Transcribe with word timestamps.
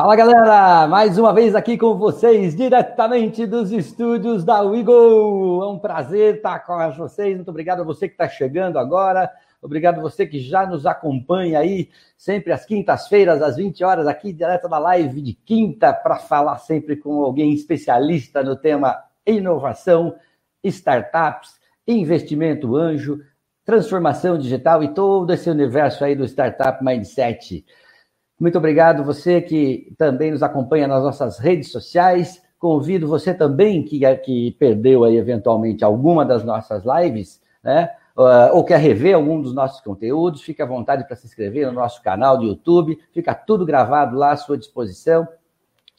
Fala 0.00 0.16
galera, 0.16 0.88
mais 0.88 1.18
uma 1.18 1.30
vez 1.30 1.54
aqui 1.54 1.76
com 1.76 1.94
vocês, 1.94 2.56
diretamente 2.56 3.44
dos 3.44 3.70
estúdios 3.70 4.42
da 4.42 4.62
Wiggle. 4.62 5.62
É 5.62 5.66
um 5.66 5.78
prazer 5.78 6.36
estar 6.36 6.58
com 6.60 6.90
vocês. 6.92 7.36
Muito 7.36 7.50
obrigado 7.50 7.82
a 7.82 7.84
você 7.84 8.08
que 8.08 8.14
está 8.14 8.26
chegando 8.26 8.78
agora. 8.78 9.30
Obrigado 9.60 9.98
a 9.98 10.00
você 10.00 10.26
que 10.26 10.40
já 10.40 10.64
nos 10.64 10.86
acompanha 10.86 11.58
aí, 11.58 11.90
sempre 12.16 12.50
às 12.50 12.64
quintas-feiras, 12.64 13.42
às 13.42 13.56
20 13.56 13.84
horas, 13.84 14.06
aqui 14.06 14.32
direto 14.32 14.70
na 14.70 14.78
live 14.78 15.20
de 15.20 15.34
quinta, 15.34 15.92
para 15.92 16.16
falar 16.16 16.56
sempre 16.56 16.96
com 16.96 17.22
alguém 17.22 17.52
especialista 17.52 18.42
no 18.42 18.56
tema 18.56 19.04
inovação, 19.26 20.14
startups, 20.64 21.60
investimento 21.86 22.74
anjo, 22.74 23.20
transformação 23.66 24.38
digital 24.38 24.82
e 24.82 24.94
todo 24.94 25.30
esse 25.30 25.50
universo 25.50 26.02
aí 26.06 26.16
do 26.16 26.24
Startup 26.24 26.82
Mindset. 26.82 27.66
Muito 28.40 28.56
obrigado 28.56 29.04
você 29.04 29.42
que 29.42 29.94
também 29.98 30.30
nos 30.30 30.42
acompanha 30.42 30.88
nas 30.88 31.02
nossas 31.02 31.38
redes 31.38 31.70
sociais. 31.70 32.42
Convido 32.58 33.06
você 33.06 33.34
também 33.34 33.82
que, 33.82 34.00
que 34.16 34.52
perdeu 34.52 35.04
aí 35.04 35.18
eventualmente 35.18 35.84
alguma 35.84 36.24
das 36.24 36.42
nossas 36.42 36.82
lives, 36.84 37.42
né? 37.62 37.90
Uh, 38.16 38.54
ou 38.54 38.64
quer 38.64 38.78
rever 38.78 39.14
algum 39.14 39.40
dos 39.40 39.54
nossos 39.54 39.80
conteúdos, 39.80 40.42
fique 40.42 40.60
à 40.60 40.66
vontade 40.66 41.04
para 41.06 41.16
se 41.16 41.26
inscrever 41.26 41.66
no 41.66 41.72
nosso 41.72 42.02
canal 42.02 42.36
do 42.36 42.44
YouTube, 42.44 42.98
fica 43.12 43.34
tudo 43.34 43.64
gravado 43.64 44.16
lá 44.16 44.32
à 44.32 44.36
sua 44.36 44.58
disposição. 44.58 45.28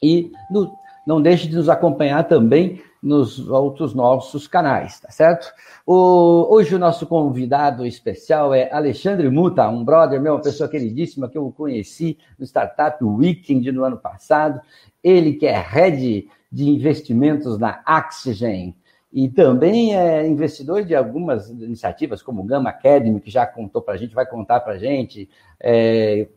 E 0.02 0.30
no, 0.50 0.72
não 1.06 1.22
deixe 1.22 1.48
de 1.48 1.56
nos 1.56 1.68
acompanhar 1.68 2.24
também 2.24 2.82
nos 3.02 3.48
outros 3.48 3.94
nossos 3.94 4.46
canais, 4.46 5.00
tá 5.00 5.10
certo? 5.10 5.52
O, 5.84 6.46
hoje 6.50 6.74
o 6.74 6.78
nosso 6.78 7.06
convidado 7.06 7.84
especial 7.84 8.54
é 8.54 8.72
Alexandre 8.72 9.28
Muta, 9.28 9.68
um 9.68 9.84
brother 9.84 10.20
meu, 10.20 10.34
uma 10.34 10.42
pessoa 10.42 10.68
queridíssima 10.68 11.28
que 11.28 11.36
eu 11.36 11.50
conheci 11.50 12.16
no 12.38 12.44
Startup 12.44 13.02
Weekend 13.02 13.72
no 13.72 13.84
ano 13.84 13.96
passado. 13.96 14.60
Ele 15.02 15.32
que 15.34 15.46
é 15.46 15.58
head 15.58 16.28
de 16.50 16.68
investimentos 16.68 17.58
na 17.58 17.82
Oxygen 17.88 18.76
e 19.12 19.28
também 19.28 19.94
é 19.94 20.26
investidor 20.26 20.84
de 20.84 20.94
algumas 20.94 21.50
iniciativas 21.50 22.22
como 22.22 22.40
o 22.40 22.44
Gama 22.44 22.70
Academy, 22.70 23.20
que 23.20 23.30
já 23.30 23.44
contou 23.46 23.82
para 23.82 23.94
a 23.94 23.96
gente, 23.96 24.14
vai 24.14 24.24
contar 24.24 24.60
para 24.60 24.74
a 24.74 24.78
gente. 24.78 25.28
É, 25.60 26.28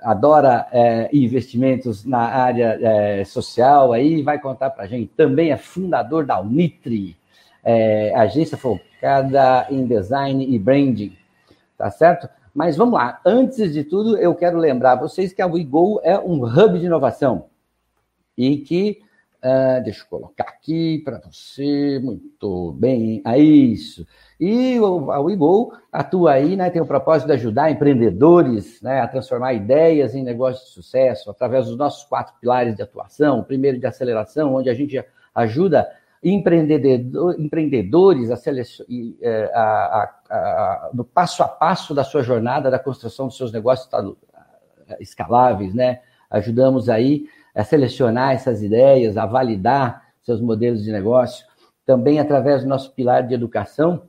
adora 0.00 0.66
é, 0.72 1.08
investimentos 1.12 2.04
na 2.04 2.20
área 2.20 2.78
é, 2.80 3.24
social, 3.24 3.92
aí 3.92 4.22
vai 4.22 4.38
contar 4.38 4.70
para 4.70 4.84
a 4.84 4.86
gente. 4.86 5.12
Também 5.16 5.50
é 5.50 5.56
fundador 5.56 6.24
da 6.24 6.40
Unitri, 6.40 7.16
é, 7.64 8.14
agência 8.14 8.56
focada 8.56 9.66
em 9.70 9.86
design 9.86 10.46
e 10.46 10.58
branding, 10.58 11.16
tá 11.76 11.90
certo? 11.90 12.28
Mas 12.54 12.74
vamos 12.74 12.94
lá, 12.94 13.20
antes 13.24 13.72
de 13.72 13.84
tudo, 13.84 14.16
eu 14.16 14.34
quero 14.34 14.58
lembrar 14.58 14.94
vocês 14.94 15.32
que 15.32 15.42
a 15.42 15.46
WeGo 15.46 16.00
é 16.02 16.18
um 16.18 16.42
hub 16.42 16.78
de 16.78 16.86
inovação 16.86 17.46
e 18.36 18.56
que, 18.58 19.00
uh, 19.44 19.84
deixa 19.84 20.02
eu 20.02 20.06
colocar 20.08 20.44
aqui 20.44 21.02
para 21.04 21.20
você, 21.20 22.00
muito 22.02 22.72
bem, 22.72 23.20
é 23.26 23.38
isso. 23.38 24.06
E 24.38 24.76
a 24.76 25.20
WeGo 25.20 25.72
atua 25.90 26.32
aí, 26.32 26.56
né, 26.56 26.68
tem 26.68 26.82
o 26.82 26.86
propósito 26.86 27.28
de 27.28 27.32
ajudar 27.32 27.70
empreendedores 27.70 28.82
né, 28.82 29.00
a 29.00 29.08
transformar 29.08 29.54
ideias 29.54 30.14
em 30.14 30.22
negócios 30.22 30.68
de 30.68 30.74
sucesso 30.74 31.30
através 31.30 31.64
dos 31.66 31.78
nossos 31.78 32.04
quatro 32.04 32.34
pilares 32.38 32.76
de 32.76 32.82
atuação. 32.82 33.38
O 33.38 33.44
primeiro 33.44 33.78
de 33.78 33.86
aceleração, 33.86 34.54
onde 34.54 34.68
a 34.68 34.74
gente 34.74 35.02
ajuda 35.34 35.88
empreendedores 36.22 38.30
a 38.30 38.36
é, 39.22 39.50
a, 39.54 40.14
a, 40.28 40.90
no 40.92 41.04
passo 41.04 41.42
a 41.42 41.48
passo 41.48 41.94
da 41.94 42.04
sua 42.04 42.22
jornada 42.22 42.70
da 42.70 42.78
construção 42.78 43.28
dos 43.28 43.36
seus 43.36 43.52
negócios 43.52 43.88
tá, 43.88 44.04
escaláveis, 44.98 45.74
né? 45.74 46.00
Ajudamos 46.28 46.88
aí 46.88 47.26
a 47.54 47.64
selecionar 47.64 48.32
essas 48.32 48.62
ideias, 48.62 49.16
a 49.16 49.24
validar 49.24 50.02
seus 50.22 50.40
modelos 50.40 50.82
de 50.82 50.92
negócio. 50.92 51.46
Também 51.84 52.18
através 52.18 52.62
do 52.62 52.68
nosso 52.68 52.92
pilar 52.92 53.26
de 53.26 53.32
educação, 53.32 54.02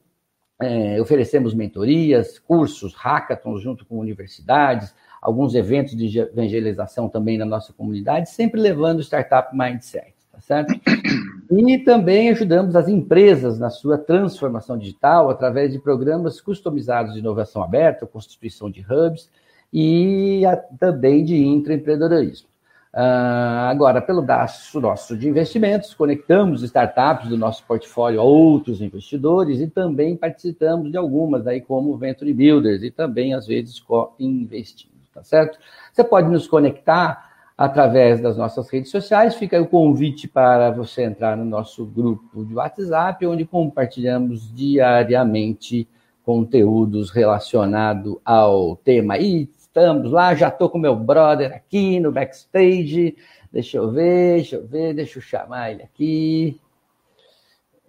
é, 0.59 0.99
oferecemos 0.99 1.53
mentorias, 1.53 2.39
cursos, 2.39 2.93
hackathons 2.95 3.61
junto 3.61 3.85
com 3.85 3.99
universidades, 3.99 4.93
alguns 5.21 5.53
eventos 5.55 5.95
de 5.95 6.19
evangelização 6.19 7.09
também 7.09 7.37
na 7.37 7.45
nossa 7.45 7.73
comunidade, 7.73 8.29
sempre 8.29 8.59
levando 8.59 8.99
o 8.99 9.03
Startup 9.03 9.55
Mindset, 9.55 10.13
tá 10.31 10.39
certo? 10.39 10.73
E 11.49 11.77
também 11.77 12.29
ajudamos 12.29 12.75
as 12.75 12.89
empresas 12.89 13.57
na 13.57 13.69
sua 13.69 13.97
transformação 13.97 14.77
digital 14.77 15.29
através 15.29 15.71
de 15.71 15.79
programas 15.79 16.41
customizados 16.41 17.13
de 17.13 17.19
inovação 17.19 17.63
aberta, 17.63 18.05
constituição 18.05 18.69
de 18.69 18.81
hubs 18.81 19.29
e 19.71 20.45
a, 20.45 20.57
também 20.57 21.23
de 21.23 21.37
intraempreendedorismo. 21.37 22.49
Uh, 22.97 23.69
agora, 23.69 24.01
pelo 24.01 24.23
braço 24.23 24.81
nosso 24.81 25.15
de 25.15 25.29
investimentos, 25.29 25.93
conectamos 25.93 26.63
startups 26.63 27.29
do 27.29 27.37
nosso 27.37 27.63
portfólio 27.63 28.19
a 28.19 28.23
outros 28.23 28.81
investidores 28.81 29.59
e 29.59 29.67
também 29.67 30.17
participamos 30.17 30.89
de 30.89 30.97
algumas, 30.97 31.45
aí 31.45 31.61
como 31.61 31.95
Venture 31.95 32.33
Builders 32.33 32.81
e 32.81 32.89
também, 32.89 33.35
às 33.35 33.45
vezes, 33.45 33.79
co-investindo, 33.79 34.95
tá 35.13 35.23
certo? 35.23 35.59
Você 35.93 36.03
pode 36.03 36.27
nos 36.27 36.47
conectar 36.47 37.23
através 37.55 38.19
das 38.19 38.35
nossas 38.35 38.67
redes 38.67 38.89
sociais, 38.89 39.35
fica 39.35 39.61
o 39.61 39.67
convite 39.67 40.27
para 40.27 40.71
você 40.71 41.03
entrar 41.03 41.37
no 41.37 41.45
nosso 41.45 41.85
grupo 41.85 42.43
de 42.43 42.55
WhatsApp, 42.55 43.23
onde 43.27 43.45
compartilhamos 43.45 44.51
diariamente 44.55 45.87
conteúdos 46.25 47.11
relacionados 47.11 48.17
ao 48.25 48.75
tema. 48.75 49.19
E 49.19 49.47
estamos 49.77 50.11
lá, 50.11 50.33
já 50.33 50.47
estou 50.47 50.69
com 50.69 50.79
meu 50.79 50.95
brother 50.95 51.53
aqui 51.55 51.99
no 51.99 52.11
backstage. 52.11 53.15
Deixa 53.51 53.77
eu 53.77 53.91
ver, 53.91 54.35
deixa 54.35 54.55
eu 54.55 54.67
ver, 54.67 54.93
deixa 54.93 55.19
eu 55.19 55.21
chamar 55.21 55.71
ele 55.71 55.83
aqui. 55.83 56.59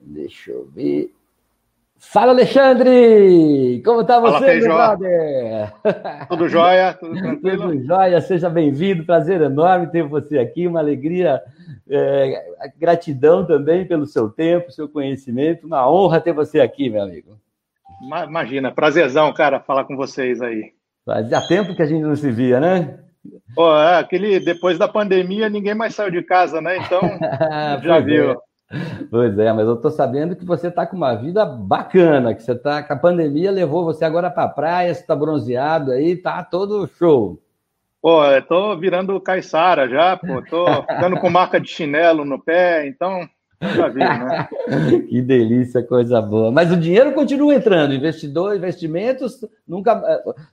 Deixa 0.00 0.50
eu 0.50 0.66
ver. 0.66 1.12
Fala, 1.98 2.31
Alexandre! 2.31 3.82
Como 3.84 4.03
está 4.03 4.21
você, 4.21 4.38
Fala, 4.38 4.54
meu 4.54 4.69
brother? 4.69 6.28
Tudo 6.28 6.48
jóia? 6.48 6.94
Tudo 6.94 7.15
tranquilo? 7.19 7.71
Tudo 7.71 7.84
jóia, 7.87 8.21
seja 8.21 8.48
bem-vindo. 8.48 9.04
Prazer 9.04 9.41
enorme 9.41 9.88
ter 9.88 10.04
você 10.04 10.38
aqui, 10.38 10.66
uma 10.69 10.78
alegria, 10.78 11.43
é, 11.91 12.71
gratidão 12.78 13.44
também 13.44 13.84
pelo 13.84 14.06
seu 14.06 14.28
tempo, 14.28 14.71
seu 14.71 14.88
conhecimento. 14.88 15.66
Uma 15.66 15.91
honra 15.91 16.21
ter 16.21 16.32
você 16.32 16.60
aqui, 16.60 16.88
meu 16.88 17.03
amigo. 17.03 17.37
Imagina, 18.00 18.71
prazerzão, 18.71 19.32
cara, 19.32 19.59
falar 19.59 19.84
com 19.84 19.97
vocês 19.97 20.41
aí. 20.41 20.78
Fazia 21.09 21.41
tempo 21.41 21.75
que 21.75 21.81
a 21.81 21.87
gente 21.87 22.03
não 22.03 22.15
se 22.15 22.31
via, 22.31 22.61
né? 22.61 22.99
Pô, 23.55 23.75
é, 23.75 23.99
aquele, 23.99 24.39
depois 24.39 24.79
da 24.79 24.87
pandemia, 24.87 25.49
ninguém 25.49 25.75
mais 25.75 25.95
saiu 25.95 26.11
de 26.11 26.23
casa, 26.23 26.61
né? 26.61 26.77
Então, 26.77 27.01
já 27.83 27.99
viu. 27.99 28.33
É. 28.33 28.37
Pois 29.11 29.39
é, 29.39 29.51
mas 29.51 29.67
eu 29.67 29.77
tô 29.77 29.89
sabendo 29.89 30.37
que 30.37 30.45
você 30.45 30.71
tá 30.71 30.87
com 30.87 30.99
uma 30.99 31.15
vida 31.15 31.47
bacana, 31.47 32.35
que 32.35 32.43
você 32.43 32.55
tá 32.55 32.83
que 32.83 32.93
a 32.93 32.97
pandemia 32.97 33.51
levou 33.51 33.87
você 33.87 34.05
agora 34.05 34.29
para 34.29 34.43
a 34.43 34.49
praia, 34.49 34.93
você 34.93 35.03
tá 35.03 35.17
bronzeado 35.17 35.93
aí, 35.93 36.15
tá 36.15 36.45
todo 36.45 36.87
show. 36.87 37.41
Pô, 38.03 38.23
eu 38.27 38.43
tô 38.43 38.77
virando 38.77 39.19
caiçara 39.19 39.89
já, 39.89 40.15
pô, 40.15 40.43
tô 40.43 40.67
ficando 40.83 41.19
com 41.19 41.31
marca 41.31 41.59
de 41.59 41.71
chinelo 41.71 42.23
no 42.23 42.39
pé, 42.39 42.87
então 42.87 43.27
né? 43.61 44.49
que 45.09 45.21
delícia, 45.21 45.83
coisa 45.83 46.21
boa. 46.21 46.51
Mas 46.51 46.71
o 46.71 46.77
dinheiro 46.77 47.13
continua 47.13 47.55
entrando, 47.55 47.95
investidor, 47.95 48.57
investimentos, 48.57 49.45
nunca 49.67 50.01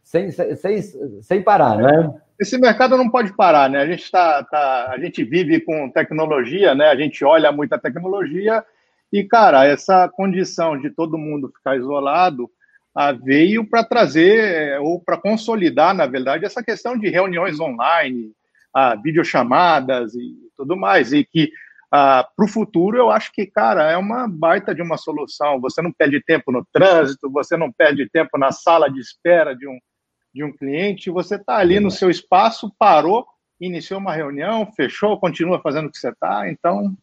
sem, 0.03 0.31
sem, 0.31 0.81
sem 1.21 1.41
parar, 1.41 1.77
não 1.77 1.89
é? 1.89 2.13
Esse 2.39 2.57
mercado 2.57 2.97
não 2.97 3.09
pode 3.09 3.33
parar, 3.33 3.69
né? 3.69 3.79
A 3.79 3.85
gente 3.85 4.11
tá, 4.11 4.43
tá, 4.43 4.91
a 4.91 4.99
gente 4.99 5.23
vive 5.23 5.61
com 5.61 5.89
tecnologia, 5.89 6.75
né? 6.75 6.89
A 6.89 6.95
gente 6.95 7.23
olha 7.23 7.51
muita 7.51 7.77
tecnologia 7.77 8.63
e, 9.13 9.23
cara, 9.23 9.65
essa 9.65 10.09
condição 10.09 10.77
de 10.79 10.89
todo 10.89 11.17
mundo 11.17 11.51
ficar 11.55 11.77
isolado 11.77 12.49
veio 13.23 13.65
para 13.65 13.83
trazer 13.83 14.79
ou 14.81 14.99
para 14.99 15.17
consolidar, 15.17 15.93
na 15.93 16.05
verdade, 16.05 16.45
essa 16.45 16.63
questão 16.63 16.97
de 16.97 17.09
reuniões 17.09 17.59
online, 17.59 18.31
ah, 18.73 18.95
videochamadas 18.95 20.15
e 20.15 20.33
tudo 20.55 20.77
mais, 20.77 21.11
e 21.11 21.23
que 21.23 21.51
ah, 21.91 22.27
para 22.35 22.45
o 22.45 22.49
futuro, 22.49 22.97
eu 22.97 23.09
acho 23.09 23.31
que, 23.31 23.45
cara, 23.45 23.91
é 23.91 23.97
uma 23.97 24.27
baita 24.27 24.73
de 24.73 24.81
uma 24.81 24.97
solução. 24.97 25.59
Você 25.61 25.81
não 25.81 25.91
perde 25.91 26.21
tempo 26.23 26.51
no 26.51 26.65
trânsito, 26.71 27.31
você 27.31 27.55
não 27.55 27.71
perde 27.71 28.09
tempo 28.09 28.37
na 28.37 28.51
sala 28.51 28.89
de 28.89 28.99
espera 28.99 29.55
de 29.55 29.67
um, 29.67 29.77
de 30.33 30.43
um 30.43 30.51
cliente, 30.51 31.09
você 31.09 31.35
está 31.35 31.57
ali 31.57 31.79
no 31.79 31.89
seu 31.89 32.09
espaço, 32.09 32.73
parou, 32.77 33.25
iniciou 33.59 33.99
uma 33.99 34.13
reunião, 34.13 34.69
fechou, 34.75 35.19
continua 35.19 35.61
fazendo 35.61 35.87
o 35.87 35.91
que 35.91 35.97
você 35.97 36.09
está, 36.09 36.49
então. 36.49 36.95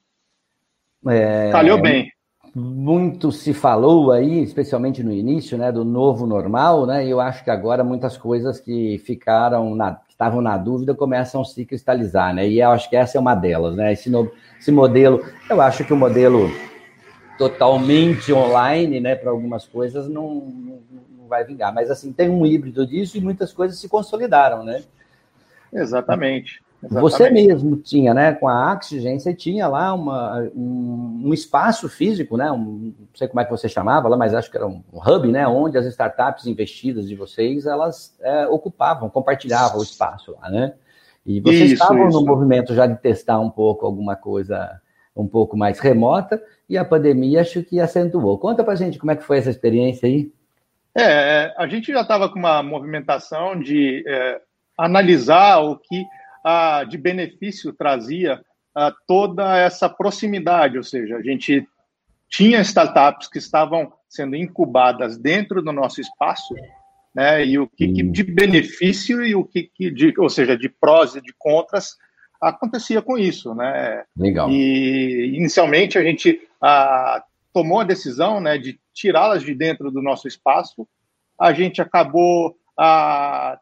É, 1.08 1.50
calhou 1.50 1.80
bem. 1.80 2.12
Muito 2.54 3.32
se 3.32 3.54
falou 3.54 4.12
aí, 4.12 4.42
especialmente 4.42 5.02
no 5.02 5.10
início, 5.10 5.56
né, 5.56 5.72
do 5.72 5.86
novo 5.86 6.26
normal, 6.26 6.84
né? 6.84 7.06
E 7.06 7.08
eu 7.08 7.18
acho 7.18 7.42
que 7.42 7.50
agora 7.50 7.82
muitas 7.82 8.18
coisas 8.18 8.60
que 8.60 8.98
ficaram 8.98 9.74
na, 9.74 9.98
estavam 10.22 10.40
na 10.40 10.56
dúvida 10.56 10.94
começam 10.94 11.40
a 11.40 11.44
se 11.44 11.64
cristalizar, 11.64 12.32
né? 12.32 12.48
E 12.48 12.60
eu 12.60 12.70
acho 12.70 12.88
que 12.88 12.94
essa 12.94 13.18
é 13.18 13.20
uma 13.20 13.34
delas, 13.34 13.74
né? 13.74 13.92
Esse 13.92 14.08
novo 14.08 14.32
esse 14.58 14.70
modelo. 14.70 15.24
Eu 15.50 15.60
acho 15.60 15.84
que 15.84 15.92
o 15.92 15.96
modelo 15.96 16.48
totalmente 17.36 18.32
online, 18.32 19.00
né, 19.00 19.16
para 19.16 19.30
algumas 19.30 19.66
coisas 19.66 20.08
não, 20.08 20.34
não, 20.34 20.82
não, 21.18 21.28
vai 21.28 21.44
vingar. 21.44 21.74
Mas 21.74 21.90
assim, 21.90 22.12
tem 22.12 22.30
um 22.30 22.46
híbrido 22.46 22.86
disso 22.86 23.16
e 23.16 23.20
muitas 23.20 23.52
coisas 23.52 23.80
se 23.80 23.88
consolidaram, 23.88 24.62
né? 24.62 24.84
Exatamente. 25.72 26.62
Exatamente. 26.84 27.00
Você 27.00 27.30
mesmo 27.30 27.76
tinha, 27.76 28.12
né, 28.12 28.32
com 28.32 28.48
a 28.48 28.72
Oxygen, 28.72 29.18
você 29.18 29.32
tinha 29.32 29.68
lá 29.68 29.94
uma, 29.94 30.50
um, 30.54 31.22
um, 31.26 31.34
espaço 31.34 31.88
físico, 31.88 32.36
né, 32.36 32.50
um, 32.50 32.92
não 32.98 33.06
sei 33.14 33.28
como 33.28 33.40
é 33.40 33.44
que 33.44 33.50
você 33.52 33.68
chamava 33.68 34.08
lá, 34.08 34.16
mas 34.16 34.34
acho 34.34 34.50
que 34.50 34.56
era 34.56 34.66
um, 34.66 34.82
um 34.92 34.98
hub, 34.98 35.30
né, 35.30 35.46
onde 35.46 35.78
as 35.78 35.86
startups 35.86 36.46
investidas 36.46 37.08
de 37.08 37.14
vocês, 37.14 37.66
elas 37.66 38.16
é, 38.20 38.48
ocupavam, 38.48 39.08
compartilhavam 39.08 39.78
o 39.78 39.82
espaço 39.82 40.32
lá, 40.32 40.50
né? 40.50 40.74
E 41.24 41.40
vocês 41.40 41.70
isso, 41.70 41.74
estavam 41.74 42.08
isso. 42.08 42.18
no 42.18 42.26
movimento 42.26 42.74
já 42.74 42.84
de 42.84 42.96
testar 42.96 43.38
um 43.38 43.50
pouco 43.50 43.86
alguma 43.86 44.16
coisa 44.16 44.80
um 45.14 45.28
pouco 45.28 45.56
mais 45.56 45.78
remota, 45.78 46.42
e 46.68 46.76
a 46.76 46.84
pandemia 46.84 47.42
acho 47.42 47.62
que 47.62 47.78
acentuou. 47.78 48.38
Conta 48.38 48.64
pra 48.64 48.74
gente 48.74 48.98
como 48.98 49.12
é 49.12 49.16
que 49.16 49.22
foi 49.22 49.38
essa 49.38 49.50
experiência 49.50 50.08
aí. 50.08 50.32
É, 50.96 51.04
é 51.04 51.54
a 51.56 51.68
gente 51.68 51.92
já 51.92 52.00
estava 52.00 52.28
com 52.28 52.40
uma 52.40 52.60
movimentação 52.60 53.60
de 53.60 54.02
é, 54.04 54.40
analisar 54.76 55.60
o 55.60 55.78
que 55.78 56.04
a, 56.44 56.84
de 56.84 56.98
benefício 56.98 57.72
trazia 57.72 58.42
a, 58.74 58.92
toda 59.06 59.56
essa 59.56 59.88
proximidade, 59.88 60.76
ou 60.76 60.84
seja, 60.84 61.16
a 61.16 61.22
gente 61.22 61.66
tinha 62.28 62.60
startups 62.60 63.28
que 63.28 63.38
estavam 63.38 63.92
sendo 64.08 64.36
incubadas 64.36 65.18
dentro 65.18 65.62
do 65.62 65.72
nosso 65.72 66.00
espaço, 66.00 66.54
né, 67.14 67.44
e 67.44 67.58
o 67.58 67.68
que, 67.68 67.92
que 67.92 68.02
de 68.02 68.22
benefício 68.22 69.22
e 69.22 69.34
o 69.34 69.44
que, 69.44 69.64
que 69.64 69.90
de, 69.90 70.14
ou 70.18 70.30
seja, 70.30 70.56
de 70.56 70.68
prós 70.68 71.14
e 71.14 71.20
de 71.20 71.34
contras 71.38 71.96
acontecia 72.40 73.00
com 73.00 73.16
isso, 73.16 73.54
né? 73.54 74.02
Legal. 74.16 74.50
E 74.50 75.36
inicialmente 75.36 75.96
a 75.96 76.02
gente 76.02 76.40
ah, 76.60 77.22
tomou 77.52 77.80
a 77.80 77.84
decisão, 77.84 78.40
né, 78.40 78.58
de 78.58 78.80
tirá-las 78.92 79.42
de 79.42 79.54
dentro 79.54 79.90
do 79.90 80.02
nosso 80.02 80.26
espaço. 80.26 80.88
A 81.38 81.52
gente 81.52 81.80
acabou 81.80 82.56
ah, 82.76 83.58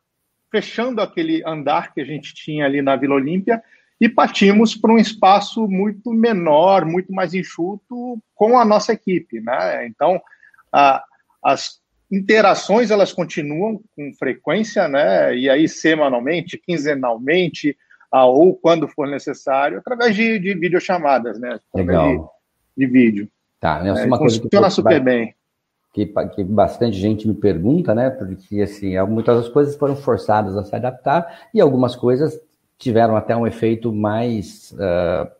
fechando 0.50 1.00
aquele 1.00 1.42
andar 1.46 1.94
que 1.94 2.00
a 2.00 2.04
gente 2.04 2.34
tinha 2.34 2.64
ali 2.64 2.82
na 2.82 2.96
Vila 2.96 3.14
Olímpia 3.14 3.62
e 4.00 4.08
partimos 4.08 4.74
para 4.74 4.92
um 4.92 4.98
espaço 4.98 5.68
muito 5.68 6.12
menor, 6.12 6.84
muito 6.84 7.12
mais 7.12 7.34
enxuto 7.34 8.18
com 8.34 8.58
a 8.58 8.64
nossa 8.64 8.92
equipe, 8.92 9.40
né? 9.40 9.86
Então, 9.86 10.20
a, 10.72 11.04
as 11.44 11.80
interações 12.10 12.90
elas 12.90 13.12
continuam 13.12 13.80
com 13.94 14.12
frequência, 14.18 14.88
né? 14.88 15.36
E 15.36 15.48
aí 15.48 15.68
semanalmente, 15.68 16.58
quinzenalmente, 16.58 17.76
ah, 18.10 18.26
ou 18.26 18.56
quando 18.56 18.88
for 18.88 19.06
necessário, 19.06 19.78
através 19.78 20.16
de, 20.16 20.38
de 20.38 20.54
videochamadas, 20.54 21.38
né? 21.38 21.60
Legal. 21.74 22.34
De, 22.76 22.86
de 22.86 22.92
vídeo. 22.92 23.28
Tá, 23.60 23.82
né? 23.82 23.90
É, 23.90 24.06
uma 24.06 24.18
coisa 24.18 24.40
funciona 24.40 24.66
que, 24.66 24.72
super 24.72 25.00
bem 25.00 25.34
que, 25.92 26.06
que 26.06 26.44
bastante 26.44 26.96
gente 26.96 27.26
me 27.26 27.34
pergunta, 27.34 27.94
né? 27.94 28.10
Porque 28.10 28.62
assim, 28.62 28.98
muitas 29.08 29.36
das 29.36 29.48
coisas 29.48 29.76
foram 29.76 29.96
forçadas 29.96 30.56
a 30.56 30.64
se 30.64 30.74
adaptar 30.74 31.48
e 31.52 31.60
algumas 31.60 31.96
coisas 31.96 32.40
tiveram 32.78 33.16
até 33.16 33.36
um 33.36 33.46
efeito 33.46 33.92
mais 33.92 34.72
uh, 34.72 35.30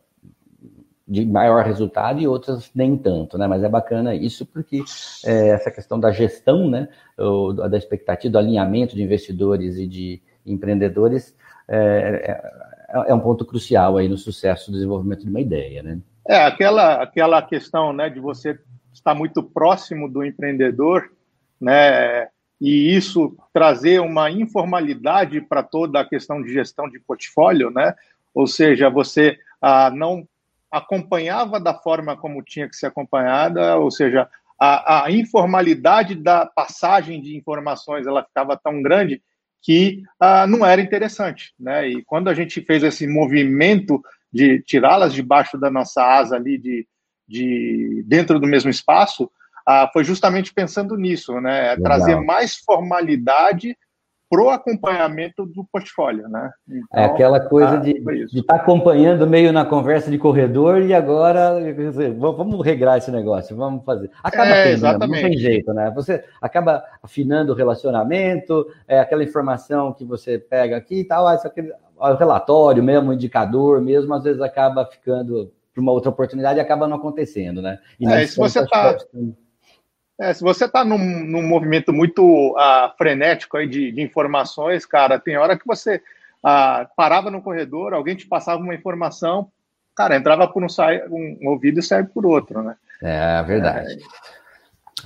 de 1.07 1.25
maior 1.25 1.65
resultado 1.65 2.21
e 2.21 2.27
outras 2.27 2.71
nem 2.73 2.95
tanto, 2.95 3.37
né? 3.37 3.47
Mas 3.47 3.63
é 3.63 3.69
bacana 3.69 4.13
isso 4.13 4.45
porque 4.45 4.83
é, 5.25 5.49
essa 5.49 5.71
questão 5.71 5.99
da 5.99 6.11
gestão, 6.11 6.69
né? 6.69 6.87
Ou, 7.17 7.53
da 7.53 7.77
expectativa, 7.77 8.31
do 8.31 8.37
alinhamento 8.37 8.95
de 8.95 9.03
investidores 9.03 9.77
e 9.77 9.87
de 9.87 10.21
empreendedores 10.45 11.35
é, 11.67 12.31
é, 12.31 13.11
é 13.11 13.13
um 13.13 13.19
ponto 13.19 13.45
crucial 13.45 13.97
aí 13.97 14.07
no 14.07 14.17
sucesso 14.17 14.69
do 14.71 14.75
desenvolvimento 14.75 15.23
de 15.23 15.29
uma 15.29 15.41
ideia, 15.41 15.81
né? 15.81 15.99
É 16.27 16.45
aquela 16.45 17.01
aquela 17.01 17.41
questão, 17.41 17.91
né? 17.91 18.09
De 18.09 18.19
você 18.19 18.59
está 18.93 19.13
muito 19.13 19.41
próximo 19.41 20.09
do 20.09 20.23
empreendedor, 20.23 21.11
né? 21.59 22.27
E 22.59 22.95
isso 22.95 23.35
trazer 23.51 23.99
uma 23.99 24.29
informalidade 24.29 25.41
para 25.41 25.63
toda 25.63 25.99
a 25.99 26.07
questão 26.07 26.41
de 26.41 26.53
gestão 26.53 26.87
de 26.87 26.99
portfólio, 26.99 27.71
né? 27.71 27.95
Ou 28.33 28.45
seja, 28.45 28.89
você 28.89 29.37
ah, 29.61 29.89
não 29.89 30.27
acompanhava 30.71 31.59
da 31.59 31.73
forma 31.73 32.15
como 32.15 32.43
tinha 32.43 32.69
que 32.69 32.75
ser 32.75 32.85
acompanhada, 32.85 33.77
ou 33.77 33.91
seja, 33.91 34.29
a, 34.59 35.05
a, 35.05 35.11
informalidade 35.11 36.15
da 36.15 36.45
passagem 36.45 37.19
de 37.19 37.35
informações 37.35 38.07
ela 38.07 38.23
ficava 38.23 38.55
tão 38.55 38.81
grande 38.81 39.21
que 39.61 40.03
ah, 40.19 40.45
não 40.47 40.65
era 40.65 40.81
interessante, 40.81 41.53
né? 41.59 41.87
E 41.87 42.03
quando 42.03 42.29
a 42.29 42.33
gente 42.33 42.61
fez 42.61 42.83
esse 42.83 43.07
movimento 43.07 44.01
de 44.31 44.61
tirá-las 44.61 45.13
debaixo 45.13 45.57
da 45.57 45.69
nossa 45.69 46.03
asa 46.03 46.35
ali 46.35 46.57
de 46.57 46.87
de 47.31 48.03
dentro 48.05 48.39
do 48.39 48.47
mesmo 48.47 48.69
espaço, 48.69 49.31
ah, 49.65 49.89
foi 49.93 50.03
justamente 50.03 50.53
pensando 50.53 50.97
nisso, 50.97 51.39
né? 51.39 51.71
Legal. 51.71 51.83
Trazer 51.83 52.15
mais 52.17 52.57
formalidade 52.57 53.75
pro 54.29 54.49
acompanhamento 54.49 55.45
do 55.45 55.65
portfólio, 55.65 56.27
né? 56.29 56.51
Então, 56.67 57.03
é 57.03 57.03
aquela 57.03 57.39
coisa 57.39 57.73
ah, 57.73 57.77
de 57.77 57.91
estar 58.33 58.55
tá 58.55 58.55
acompanhando 58.55 59.27
meio 59.27 59.51
na 59.51 59.65
conversa 59.65 60.09
de 60.09 60.17
corredor 60.17 60.81
e 60.81 60.93
agora 60.93 61.59
dizer, 61.73 62.13
vamos 62.13 62.65
regrar 62.65 62.97
esse 62.97 63.11
negócio, 63.11 63.55
vamos 63.57 63.83
fazer. 63.83 64.09
Acaba 64.23 64.51
é, 64.51 64.63
tendo, 64.63 64.73
exatamente. 64.73 65.11
Né? 65.11 65.21
não 65.21 65.29
tem 65.29 65.37
jeito, 65.37 65.73
né? 65.73 65.91
Você 65.93 66.23
acaba 66.41 66.81
afinando 67.03 67.51
o 67.51 67.55
relacionamento, 67.55 68.65
é 68.87 68.99
aquela 68.99 69.23
informação 69.23 69.93
que 69.93 70.05
você 70.05 70.37
pega 70.39 70.77
aqui 70.77 71.01
e 71.01 71.03
tal, 71.03 71.27
ah, 71.27 71.35
isso 71.35 71.47
aqui, 71.47 71.69
o 71.97 72.13
relatório 72.13 72.81
mesmo, 72.81 73.11
o 73.11 73.13
indicador 73.13 73.81
mesmo, 73.81 74.13
às 74.13 74.23
vezes 74.23 74.41
acaba 74.41 74.85
ficando 74.85 75.51
para 75.73 75.81
uma 75.81 75.91
outra 75.91 76.09
oportunidade 76.09 76.59
e 76.59 76.61
acaba 76.61 76.87
não 76.87 76.97
acontecendo, 76.97 77.61
né? 77.61 77.79
E 77.99 78.07
é, 78.07 78.27
se 78.27 78.37
você 78.37 78.59
está 78.61 78.97
é, 80.19 80.33
se 80.33 80.43
você 80.43 80.65
está 80.65 80.83
num, 80.83 80.97
num, 80.97 81.41
movimento 81.41 81.91
muito 81.91 82.23
uh, 82.51 82.95
frenético 82.95 83.57
aí 83.57 83.67
de, 83.67 83.91
de, 83.91 84.01
informações, 84.01 84.85
cara, 84.85 85.19
tem 85.19 85.35
hora 85.35 85.57
que 85.57 85.65
você 85.65 85.95
uh, 85.95 86.87
parava 86.95 87.31
no 87.31 87.41
corredor, 87.41 87.93
alguém 87.93 88.15
te 88.15 88.27
passava 88.27 88.61
uma 88.61 88.75
informação, 88.75 89.51
cara, 89.95 90.15
entrava 90.15 90.47
por 90.47 90.63
um, 90.63 90.67
um 91.41 91.49
ouvido 91.49 91.79
e 91.79 91.83
saia 91.83 92.03
por 92.03 92.23
outro, 92.25 92.61
né? 92.61 92.75
É 93.01 93.41
verdade. 93.41 93.93
É, 93.93 94.40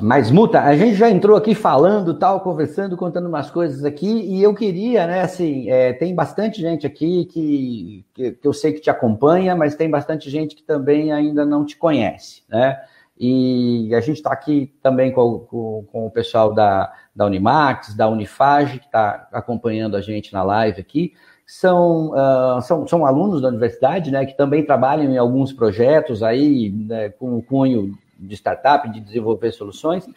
mas, 0.02 0.30
Muta, 0.30 0.62
a 0.62 0.76
gente 0.76 0.96
já 0.96 1.10
entrou 1.10 1.38
aqui 1.38 1.56
falando, 1.56 2.14
tal, 2.14 2.42
conversando, 2.42 2.98
contando 2.98 3.30
umas 3.30 3.50
coisas 3.50 3.86
aqui, 3.86 4.08
e 4.08 4.44
eu 4.44 4.54
queria, 4.54 5.08
né, 5.08 5.22
assim, 5.22 5.70
é, 5.70 5.94
tem 5.94 6.14
bastante 6.14 6.62
gente 6.62 6.86
aqui 6.86 7.26
que, 7.26 8.06
que, 8.14 8.32
que, 8.34 8.48
eu 8.48 8.52
sei 8.52 8.74
que 8.74 8.82
te 8.82 8.90
acompanha, 8.90 9.56
mas 9.56 9.76
tem 9.76 9.90
bastante 9.90 10.30
gente 10.30 10.56
que 10.56 10.64
também 10.64 11.14
ainda 11.14 11.46
não 11.46 11.66
te 11.66 11.78
conhece, 11.78 12.44
né? 12.50 12.78
E 13.18 13.96
a 13.96 14.02
gente 14.02 14.18
está 14.18 14.32
aqui 14.34 14.74
também 14.84 15.12
com, 15.14 15.40
com, 15.40 15.86
com, 15.90 16.06
o 16.08 16.12
pessoal 16.12 16.54
da, 16.54 16.92
da 17.16 17.26
Unimax, 17.26 17.96
da 17.96 18.10
Unifage, 18.10 18.80
que 18.80 18.86
está 18.88 19.30
acompanhando 19.32 19.96
a 19.96 20.02
gente 20.02 20.34
na 20.34 20.44
live 20.44 20.82
aqui. 20.82 21.14
São, 21.48 22.12
uh, 22.12 22.62
são, 22.62 22.86
são 22.86 23.06
alunos 23.06 23.42
da 23.42 23.48
universidade, 23.48 24.12
né, 24.12 24.26
que 24.26 24.36
também 24.36 24.66
trabalham 24.66 25.14
em 25.14 25.18
alguns 25.18 25.54
projetos 25.54 26.22
aí, 26.22 26.70
né, 26.72 27.10
com 27.10 27.38
o 27.38 27.42
cunho 27.42 27.98
de 28.18 28.36
startup, 28.36 28.90
de 28.90 29.00
desenvolver 29.00 29.52
soluções. 29.52 30.08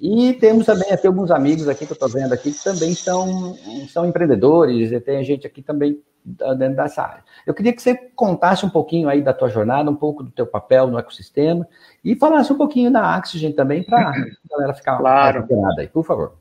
E 0.00 0.34
temos 0.34 0.66
também 0.66 0.92
aqui 0.92 1.06
alguns 1.06 1.30
amigos 1.30 1.68
aqui 1.68 1.84
que 1.84 1.92
eu 1.92 1.94
estou 1.94 2.08
vendo 2.08 2.32
aqui 2.32 2.52
que 2.52 2.62
também 2.62 2.94
são, 2.94 3.56
são 3.88 4.06
empreendedores, 4.06 4.92
e 4.92 5.00
tem 5.00 5.24
gente 5.24 5.46
aqui 5.46 5.60
também 5.60 6.00
dentro 6.24 6.76
dessa 6.76 7.02
área. 7.02 7.24
Eu 7.46 7.54
queria 7.54 7.72
que 7.72 7.82
você 7.82 7.94
contasse 8.14 8.64
um 8.64 8.70
pouquinho 8.70 9.08
aí 9.08 9.22
da 9.22 9.32
tua 9.32 9.48
jornada, 9.48 9.90
um 9.90 9.96
pouco 9.96 10.22
do 10.22 10.30
teu 10.30 10.46
papel 10.46 10.86
no 10.86 10.98
ecossistema 10.98 11.66
e 12.04 12.14
falasse 12.14 12.52
um 12.52 12.56
pouquinho 12.56 12.92
da 12.92 13.16
Oxygen 13.18 13.52
também 13.52 13.82
para 13.82 13.98
a 14.10 14.12
galera 14.50 14.74
ficar 14.74 14.98
claro. 14.98 15.46
mais 15.50 15.78
aí, 15.78 15.88
por 15.88 16.04
favor. 16.04 16.34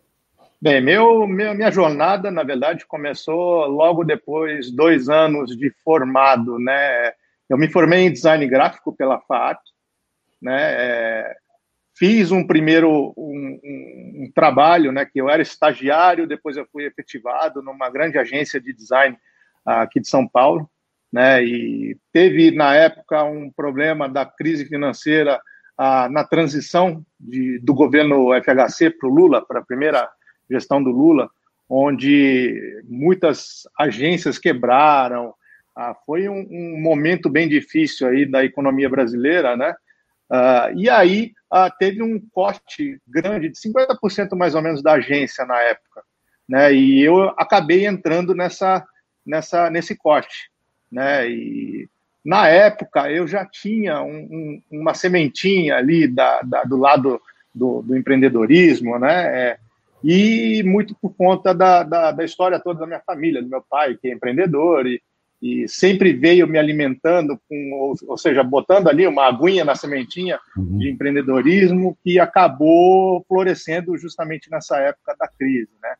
Bem, 0.59 0.81
meu, 0.81 1.27
meu, 1.27 1.53
minha 1.53 1.71
jornada, 1.71 2.31
na 2.31 2.43
verdade, 2.43 2.85
começou 2.85 3.67
logo 3.67 4.03
depois, 4.03 4.71
dois 4.71 5.07
anos 5.07 5.55
de 5.55 5.69
formado, 5.83 6.57
né? 6.57 7.11
Eu 7.47 7.57
me 7.57 7.69
formei 7.69 8.07
em 8.07 8.11
design 8.11 8.45
gráfico 8.47 8.91
pela 8.91 9.19
FAAP, 9.19 9.59
né? 10.41 10.57
É, 10.59 11.35
fiz 11.97 12.31
um 12.31 12.45
primeiro 12.45 13.13
um, 13.17 13.59
um, 13.63 14.23
um, 14.23 14.31
trabalho, 14.33 14.91
né? 14.91 15.05
Que 15.05 15.19
eu 15.19 15.29
era 15.29 15.41
estagiário, 15.41 16.27
depois 16.27 16.57
eu 16.57 16.67
fui 16.71 16.85
efetivado 16.85 17.61
numa 17.61 17.89
grande 17.89 18.17
agência 18.17 18.59
de 18.59 18.73
design 18.73 19.17
aqui 19.65 19.99
de 19.99 20.07
São 20.07 20.27
Paulo, 20.27 20.69
né? 21.11 21.43
E 21.43 21.97
teve 22.13 22.51
na 22.51 22.75
época 22.75 23.23
um 23.23 23.51
problema 23.51 24.07
da 24.07 24.25
crise 24.25 24.65
financeira 24.65 25.39
na 26.09 26.23
transição 26.23 27.05
de, 27.19 27.59
do 27.59 27.73
governo 27.73 28.29
FHC 28.41 28.89
para 28.89 29.07
o 29.07 29.13
Lula, 29.13 29.45
para 29.45 29.59
a 29.59 29.65
primeira 29.65 30.09
gestão 30.49 30.81
do 30.81 30.89
Lula, 30.89 31.29
onde 31.69 32.81
muitas 32.85 33.67
agências 33.77 34.39
quebraram. 34.39 35.33
Ah, 35.75 35.95
foi 36.05 36.27
um, 36.27 36.47
um 36.49 36.81
momento 36.81 37.29
bem 37.29 37.47
difícil 37.47 38.07
aí 38.07 38.25
da 38.25 38.43
economia 38.43 38.89
brasileira, 38.89 39.55
né? 39.55 39.75
Uh, 40.29 40.75
e 40.75 40.89
aí 40.89 41.33
uh, 41.51 41.71
teve 41.79 42.03
um 42.03 42.19
corte 42.31 42.99
grande, 43.07 43.49
de 43.49 43.55
50% 43.55 44.35
mais 44.35 44.55
ou 44.55 44.61
menos 44.61 44.81
da 44.81 44.93
agência 44.93 45.45
na 45.45 45.59
época. 45.61 46.03
Né? 46.47 46.73
E 46.73 47.01
eu 47.01 47.29
acabei 47.37 47.85
entrando 47.85 48.33
nessa, 48.35 48.85
nessa, 49.25 49.69
nesse 49.69 49.95
corte. 49.95 50.49
Né? 50.91 51.29
E 51.29 51.89
na 52.23 52.47
época 52.47 53.11
eu 53.11 53.27
já 53.27 53.45
tinha 53.45 54.01
um, 54.01 54.17
um, 54.31 54.61
uma 54.71 54.93
sementinha 54.93 55.77
ali 55.77 56.07
da, 56.07 56.41
da 56.41 56.63
do 56.63 56.77
lado 56.77 57.21
do, 57.53 57.81
do, 57.81 57.97
empreendedorismo, 57.97 58.99
né? 58.99 59.25
É, 59.25 59.57
e 60.03 60.61
muito 60.63 60.95
por 61.01 61.15
conta 61.15 61.53
da, 61.55 61.83
da, 61.83 62.11
da, 62.11 62.23
história 62.23 62.59
toda 62.59 62.81
da 62.81 62.85
minha 62.85 62.99
família, 62.99 63.41
do 63.41 63.49
meu 63.49 63.63
pai, 63.67 63.97
que 63.99 64.07
é 64.09 64.13
empreendedor, 64.13 64.85
e, 64.85 65.01
e 65.41 65.67
sempre 65.67 66.13
veio 66.13 66.47
me 66.47 66.57
alimentando, 66.57 67.39
com, 67.47 67.71
ou, 67.73 67.95
ou 68.07 68.17
seja, 68.17 68.43
botando 68.43 68.87
ali 68.87 69.05
uma 69.05 69.27
aguinha 69.27 69.63
na 69.63 69.75
sementinha 69.75 70.39
uhum. 70.57 70.79
de 70.79 70.89
empreendedorismo 70.89 71.97
que 72.03 72.19
acabou 72.19 73.23
florescendo 73.27 73.97
justamente 73.97 74.49
nessa 74.49 74.77
época 74.77 75.15
da 75.19 75.27
crise, 75.27 75.69
né? 75.81 75.95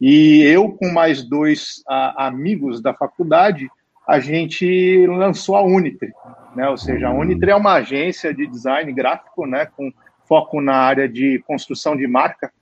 E 0.00 0.42
eu, 0.42 0.72
com 0.72 0.90
mais 0.90 1.22
dois 1.22 1.80
a, 1.88 2.26
amigos 2.26 2.82
da 2.82 2.92
faculdade, 2.92 3.70
a 4.06 4.18
gente 4.18 5.06
lançou 5.06 5.54
a 5.54 5.62
Unitre, 5.62 6.12
né? 6.56 6.68
Ou 6.68 6.76
seja, 6.76 7.06
a 7.06 7.14
Unitre 7.14 7.52
é 7.52 7.54
uma 7.54 7.74
agência 7.74 8.34
de 8.34 8.48
design 8.48 8.92
gráfico, 8.92 9.46
né? 9.46 9.66
Com 9.66 9.92
foco 10.26 10.60
na 10.60 10.74
área 10.74 11.08
de 11.08 11.40
construção 11.46 11.96
de 11.96 12.08
marca, 12.08 12.52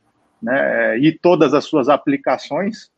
né? 0.42 0.98
E 0.98 1.12
todas 1.12 1.54
as 1.54 1.64
suas 1.64 1.88
aplicações, 1.88 2.90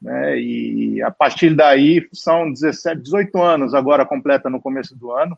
né? 0.00 0.38
E 0.38 1.02
a 1.02 1.10
partir 1.10 1.54
daí 1.54 2.06
são 2.12 2.52
17, 2.52 3.02
18 3.02 3.42
anos 3.42 3.74
agora 3.74 4.06
completa 4.06 4.48
no 4.48 4.60
começo 4.60 4.96
do 4.96 5.10
ano, 5.10 5.36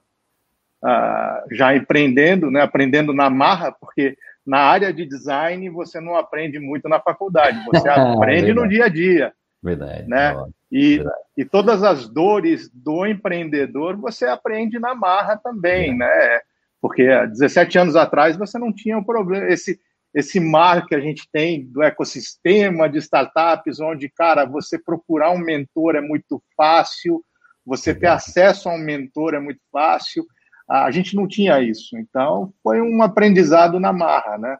uh, 0.84 1.54
já 1.54 1.74
empreendendo, 1.74 2.50
né? 2.50 2.60
Aprendendo 2.60 3.12
na 3.12 3.30
marra, 3.30 3.72
porque 3.72 4.16
na 4.46 4.58
área 4.58 4.92
de 4.92 5.06
design 5.06 5.68
você 5.70 6.00
não 6.00 6.16
aprende 6.16 6.58
muito 6.58 6.88
na 6.88 7.00
faculdade, 7.00 7.62
você 7.72 7.88
aprende 7.88 8.52
no 8.52 8.68
dia 8.68 8.84
a 8.84 8.88
dia. 8.88 9.32
Verdade. 9.62 10.08
Né? 10.08 10.34
E, 10.72 10.96
verdade. 10.96 11.16
e 11.36 11.44
todas 11.44 11.82
as 11.82 12.08
dores 12.08 12.70
do 12.72 13.06
empreendedor 13.06 13.96
você 13.96 14.26
aprende 14.26 14.78
na 14.78 14.94
marra 14.94 15.36
também, 15.36 15.90
é. 15.90 15.94
né? 15.94 16.40
Porque 16.80 17.02
há 17.02 17.26
17 17.26 17.78
anos 17.78 17.96
atrás 17.96 18.36
você 18.38 18.58
não 18.58 18.72
tinha 18.72 18.96
o 18.96 19.00
um 19.00 19.04
problema, 19.04 19.46
esse, 19.48 19.78
esse 20.14 20.40
mar 20.40 20.86
que 20.86 20.94
a 20.94 21.00
gente 21.00 21.28
tem 21.32 21.64
do 21.64 21.82
ecossistema 21.82 22.88
de 22.88 22.98
startups, 22.98 23.80
onde, 23.80 24.08
cara, 24.08 24.44
você 24.44 24.78
procurar 24.78 25.30
um 25.30 25.38
mentor 25.38 25.94
é 25.94 26.00
muito 26.00 26.42
fácil, 26.56 27.24
você 27.64 27.94
ter 27.94 28.08
acesso 28.08 28.68
a 28.68 28.74
um 28.74 28.78
mentor 28.78 29.34
é 29.34 29.40
muito 29.40 29.60
fácil. 29.70 30.26
A 30.68 30.90
gente 30.90 31.14
não 31.14 31.26
tinha 31.26 31.60
isso. 31.60 31.96
Então, 31.96 32.52
foi 32.62 32.80
um 32.80 33.02
aprendizado 33.02 33.78
na 33.78 33.92
marra, 33.92 34.38
né? 34.38 34.56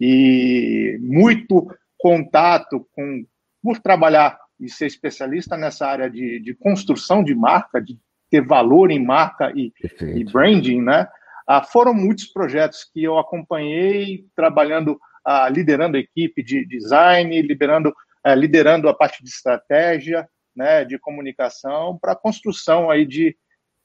E 0.00 0.98
muito 1.00 1.66
contato 1.98 2.86
com, 2.92 3.24
por 3.62 3.78
trabalhar 3.78 4.38
e 4.60 4.68
ser 4.68 4.86
especialista 4.86 5.56
nessa 5.56 5.86
área 5.86 6.08
de, 6.10 6.40
de 6.40 6.54
construção 6.54 7.22
de 7.22 7.34
marca, 7.34 7.80
de 7.80 7.98
ter 8.30 8.40
valor 8.40 8.90
em 8.90 9.04
marca 9.04 9.52
e, 9.54 9.72
e 10.00 10.24
branding, 10.24 10.82
né? 10.82 11.08
Ah, 11.46 11.62
foram 11.62 11.92
muitos 11.92 12.26
projetos 12.26 12.88
que 12.92 13.02
eu 13.02 13.18
acompanhei 13.18 14.26
trabalhando, 14.34 14.98
ah, 15.24 15.48
liderando 15.48 15.96
a 15.96 16.00
equipe 16.00 16.42
de 16.42 16.64
design, 16.66 17.42
liderando, 17.42 17.94
ah, 18.22 18.34
liderando 18.34 18.88
a 18.88 18.94
parte 18.94 19.22
de 19.22 19.28
estratégia, 19.28 20.28
né, 20.56 20.84
de 20.84 20.98
comunicação 20.98 21.98
para 22.00 22.12
a 22.12 22.16
construção 22.16 22.90
aí 22.90 23.04
de 23.04 23.36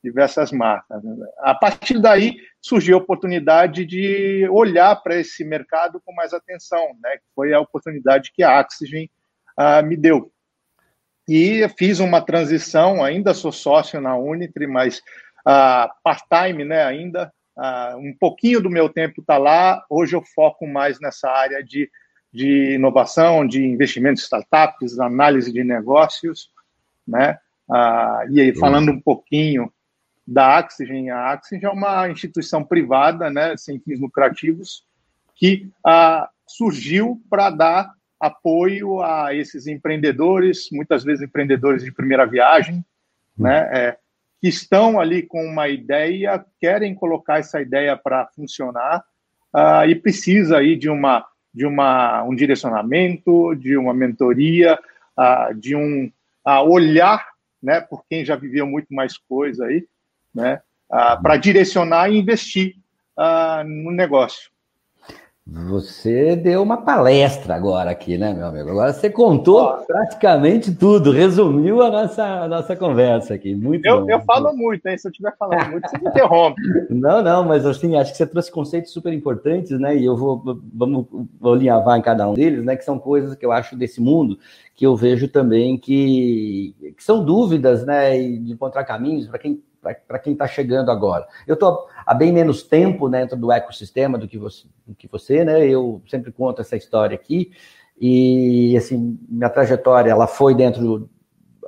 diversas 0.01 0.51
marcas. 0.51 1.01
A 1.39 1.53
partir 1.53 1.99
daí 1.99 2.37
surgiu 2.61 2.97
a 2.97 3.01
oportunidade 3.01 3.85
de 3.85 4.47
olhar 4.49 4.95
para 4.97 5.17
esse 5.17 5.43
mercado 5.43 6.01
com 6.05 6.13
mais 6.13 6.33
atenção, 6.33 6.95
né, 7.03 7.17
que 7.17 7.25
foi 7.35 7.53
a 7.53 7.59
oportunidade 7.59 8.31
que 8.33 8.43
a 8.43 8.61
Oxygen 8.61 9.09
ah, 9.57 9.81
me 9.81 9.97
deu. 9.97 10.31
E 11.27 11.67
fiz 11.77 11.99
uma 11.99 12.21
transição, 12.21 13.03
ainda 13.03 13.35
sou 13.35 13.51
sócio 13.51 14.01
na 14.01 14.17
Unitri, 14.17 14.65
mas 14.65 14.97
uh, 15.45 15.87
part-time 16.03 16.65
né, 16.65 16.83
ainda, 16.83 17.31
Uh, 17.59 17.97
um 17.97 18.15
pouquinho 18.17 18.61
do 18.61 18.69
meu 18.69 18.87
tempo 18.87 19.19
está 19.19 19.37
lá. 19.37 19.83
Hoje 19.89 20.15
eu 20.15 20.23
foco 20.23 20.65
mais 20.65 20.97
nessa 21.01 21.29
área 21.29 21.61
de, 21.61 21.91
de 22.31 22.75
inovação, 22.75 23.45
de 23.45 23.61
investimentos 23.61 24.21
em 24.21 24.23
startups, 24.23 24.97
análise 24.97 25.51
de 25.51 25.61
negócios, 25.61 26.49
né? 27.05 27.37
Uh, 27.69 28.31
e 28.31 28.39
aí, 28.39 28.55
falando 28.55 28.91
um 28.93 29.01
pouquinho 29.01 29.71
da 30.25 30.57
Axigen, 30.57 31.09
a 31.09 31.33
Axigen 31.33 31.65
é 31.65 31.69
uma 31.69 32.09
instituição 32.09 32.63
privada, 32.63 33.29
né, 33.29 33.57
sem 33.57 33.79
fins 33.79 33.99
lucrativos, 33.99 34.85
que 35.35 35.69
uh, 35.85 36.25
surgiu 36.47 37.21
para 37.29 37.49
dar 37.49 37.91
apoio 38.19 39.01
a 39.01 39.33
esses 39.35 39.67
empreendedores, 39.67 40.69
muitas 40.71 41.03
vezes 41.03 41.27
empreendedores 41.27 41.83
de 41.83 41.91
primeira 41.91 42.25
viagem, 42.25 42.85
né? 43.37 43.69
É, 43.71 43.97
que 44.41 44.47
estão 44.47 44.99
ali 44.99 45.23
com 45.23 45.43
uma 45.43 45.67
ideia, 45.67 46.43
querem 46.59 46.95
colocar 46.95 47.39
essa 47.39 47.61
ideia 47.61 47.97
para 47.97 48.27
funcionar 48.27 49.03
uh, 49.53 49.85
e 49.87 49.95
precisa 49.95 50.57
aí 50.57 50.75
de 50.75 50.89
uma 50.89 51.25
de 51.53 51.65
uma 51.65 52.23
um 52.23 52.35
direcionamento, 52.35 53.55
de 53.55 53.75
uma 53.75 53.93
mentoria, 53.93 54.79
uh, 55.17 55.53
de 55.55 55.75
um 55.75 56.11
uh, 56.47 56.61
olhar, 56.69 57.27
né, 57.61 57.81
por 57.81 58.05
quem 58.07 58.23
já 58.23 58.35
viveu 58.35 58.67
muito 58.67 58.93
mais 58.93 59.17
coisa 59.17 59.65
aí, 59.65 59.85
né, 60.33 60.61
para 61.21 61.37
direcionar 61.37 62.09
e 62.09 62.17
investir 62.17 62.75
no 63.65 63.91
negócio. 63.91 64.49
Você 65.51 66.35
deu 66.35 66.61
uma 66.61 66.77
palestra 66.77 67.55
agora 67.55 67.89
aqui, 67.89 68.17
né, 68.17 68.33
meu 68.33 68.45
amigo? 68.45 68.69
Agora 68.69 68.93
você 68.93 69.09
contou 69.09 69.77
praticamente 69.87 70.73
tudo, 70.73 71.11
resumiu 71.11 71.81
a 71.81 71.89
nossa, 71.89 72.23
a 72.23 72.47
nossa 72.47 72.75
conversa 72.75 73.33
aqui. 73.33 73.55
Muito 73.55 73.85
eu, 73.85 74.01
bom. 74.01 74.09
Eu 74.11 74.21
falo 74.21 74.53
muito, 74.53 74.85
hein? 74.85 74.97
Se 74.97 75.07
eu 75.07 75.11
estiver 75.11 75.35
falando 75.37 75.71
muito, 75.71 75.89
você 75.89 75.97
me 75.97 76.07
interrompe. 76.07 76.61
Não, 76.89 77.21
não, 77.21 77.45
mas 77.45 77.65
assim, 77.65 77.95
acho 77.95 78.11
que 78.11 78.17
você 78.17 78.27
trouxe 78.27 78.51
conceitos 78.51 78.91
super 78.91 79.13
importantes, 79.13 79.79
né? 79.79 79.95
E 79.95 80.05
eu 80.05 80.15
vou, 80.15 80.41
vamos, 80.73 81.05
vou 81.39 81.53
alinhavar 81.53 81.97
em 81.97 82.01
cada 82.01 82.27
um 82.29 82.33
deles, 82.33 82.63
né? 82.63 82.75
Que 82.75 82.83
são 82.83 82.99
coisas 82.99 83.35
que 83.35 83.45
eu 83.45 83.51
acho 83.51 83.75
desse 83.75 84.01
mundo 84.01 84.37
que 84.75 84.85
eu 84.85 84.95
vejo 84.95 85.27
também 85.27 85.77
que, 85.77 86.73
que 86.95 87.03
são 87.03 87.23
dúvidas, 87.23 87.85
né? 87.85 88.19
E 88.19 88.37
de 88.37 88.53
encontrar 88.53 88.83
caminhos 88.83 89.27
para 89.27 89.39
quem 89.39 89.61
para 89.81 90.19
quem 90.19 90.33
está 90.33 90.47
chegando 90.47 90.91
agora. 90.91 91.27
Eu 91.47 91.53
estou 91.53 91.87
há 92.05 92.13
bem 92.13 92.31
menos 92.31 92.63
tempo 92.63 93.09
dentro 93.09 93.37
do 93.37 93.51
ecossistema 93.51 94.17
do 94.17 94.27
que, 94.27 94.37
você, 94.37 94.67
do 94.85 94.95
que 94.95 95.07
você, 95.07 95.43
né? 95.43 95.65
Eu 95.65 96.01
sempre 96.07 96.31
conto 96.31 96.61
essa 96.61 96.75
história 96.75 97.15
aqui. 97.15 97.51
E, 97.99 98.75
assim, 98.77 99.17
minha 99.27 99.49
trajetória, 99.49 100.09
ela 100.09 100.27
foi 100.27 100.55
dentro, 100.55 101.09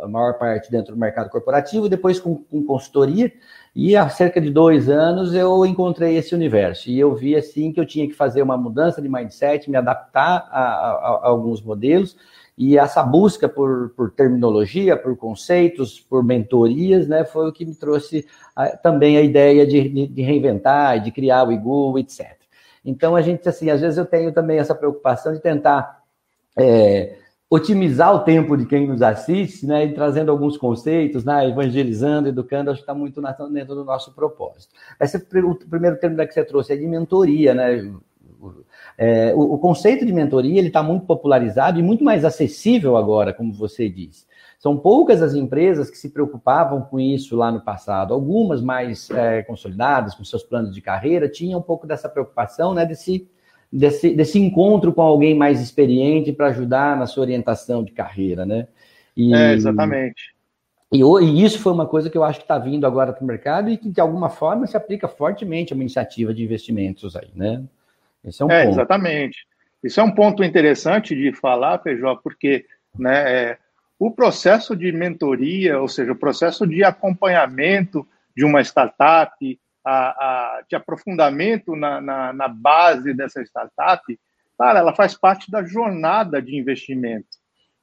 a 0.02 0.08
maior 0.08 0.38
parte 0.38 0.72
dentro 0.72 0.94
do 0.94 1.00
mercado 1.00 1.30
corporativo, 1.30 1.90
depois 1.90 2.20
com, 2.20 2.38
com 2.38 2.64
consultoria. 2.64 3.32
E 3.76 3.96
há 3.96 4.08
cerca 4.10 4.40
de 4.42 4.50
dois 4.50 4.90
anos 4.90 5.34
eu 5.34 5.66
encontrei 5.66 6.18
esse 6.18 6.36
universo. 6.36 6.90
E 6.90 7.00
eu 7.00 7.16
vi, 7.16 7.36
assim, 7.36 7.72
que 7.72 7.80
eu 7.80 7.86
tinha 7.86 8.08
que 8.08 8.14
fazer 8.14 8.42
uma 8.42 8.58
mudança 8.58 9.02
de 9.02 9.10
mindset, 9.10 9.70
me 9.70 9.78
adaptar 9.78 10.48
a, 10.52 10.62
a, 10.62 11.20
a 11.24 11.28
alguns 11.28 11.62
modelos 11.62 12.18
e 12.58 12.78
essa 12.78 13.02
busca 13.02 13.48
por, 13.48 13.90
por 13.96 14.12
terminologia, 14.12 14.98
por 14.98 15.16
conceitos, 15.18 16.00
por 16.00 16.24
mentorias, 16.24 17.08
né, 17.08 17.24
foi 17.24 17.48
o 17.48 17.52
que 17.52 17.66
me 17.66 17.76
trouxe 17.76 18.26
a, 18.56 18.70
também 18.78 19.18
a 19.18 19.22
ideia 19.22 19.66
de, 19.66 20.08
de, 20.08 20.22
reinventar, 20.22 21.00
de 21.02 21.12
criar 21.12 21.48
o 21.48 21.52
IGU, 21.52 21.98
etc. 21.98 22.38
Então, 22.84 23.16
a 23.16 23.22
gente, 23.22 23.48
assim, 23.48 23.70
às 23.70 23.82
vezes 23.82 23.98
eu 23.98 24.06
tenho 24.06 24.32
também 24.32 24.60
essa 24.60 24.76
preocupação 24.76 25.34
de 25.34 25.40
tentar 25.40 26.04
é, 26.58 27.18
otimizar 27.50 28.14
o 28.16 28.20
tempo 28.20 28.56
de 28.56 28.66
quem 28.66 28.88
nos 28.88 29.02
assiste, 29.02 29.66
né, 29.66 29.86
e 29.86 29.94
trazendo 29.94 30.32
alguns 30.32 30.58
conceitos, 30.58 31.24
né, 31.24 31.48
evangelizando, 31.48 32.30
educando, 32.30 32.72
acho 32.72 32.80
que 32.80 32.84
está 32.84 32.94
muito 32.94 33.22
dentro 33.52 33.76
do 33.76 33.84
nosso 33.84 34.14
propósito. 34.14 34.74
Esse, 35.00 35.18
o 35.18 35.56
primeiro 35.56 35.98
termo 35.98 36.18
que 36.28 36.34
você 36.34 36.44
trouxe 36.44 36.74
é 36.74 36.78
de 36.78 36.88
mentoria, 36.88 37.54
né, 37.54 37.92
é, 38.98 39.34
o, 39.34 39.54
o, 39.54 39.58
conceito 39.58 40.06
de 40.06 40.14
mentoria 40.14 40.60
ele 40.60 40.68
está 40.68 40.84
muito 40.84 41.06
popularizado 41.06 41.80
e 41.80 41.84
muito 41.84 42.04
mais 42.04 42.24
acessível 42.24 42.98
agora, 42.98 43.34
como 43.34 43.52
você 43.52 43.90
disse. 43.90 44.26
São 44.60 44.78
poucas 44.78 45.24
as 45.24 45.34
empresas 45.34 45.90
que 45.90 45.98
se 45.98 46.10
preocupavam 46.10 46.82
com 46.82 47.00
isso 47.00 47.36
lá 47.36 47.52
no 47.52 47.62
passado. 47.62 48.14
Algumas 48.14 48.62
mais 48.62 49.10
é, 49.10 49.42
consolidadas, 49.42 50.14
com 50.14 50.24
seus 50.24 50.44
planos 50.44 50.74
de 50.74 50.82
carreira, 50.82 51.28
tinham 51.28 51.60
um 51.60 51.64
pouco 51.64 51.88
dessa 51.88 52.08
preocupação, 52.08 52.74
né, 52.74 52.86
desse, 52.86 53.28
desse, 53.74 54.14
desse 54.14 54.38
encontro 54.38 54.94
com 54.94 55.02
alguém 55.02 55.34
mais 55.34 55.60
experiente 55.60 56.32
para 56.32 56.48
ajudar 56.48 56.96
na 56.96 57.08
sua 57.08 57.24
orientação 57.24 57.84
de 57.84 57.92
carreira, 57.92 58.46
né? 58.46 58.68
E, 59.18 59.34
é, 59.34 59.54
exatamente. 59.54 60.36
E, 60.94 61.00
e, 61.02 61.44
isso 61.44 61.58
foi 61.58 61.72
uma 61.72 61.88
coisa 61.88 62.10
que 62.10 62.18
eu 62.18 62.24
acho 62.24 62.40
que 62.40 62.44
está 62.44 62.60
vindo 62.60 62.86
agora 62.86 63.14
para 63.14 63.24
o 63.24 63.28
mercado 63.28 63.70
e 63.70 63.78
que, 63.78 63.90
de 63.90 64.00
alguma 64.00 64.30
forma, 64.30 64.68
se 64.68 64.78
aplica 64.78 65.08
fortemente 65.08 65.74
a 65.74 65.76
uma 65.76 65.84
iniciativa 65.84 66.34
de 66.34 66.44
investimentos 66.44 67.16
aí, 67.16 67.30
né? 67.34 67.64
Esse 68.24 68.42
é 68.42 68.46
um 68.46 68.52
é, 68.52 68.64
ponto. 68.64 68.74
Exatamente. 68.74 69.38
Isso 69.84 70.00
é 70.00 70.04
um 70.04 70.12
ponto 70.12 70.44
interessante 70.44 71.16
de 71.16 71.34
falar, 71.34 71.80
Feijó, 71.80 72.16
porque 72.16 72.66
né, 72.98 73.34
é, 73.34 73.58
o 73.98 74.12
processo 74.12 74.76
de 74.76 74.92
mentoria, 74.92 75.80
ou 75.80 75.88
seja, 75.88 76.12
o 76.12 76.18
processo 76.18 76.68
de 76.68 76.84
acompanhamento 76.84 78.08
de 78.36 78.46
uma 78.46 78.62
startup, 78.62 79.60
a, 79.84 79.92
a, 79.92 80.64
de 80.70 80.76
aprofundamento 80.76 81.76
na, 81.76 82.00
na, 82.00 82.34
na, 82.34 82.48
base 82.48 83.14
dessa 83.14 83.42
startup, 83.42 84.04
cara, 84.58 84.80
ela 84.80 84.96
faz 84.96 85.16
parte 85.16 85.50
da 85.50 85.64
jornada 85.64 86.42
de 86.42 86.56
investimento. 86.56 87.28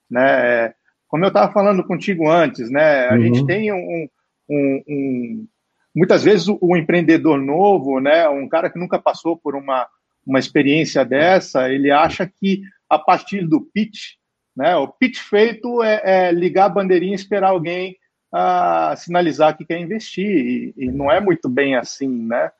Né? 0.08 0.72
Como 1.08 1.24
eu 1.24 1.28
estava 1.28 1.52
falando 1.52 1.84
contigo 1.84 2.30
antes, 2.30 2.70
né, 2.70 3.08
a 3.08 3.14
uhum. 3.14 3.22
gente 3.22 3.46
tem 3.46 3.72
um, 3.72 4.08
um, 4.48 4.82
um 4.88 5.46
muitas 5.94 6.22
vezes 6.22 6.48
o, 6.48 6.58
o, 6.60 6.76
empreendedor 6.76 7.38
novo, 7.38 7.98
né, 7.98 8.28
um 8.28 8.48
cara 8.48 8.70
que 8.70 8.78
nunca 8.78 8.98
passou 8.98 9.36
por 9.36 9.56
uma 9.56 9.86
uma 10.28 10.38
experiência 10.38 11.04
dessa, 11.04 11.70
ele 11.70 11.90
acha 11.90 12.26
que 12.26 12.62
a 12.88 12.98
partir 12.98 13.46
do 13.46 13.60
pitch, 13.60 14.16
né, 14.54 14.76
o 14.76 14.86
pitch 14.86 15.18
feito 15.18 15.82
é, 15.82 16.00
é 16.04 16.32
ligar 16.32 16.66
a 16.66 16.70
bandeirinha 16.70 17.12
e 17.12 17.14
esperar 17.14 17.50
alguém 17.50 17.96
a 18.30 18.94
sinalizar 18.96 19.56
que 19.56 19.64
quer 19.64 19.80
investir, 19.80 20.26
e, 20.26 20.74
e 20.76 20.92
não 20.92 21.10
é 21.10 21.18
muito 21.18 21.48
bem 21.48 21.76
assim, 21.76 22.08
né? 22.08 22.50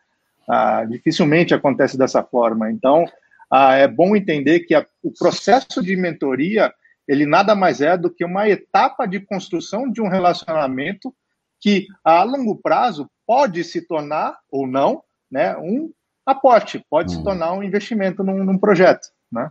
Ah, 0.48 0.86
dificilmente 0.86 1.52
acontece 1.52 1.98
dessa 1.98 2.22
forma. 2.22 2.70
Então, 2.70 3.04
ah, 3.50 3.74
é 3.74 3.86
bom 3.86 4.16
entender 4.16 4.60
que 4.60 4.74
a, 4.74 4.86
o 5.02 5.12
processo 5.12 5.82
de 5.82 5.94
mentoria 5.94 6.72
ele 7.06 7.24
nada 7.24 7.54
mais 7.54 7.80
é 7.80 7.96
do 7.96 8.10
que 8.10 8.24
uma 8.24 8.48
etapa 8.48 9.06
de 9.06 9.18
construção 9.20 9.90
de 9.90 10.00
um 10.02 10.08
relacionamento 10.08 11.14
que 11.58 11.86
a 12.04 12.22
longo 12.22 12.56
prazo 12.56 13.10
pode 13.26 13.64
se 13.64 13.80
tornar 13.80 14.38
ou 14.50 14.66
não, 14.66 15.02
né, 15.30 15.56
um 15.56 15.90
aporte, 16.30 16.84
pode 16.90 17.12
hum. 17.12 17.18
se 17.18 17.24
tornar 17.24 17.52
um 17.52 17.62
investimento 17.62 18.22
num, 18.22 18.44
num 18.44 18.58
projeto, 18.58 19.08
né? 19.30 19.50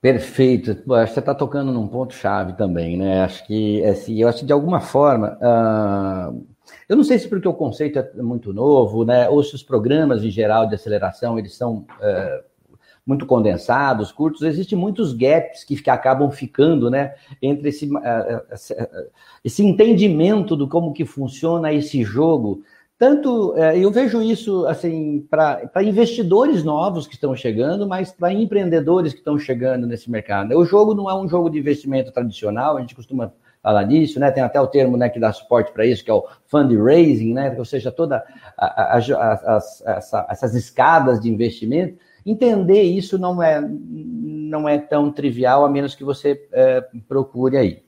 Perfeito. 0.00 0.70
acho 0.70 0.82
que 0.82 0.86
você 0.86 1.18
está 1.20 1.34
tocando 1.34 1.70
num 1.70 1.86
ponto 1.86 2.14
chave 2.14 2.54
também, 2.54 2.96
né? 2.96 3.22
Acho 3.22 3.46
que 3.46 3.84
assim, 3.84 4.20
eu 4.20 4.28
acho 4.28 4.40
que 4.40 4.46
de 4.46 4.52
alguma 4.52 4.80
forma, 4.80 5.38
uh, 5.42 6.46
eu 6.88 6.96
não 6.96 7.04
sei 7.04 7.18
se 7.18 7.28
porque 7.28 7.46
o 7.46 7.52
conceito 7.52 7.98
é 7.98 8.22
muito 8.22 8.50
novo, 8.52 9.04
né? 9.04 9.28
Ou 9.28 9.42
se 9.44 9.54
os 9.54 9.62
programas 9.62 10.24
em 10.24 10.30
geral 10.30 10.66
de 10.66 10.74
aceleração 10.74 11.38
eles 11.38 11.54
são 11.54 11.84
uh, 12.00 12.50
muito 13.06 13.26
condensados, 13.26 14.12
curtos, 14.12 14.42
existem 14.42 14.78
muitos 14.78 15.12
gaps 15.12 15.64
que, 15.64 15.76
que 15.76 15.90
acabam 15.90 16.30
ficando, 16.30 16.88
né, 16.88 17.14
entre 17.42 17.70
esse, 17.70 17.86
uh, 17.86 19.10
esse 19.44 19.64
entendimento 19.64 20.54
do 20.54 20.68
como 20.68 20.92
que 20.92 21.04
funciona 21.04 21.72
esse 21.72 22.02
jogo. 22.04 22.62
Tanto, 23.00 23.52
uh, 23.52 23.74
eu 23.74 23.90
vejo 23.90 24.22
isso, 24.22 24.66
assim, 24.66 25.26
para 25.30 25.70
investidores 25.82 26.62
novos 26.62 27.06
que 27.06 27.14
estão 27.14 27.34
chegando, 27.34 27.88
mas 27.88 28.12
para 28.12 28.32
empreendedores 28.32 29.12
que 29.12 29.20
estão 29.20 29.38
chegando 29.38 29.86
nesse 29.86 30.10
mercado. 30.10 30.56
O 30.56 30.64
jogo 30.64 30.94
não 30.94 31.08
é 31.08 31.14
um 31.14 31.26
jogo 31.26 31.48
de 31.48 31.58
investimento 31.58 32.12
tradicional, 32.12 32.76
a 32.76 32.80
gente 32.80 32.94
costuma 32.94 33.32
falar 33.62 33.84
disso, 33.84 34.20
né? 34.20 34.30
Tem 34.30 34.42
até 34.42 34.60
o 34.60 34.66
termo 34.66 34.96
né, 34.96 35.08
que 35.08 35.18
dá 35.18 35.32
suporte 35.32 35.72
para 35.72 35.86
isso, 35.86 36.04
que 36.04 36.10
é 36.10 36.14
o 36.14 36.26
fundraising, 36.46 37.32
né? 37.32 37.56
Ou 37.58 37.64
seja, 37.64 37.90
toda 37.90 38.22
a, 38.56 38.66
a, 38.66 38.98
a, 38.98 39.60
essa, 39.96 40.26
essas 40.30 40.54
escadas 40.54 41.20
de 41.20 41.30
investimento 41.30 41.98
Entender 42.24 42.82
isso 42.82 43.18
não 43.18 43.42
é, 43.42 43.60
não 43.60 44.68
é 44.68 44.78
tão 44.78 45.10
trivial, 45.10 45.64
a 45.64 45.70
menos 45.70 45.94
que 45.94 46.04
você 46.04 46.46
é, 46.52 46.84
procure 47.08 47.56
aí. 47.56 47.82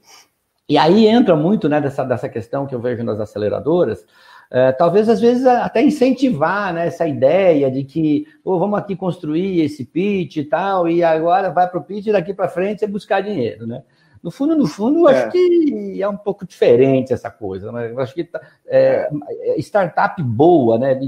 E 0.69 0.79
aí 0.79 1.07
entra 1.07 1.37
muito 1.37 1.69
né, 1.69 1.81
dessa, 1.81 2.03
dessa 2.03 2.29
questão 2.29 2.67
que 2.67 2.75
eu 2.75 2.81
vejo 2.81 3.05
nas 3.05 3.21
aceleradoras, 3.21 4.07
é, 4.55 4.71
talvez 4.71 5.09
às 5.09 5.19
vezes 5.19 5.47
até 5.47 5.83
incentivar 5.83 6.75
né, 6.75 6.87
essa 6.87 7.07
ideia 7.07 7.71
de 7.71 7.85
que 7.85 8.27
oh, 8.45 8.59
vamos 8.59 8.79
aqui 8.79 8.95
construir 8.95 9.63
esse 9.63 9.83
pitch 9.83 10.37
e 10.37 10.45
tal, 10.45 10.87
e 10.87 11.03
agora 11.03 11.51
vai 11.51 11.67
para 11.67 11.81
o 11.81 11.83
pitch 11.83 12.09
e 12.09 12.13
daqui 12.13 12.35
para 12.35 12.51
frente 12.51 12.85
é 12.85 12.87
buscar 12.87 13.23
dinheiro. 13.23 13.67
Né? 13.67 13.83
No 14.23 14.31
fundo, 14.31 14.55
no 14.55 14.67
fundo, 14.67 15.09
é. 15.09 15.15
acho 15.15 15.33
que 15.33 16.03
é 16.03 16.07
um 16.07 16.19
pouco 16.19 16.47
diferente 16.47 17.15
essa 17.15 17.31
coisa. 17.31 17.73
Né? 17.73 17.95
Acho 17.97 18.13
que 18.13 18.29
é, 18.67 19.09
startup 19.57 20.23
boa, 20.23 20.79
né, 20.79 21.01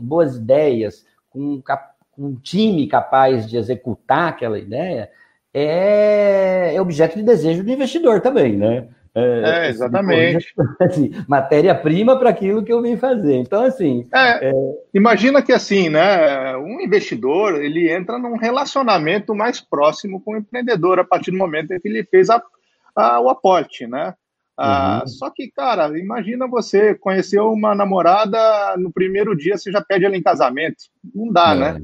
boas 0.00 0.36
ideias, 0.36 1.04
com 1.28 1.60
um 2.16 2.36
time 2.36 2.86
capaz 2.86 3.50
de 3.50 3.56
executar 3.56 4.28
aquela 4.28 4.60
ideia, 4.60 5.10
é, 5.52 6.72
é 6.76 6.80
objeto 6.80 7.16
de 7.16 7.24
desejo 7.24 7.64
do 7.64 7.70
investidor 7.70 8.20
também, 8.20 8.56
né? 8.56 8.86
É, 9.14 9.66
é 9.66 9.68
exatamente. 9.68 10.54
Assim, 10.80 11.10
Matéria-prima 11.28 12.18
para 12.18 12.30
aquilo 12.30 12.64
que 12.64 12.72
eu 12.72 12.80
vim 12.80 12.96
fazer. 12.96 13.36
Então, 13.36 13.62
assim. 13.62 14.08
É, 14.12 14.48
é... 14.48 14.52
Imagina 14.94 15.42
que, 15.42 15.52
assim, 15.52 15.90
né? 15.90 16.56
Um 16.56 16.80
investidor 16.80 17.62
ele 17.62 17.90
entra 17.90 18.18
num 18.18 18.36
relacionamento 18.36 19.34
mais 19.34 19.60
próximo 19.60 20.20
com 20.20 20.32
o 20.32 20.36
empreendedor 20.38 20.98
a 20.98 21.04
partir 21.04 21.30
do 21.30 21.36
momento 21.36 21.72
em 21.72 21.80
que 21.80 21.88
ele 21.88 22.04
fez 22.04 22.30
a, 22.30 22.42
a 22.96 23.20
o 23.20 23.28
aporte, 23.28 23.86
né? 23.86 24.14
Ah, 24.56 25.00
uhum. 25.00 25.08
Só 25.08 25.30
que, 25.30 25.50
cara, 25.50 25.98
imagina 25.98 26.46
você 26.46 26.94
conheceu 26.94 27.50
uma 27.50 27.74
namorada 27.74 28.76
no 28.76 28.92
primeiro 28.92 29.36
dia, 29.36 29.56
você 29.56 29.72
já 29.72 29.80
pede 29.82 30.04
ela 30.04 30.16
em 30.16 30.22
casamento. 30.22 30.84
Não 31.14 31.32
dá, 31.32 31.52
é. 31.52 31.56
né? 31.56 31.80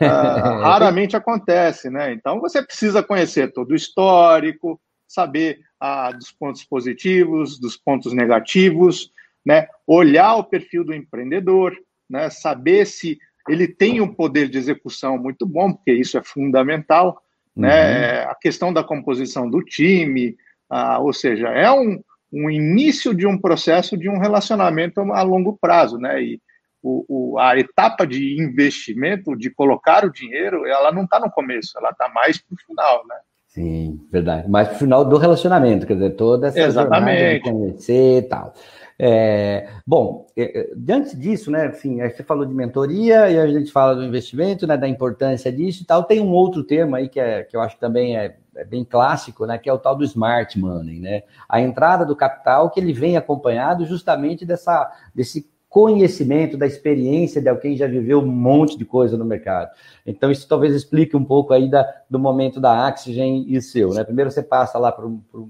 Uh, 0.00 0.60
raramente 0.60 1.16
acontece, 1.16 1.90
né? 1.90 2.12
Então 2.12 2.40
você 2.40 2.62
precisa 2.62 3.02
conhecer 3.02 3.52
todo 3.52 3.72
o 3.72 3.76
histórico, 3.76 4.80
saber 5.06 5.60
ah, 5.80 6.12
dos 6.12 6.30
pontos 6.30 6.62
positivos, 6.64 7.58
dos 7.58 7.76
pontos 7.76 8.12
negativos, 8.12 9.10
né? 9.44 9.66
Olhar 9.86 10.36
o 10.36 10.44
perfil 10.44 10.84
do 10.84 10.94
empreendedor, 10.94 11.74
né? 12.08 12.28
Saber 12.28 12.86
se 12.86 13.18
ele 13.48 13.66
tem 13.66 14.00
um 14.00 14.12
poder 14.12 14.48
de 14.48 14.58
execução 14.58 15.16
muito 15.16 15.46
bom, 15.46 15.72
porque 15.72 15.92
isso 15.92 16.18
é 16.18 16.22
fundamental, 16.22 17.20
né? 17.56 17.68
uhum. 17.68 18.00
né? 18.00 18.22
A 18.24 18.34
questão 18.34 18.72
da 18.72 18.84
composição 18.84 19.48
do 19.48 19.62
time, 19.64 20.36
ah, 20.68 20.98
ou 21.00 21.12
seja, 21.12 21.48
é 21.48 21.70
um, 21.72 22.02
um 22.32 22.50
início 22.50 23.14
de 23.14 23.26
um 23.26 23.38
processo 23.38 23.96
de 23.96 24.08
um 24.08 24.18
relacionamento 24.18 25.00
a 25.00 25.22
longo 25.22 25.56
prazo, 25.58 25.98
né? 25.98 26.22
E, 26.22 26.40
o, 26.82 27.04
o, 27.34 27.38
a 27.38 27.58
etapa 27.58 28.06
de 28.06 28.40
investimento, 28.42 29.36
de 29.36 29.50
colocar 29.50 30.04
o 30.04 30.12
dinheiro, 30.12 30.66
ela 30.66 30.90
não 30.90 31.04
está 31.04 31.20
no 31.20 31.30
começo, 31.30 31.76
ela 31.76 31.90
está 31.90 32.08
mais 32.08 32.38
para 32.38 32.54
o 32.54 32.58
final, 32.58 33.06
né? 33.06 33.16
Sim, 33.60 34.00
verdade. 34.10 34.48
Mais 34.48 34.68
para 34.68 34.76
o 34.76 34.78
final 34.78 35.04
do 35.04 35.18
relacionamento, 35.18 35.86
quer 35.86 35.94
dizer, 35.94 36.10
toda 36.16 36.48
essa 36.48 36.60
Exatamente. 36.60 37.44
de 37.44 37.50
conhecer 37.50 38.18
e 38.18 38.22
tal. 38.22 38.54
É, 38.98 39.68
bom, 39.86 40.26
é, 40.36 40.60
é, 40.60 40.70
diante 40.76 41.16
disso, 41.16 41.50
né, 41.50 41.72
aí 42.02 42.10
você 42.10 42.22
falou 42.22 42.44
de 42.44 42.54
mentoria 42.54 43.30
e 43.30 43.38
a 43.38 43.46
gente 43.46 43.72
fala 43.72 43.94
do 43.94 44.04
investimento, 44.04 44.66
né, 44.66 44.76
da 44.76 44.88
importância 44.88 45.52
disso 45.52 45.82
e 45.82 45.86
tal. 45.86 46.04
Tem 46.04 46.20
um 46.20 46.32
outro 46.32 46.64
termo 46.64 46.96
aí 46.96 47.08
que, 47.08 47.20
é, 47.20 47.42
que 47.42 47.56
eu 47.56 47.60
acho 47.60 47.74
que 47.74 47.80
também 47.80 48.16
é, 48.16 48.36
é 48.56 48.64
bem 48.64 48.84
clássico, 48.84 49.46
né, 49.46 49.58
que 49.58 49.68
é 49.68 49.72
o 49.72 49.78
tal 49.78 49.96
do 49.96 50.04
smart 50.04 50.58
money, 50.58 51.00
né? 51.00 51.22
A 51.48 51.60
entrada 51.60 52.04
do 52.04 52.16
capital 52.16 52.70
que 52.70 52.80
ele 52.80 52.92
vem 52.92 53.16
acompanhado 53.16 53.84
justamente 53.86 54.44
dessa, 54.46 54.90
desse 55.14 55.48
conhecimento, 55.70 56.56
da 56.56 56.66
experiência 56.66 57.40
de 57.40 57.48
alguém 57.48 57.72
que 57.72 57.78
já 57.78 57.86
viveu 57.86 58.18
um 58.18 58.26
monte 58.26 58.76
de 58.76 58.84
coisa 58.84 59.16
no 59.16 59.24
mercado. 59.24 59.70
Então, 60.04 60.28
isso 60.28 60.46
talvez 60.48 60.74
explique 60.74 61.16
um 61.16 61.24
pouco 61.24 61.52
aí 61.52 61.70
da, 61.70 61.88
do 62.10 62.18
momento 62.18 62.60
da 62.60 62.88
Oxygen 62.88 63.46
e 63.46 63.62
seu. 63.62 63.94
Né? 63.94 64.02
Primeiro 64.02 64.32
você 64.32 64.42
passa 64.42 64.78
lá 64.78 64.90
por, 64.90 65.08
por, 65.30 65.48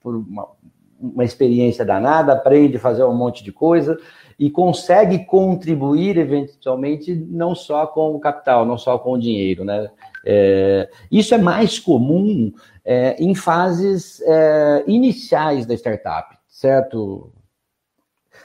por 0.00 0.16
uma, 0.16 0.48
uma 0.98 1.24
experiência 1.24 1.84
danada, 1.84 2.32
aprende 2.32 2.78
a 2.78 2.80
fazer 2.80 3.04
um 3.04 3.14
monte 3.14 3.44
de 3.44 3.52
coisa 3.52 3.96
e 4.36 4.50
consegue 4.50 5.24
contribuir 5.24 6.18
eventualmente 6.18 7.14
não 7.14 7.54
só 7.54 7.86
com 7.86 8.12
o 8.12 8.18
capital, 8.18 8.66
não 8.66 8.76
só 8.76 8.98
com 8.98 9.12
o 9.12 9.18
dinheiro. 9.18 9.64
Né? 9.64 9.88
É, 10.26 10.90
isso 11.12 11.32
é 11.32 11.38
mais 11.38 11.78
comum 11.78 12.52
é, 12.84 13.14
em 13.22 13.36
fases 13.36 14.20
é, 14.22 14.82
iniciais 14.88 15.64
da 15.64 15.74
startup, 15.74 16.36
certo, 16.48 17.32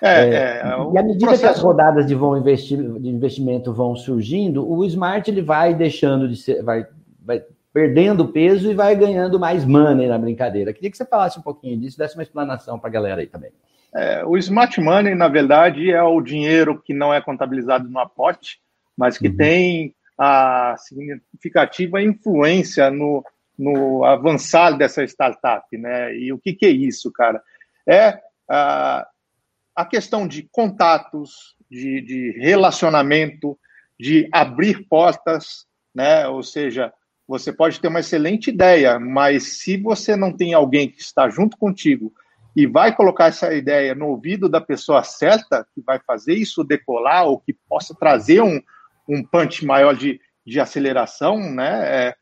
é, 0.01 0.29
é, 0.29 0.33
é 0.33 0.93
e 0.93 0.97
à 0.97 1.03
medida 1.03 1.27
processo... 1.27 1.41
que 1.41 1.47
as 1.47 1.59
rodadas 1.59 2.05
de, 2.05 2.15
vão 2.15 2.37
investir, 2.37 2.77
de 2.77 3.09
investimento 3.09 3.73
vão 3.73 3.95
surgindo, 3.95 4.69
o 4.69 4.85
smart 4.85 5.29
ele 5.29 5.41
vai 5.41 5.73
deixando 5.73 6.27
de 6.27 6.35
ser, 6.35 6.63
vai, 6.63 6.85
vai 7.21 7.43
perdendo 7.73 8.27
peso 8.27 8.71
e 8.71 8.73
vai 8.75 8.95
ganhando 8.95 9.39
mais 9.39 9.65
money 9.65 10.07
na 10.07 10.17
brincadeira. 10.17 10.73
Queria 10.73 10.89
que 10.89 10.97
você 10.97 11.05
falasse 11.05 11.39
um 11.39 11.43
pouquinho 11.43 11.77
disso, 11.77 11.97
desse 11.97 12.15
uma 12.15 12.23
explanação 12.23 12.79
para 12.79 12.89
a 12.89 12.93
galera 12.93 13.21
aí 13.21 13.27
também. 13.27 13.51
É, 13.93 14.23
o 14.25 14.37
smart 14.37 14.79
money, 14.79 15.15
na 15.15 15.27
verdade, 15.27 15.91
é 15.91 16.01
o 16.01 16.21
dinheiro 16.21 16.81
que 16.81 16.93
não 16.93 17.13
é 17.13 17.21
contabilizado 17.21 17.89
no 17.89 17.99
aporte, 17.99 18.59
mas 18.95 19.17
que 19.17 19.27
uhum. 19.27 19.37
tem 19.37 19.95
a 20.17 20.75
significativa 20.77 22.01
influência 22.01 22.91
no, 22.91 23.23
no 23.57 24.03
avançar 24.03 24.77
dessa 24.77 25.03
startup, 25.03 25.65
né? 25.77 26.15
E 26.15 26.31
o 26.33 26.37
que, 26.37 26.53
que 26.53 26.65
é 26.65 26.69
isso, 26.69 27.11
cara? 27.11 27.41
É 27.87 28.19
uh, 28.49 29.05
a 29.75 29.85
questão 29.85 30.27
de 30.27 30.47
contatos, 30.51 31.55
de, 31.69 32.01
de 32.01 32.39
relacionamento, 32.39 33.57
de 33.99 34.27
abrir 34.31 34.87
portas, 34.87 35.65
né? 35.93 36.27
Ou 36.27 36.41
seja, 36.43 36.91
você 37.27 37.53
pode 37.53 37.79
ter 37.79 37.87
uma 37.87 37.99
excelente 37.99 38.49
ideia, 38.49 38.99
mas 38.99 39.59
se 39.59 39.77
você 39.77 40.15
não 40.15 40.35
tem 40.35 40.53
alguém 40.53 40.89
que 40.89 41.01
está 41.01 41.29
junto 41.29 41.57
contigo 41.57 42.11
e 42.55 42.65
vai 42.65 42.95
colocar 42.95 43.27
essa 43.27 43.53
ideia 43.53 43.93
no 43.93 44.07
ouvido 44.07 44.49
da 44.49 44.59
pessoa 44.59 45.03
certa, 45.03 45.65
que 45.73 45.81
vai 45.81 45.99
fazer 45.99 46.33
isso 46.33 46.63
decolar 46.63 47.25
ou 47.25 47.39
que 47.39 47.53
possa 47.67 47.93
trazer 47.93 48.41
um, 48.41 48.59
um 49.07 49.23
punch 49.23 49.65
maior 49.65 49.95
de, 49.95 50.19
de 50.45 50.59
aceleração, 50.59 51.37
né? 51.53 52.07
É, 52.07 52.15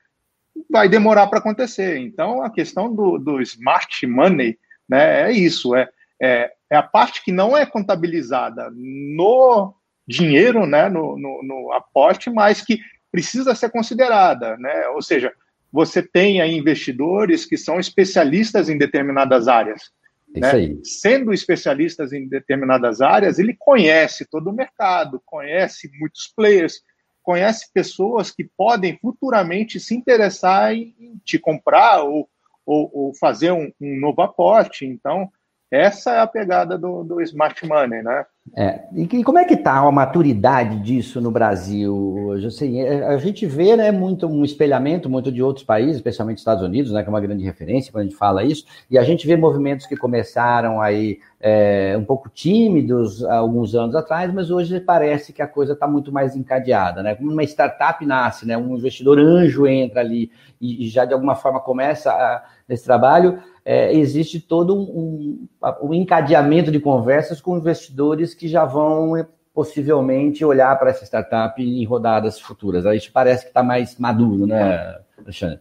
vai 0.69 0.89
demorar 0.89 1.27
para 1.27 1.39
acontecer. 1.39 1.97
Então, 1.97 2.41
a 2.41 2.49
questão 2.49 2.93
do, 2.93 3.17
do 3.17 3.41
smart 3.41 4.05
money 4.05 4.57
né, 4.89 5.29
é 5.29 5.31
isso, 5.31 5.75
é, 5.75 5.89
é 6.21 6.51
é 6.69 6.75
a 6.75 6.83
parte 6.83 7.23
que 7.23 7.31
não 7.31 7.55
é 7.55 7.65
contabilizada 7.65 8.69
no 8.73 9.73
dinheiro, 10.07 10.65
né, 10.65 10.87
no, 10.89 11.17
no, 11.17 11.43
no 11.43 11.71
aporte, 11.73 12.29
mas 12.29 12.61
que 12.61 12.79
precisa 13.11 13.55
ser 13.55 13.69
considerada, 13.69 14.57
né? 14.57 14.87
Ou 14.89 15.01
seja, 15.01 15.33
você 15.71 16.01
tem 16.01 16.41
aí 16.41 16.55
investidores 16.55 17.45
que 17.45 17.57
são 17.57 17.79
especialistas 17.79 18.69
em 18.69 18.77
determinadas 18.77 19.47
áreas. 19.47 19.91
Né? 20.35 20.77
Sendo 20.83 21.33
especialistas 21.33 22.13
em 22.13 22.27
determinadas 22.27 23.01
áreas, 23.01 23.39
ele 23.39 23.55
conhece 23.57 24.25
todo 24.25 24.49
o 24.49 24.53
mercado, 24.53 25.21
conhece 25.25 25.89
muitos 25.99 26.27
players, 26.27 26.81
conhece 27.23 27.71
pessoas 27.73 28.31
que 28.31 28.43
podem 28.43 28.97
futuramente 28.97 29.79
se 29.79 29.95
interessar 29.95 30.73
em 30.73 31.19
te 31.25 31.37
comprar 31.39 32.03
ou, 32.03 32.29
ou, 32.65 32.89
ou 32.93 33.13
fazer 33.15 33.51
um, 33.51 33.71
um 33.81 33.99
novo 33.99 34.21
aporte. 34.21 34.85
Então, 34.85 35.29
Essa 35.69 36.11
é 36.11 36.19
a 36.19 36.27
pegada 36.27 36.77
do, 36.77 37.03
do 37.03 37.21
smart 37.21 37.65
money, 37.67 38.01
né? 38.01 38.25
É. 38.55 38.83
E, 38.95 39.23
como 39.23 39.37
é 39.37 39.43
que 39.43 39.55
está 39.55 39.73
a 39.73 39.91
maturidade 39.91 40.79
disso 40.79 41.19
no 41.19 41.29
Brasil 41.29 41.93
hoje? 41.93 42.47
Assim, 42.47 42.79
é, 42.79 43.05
a 43.05 43.17
gente 43.17 43.45
vê 43.45 43.75
né, 43.75 43.91
muito 43.91 44.27
um 44.27 44.45
espelhamento 44.45 45.09
muito 45.09 45.29
de 45.29 45.43
outros 45.43 45.65
países, 45.65 45.97
especialmente 45.97 46.37
Estados 46.37 46.63
Unidos, 46.63 46.93
né, 46.93 47.01
que 47.01 47.09
é 47.09 47.11
uma 47.11 47.19
grande 47.19 47.43
referência 47.43 47.91
quando 47.91 48.03
a 48.03 48.05
gente 48.05 48.15
fala 48.15 48.45
isso, 48.45 48.65
e 48.89 48.97
a 48.97 49.03
gente 49.03 49.27
vê 49.27 49.35
movimentos 49.35 49.85
que 49.85 49.97
começaram 49.97 50.79
aí 50.79 51.19
é, 51.41 51.95
um 51.99 52.05
pouco 52.05 52.29
tímidos 52.29 53.21
alguns 53.25 53.75
anos 53.75 53.95
atrás, 53.95 54.33
mas 54.33 54.49
hoje 54.49 54.79
parece 54.79 55.33
que 55.33 55.41
a 55.41 55.47
coisa 55.47 55.73
está 55.73 55.85
muito 55.85 56.11
mais 56.11 56.33
encadeada. 56.33 57.03
Né? 57.03 57.15
Como 57.15 57.31
uma 57.31 57.43
startup 57.43 58.05
nasce, 58.05 58.47
né, 58.47 58.57
um 58.57 58.77
investidor 58.77 59.19
anjo 59.19 59.67
entra 59.67 59.99
ali 59.99 60.31
e, 60.61 60.85
e 60.85 60.87
já 60.87 61.03
de 61.03 61.13
alguma 61.13 61.35
forma 61.35 61.59
começa 61.59 62.11
a, 62.11 62.43
esse 62.69 62.83
trabalho, 62.83 63.41
é, 63.63 63.93
existe 63.93 64.39
todo 64.39 64.75
um, 64.75 64.81
um, 64.81 65.89
um, 65.89 65.93
encadeamento 65.93 66.71
de 66.71 66.79
conversas 66.79 67.41
com 67.41 67.57
investidores 67.57 68.33
que 68.33 68.47
já 68.47 68.65
vão 68.65 69.15
é, 69.15 69.27
possivelmente 69.53 70.45
olhar 70.45 70.77
para 70.77 70.89
essa 70.89 71.05
startup 71.05 71.61
em 71.61 71.83
rodadas 71.85 72.39
futuras. 72.39 72.85
A 72.85 72.93
gente 72.93 73.11
parece 73.11 73.43
que 73.43 73.49
está 73.49 73.63
mais 73.63 73.97
maduro, 73.97 74.45
né, 74.45 74.99
Alexandre? 75.17 75.59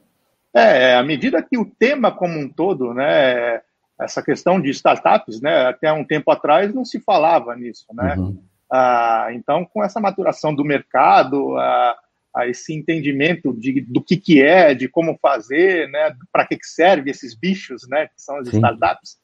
É, 0.54 0.94
à 0.94 1.02
medida 1.02 1.42
que 1.42 1.58
o 1.58 1.66
tema 1.66 2.10
como 2.10 2.38
um 2.38 2.48
todo, 2.48 2.94
né, 2.94 3.60
essa 4.00 4.22
questão 4.22 4.60
de 4.60 4.70
startups, 4.70 5.40
né, 5.40 5.66
até 5.66 5.92
um 5.92 6.04
tempo 6.04 6.30
atrás 6.30 6.74
não 6.74 6.84
se 6.84 7.00
falava 7.00 7.54
nisso, 7.54 7.86
né? 7.92 8.14
Uhum. 8.16 8.42
Ah, 8.70 9.28
então, 9.32 9.64
com 9.64 9.82
essa 9.82 10.00
maturação 10.00 10.54
do 10.54 10.64
mercado, 10.64 11.56
ah, 11.56 11.96
a 12.36 12.46
esse 12.46 12.74
entendimento 12.74 13.52
de, 13.54 13.80
do 13.80 14.02
que, 14.02 14.16
que 14.16 14.42
é, 14.42 14.74
de 14.74 14.88
como 14.88 15.18
fazer, 15.20 15.88
né, 15.88 16.14
para 16.30 16.46
que, 16.46 16.58
que 16.58 16.66
serve 16.66 17.10
esses 17.10 17.34
bichos, 17.34 17.88
né, 17.88 18.08
que 18.08 18.20
são 18.20 18.36
as 18.36 18.48
Sim. 18.48 18.56
startups, 18.58 19.18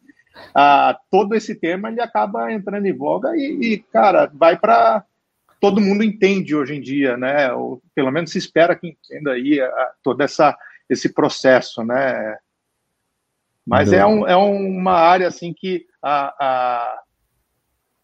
ah, 0.55 0.99
todo 1.11 1.35
esse 1.35 1.55
tema 1.55 1.91
ele 1.91 2.01
acaba 2.01 2.51
entrando 2.51 2.87
em 2.87 2.97
voga 2.97 3.37
e, 3.37 3.75
e 3.75 3.79
cara, 3.79 4.31
vai 4.33 4.59
para 4.59 5.05
todo 5.61 5.81
mundo 5.81 6.03
entende 6.03 6.57
hoje 6.57 6.75
em 6.75 6.81
dia, 6.81 7.17
né, 7.19 7.53
ou 7.53 7.83
pelo 7.95 8.11
menos 8.11 8.33
se 8.33 8.39
espera 8.39 8.75
que 8.75 8.89
entenda 8.89 9.33
aí 9.33 9.61
a, 9.61 9.93
todo 10.03 10.23
essa 10.23 10.57
esse 10.89 11.13
processo, 11.13 11.85
né. 11.85 12.37
Mas 13.65 13.93
é, 13.93 14.05
um, 14.05 14.27
é 14.27 14.37
uma 14.37 14.95
área 14.95 15.29
assim 15.29 15.53
que 15.53 15.87
a, 16.03 16.35
a, 16.45 17.03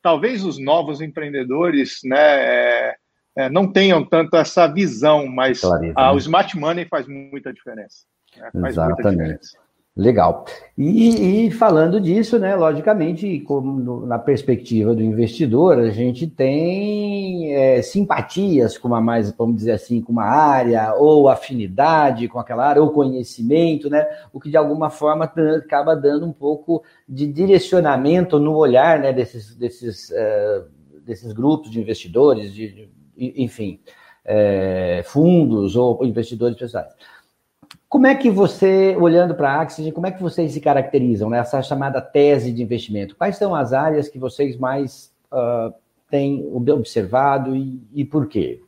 talvez 0.00 0.44
os 0.44 0.58
novos 0.58 1.00
empreendedores, 1.00 2.00
né, 2.04 2.16
é, 2.18 2.96
é, 3.38 3.48
não 3.48 3.70
tenham 3.70 4.04
tanto 4.04 4.36
essa 4.36 4.66
visão, 4.66 5.28
mas 5.28 5.60
Clareza, 5.60 5.94
a, 5.96 6.08
né? 6.08 6.12
o 6.12 6.18
smart 6.18 6.58
money 6.58 6.84
faz 6.86 7.06
muita 7.06 7.52
diferença. 7.52 7.98
Né? 8.36 8.50
Faz 8.52 8.74
Exatamente. 8.74 9.02
Muita 9.04 9.10
diferença. 9.10 9.58
Legal. 9.96 10.44
E, 10.76 11.46
e, 11.46 11.50
falando 11.52 12.00
disso, 12.00 12.38
né, 12.38 12.54
logicamente, 12.54 13.40
como 13.40 14.06
na 14.06 14.18
perspectiva 14.18 14.94
do 14.94 15.02
investidor, 15.02 15.78
a 15.78 15.90
gente 15.90 16.26
tem 16.26 17.52
é, 17.54 17.82
simpatias 17.82 18.76
com 18.76 18.88
uma 18.88 19.00
mais, 19.00 19.32
vamos 19.32 19.56
dizer 19.56 19.72
assim, 19.72 20.00
com 20.00 20.12
uma 20.12 20.24
área, 20.24 20.94
ou 20.94 21.28
afinidade 21.28 22.28
com 22.28 22.38
aquela 22.38 22.66
área, 22.66 22.82
ou 22.82 22.90
conhecimento, 22.90 23.88
né, 23.88 24.04
o 24.32 24.40
que 24.40 24.50
de 24.50 24.56
alguma 24.56 24.90
forma 24.90 25.24
acaba 25.24 25.96
dando 25.96 26.26
um 26.26 26.32
pouco 26.32 26.82
de 27.08 27.26
direcionamento 27.26 28.38
no 28.38 28.56
olhar 28.56 29.00
né, 29.00 29.12
desses, 29.12 29.56
desses, 29.56 30.10
uh, 30.10 30.64
desses 31.04 31.32
grupos 31.32 31.72
de 31.72 31.80
investidores, 31.80 32.54
de, 32.54 32.88
enfim, 33.18 33.80
é, 34.24 35.02
fundos 35.06 35.76
ou 35.76 36.04
investidores 36.04 36.56
pessoais. 36.56 36.92
Como 37.88 38.06
é 38.06 38.14
que 38.14 38.28
você, 38.28 38.94
olhando 38.96 39.34
para 39.34 39.50
a 39.50 39.62
Axis, 39.62 39.92
como 39.92 40.06
é 40.06 40.10
que 40.10 40.22
vocês 40.22 40.52
se 40.52 40.60
caracterizam 40.60 41.30
nessa 41.30 41.62
chamada 41.62 42.02
tese 42.02 42.52
de 42.52 42.62
investimento? 42.62 43.16
Quais 43.16 43.36
são 43.36 43.54
as 43.54 43.72
áreas 43.72 44.08
que 44.08 44.18
vocês 44.18 44.58
mais 44.58 45.10
uh, 45.32 45.72
têm 46.10 46.46
observado 46.54 47.56
e, 47.56 47.80
e 47.94 48.04
por 48.04 48.28
quê? 48.28 48.60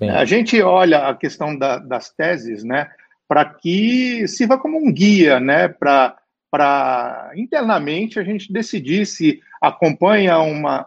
A 0.00 0.24
gente 0.24 0.60
olha 0.60 1.08
a 1.08 1.14
questão 1.14 1.56
da, 1.56 1.78
das 1.78 2.10
teses, 2.10 2.64
né, 2.64 2.90
para 3.26 3.44
que 3.44 4.26
sirva 4.28 4.58
como 4.58 4.76
um 4.76 4.92
guia, 4.92 5.40
né, 5.40 5.68
para 5.68 6.16
para 6.50 7.32
internamente 7.34 8.20
a 8.20 8.22
gente 8.22 8.52
decidir 8.52 9.06
se 9.06 9.40
acompanha 9.60 10.38
uma 10.38 10.86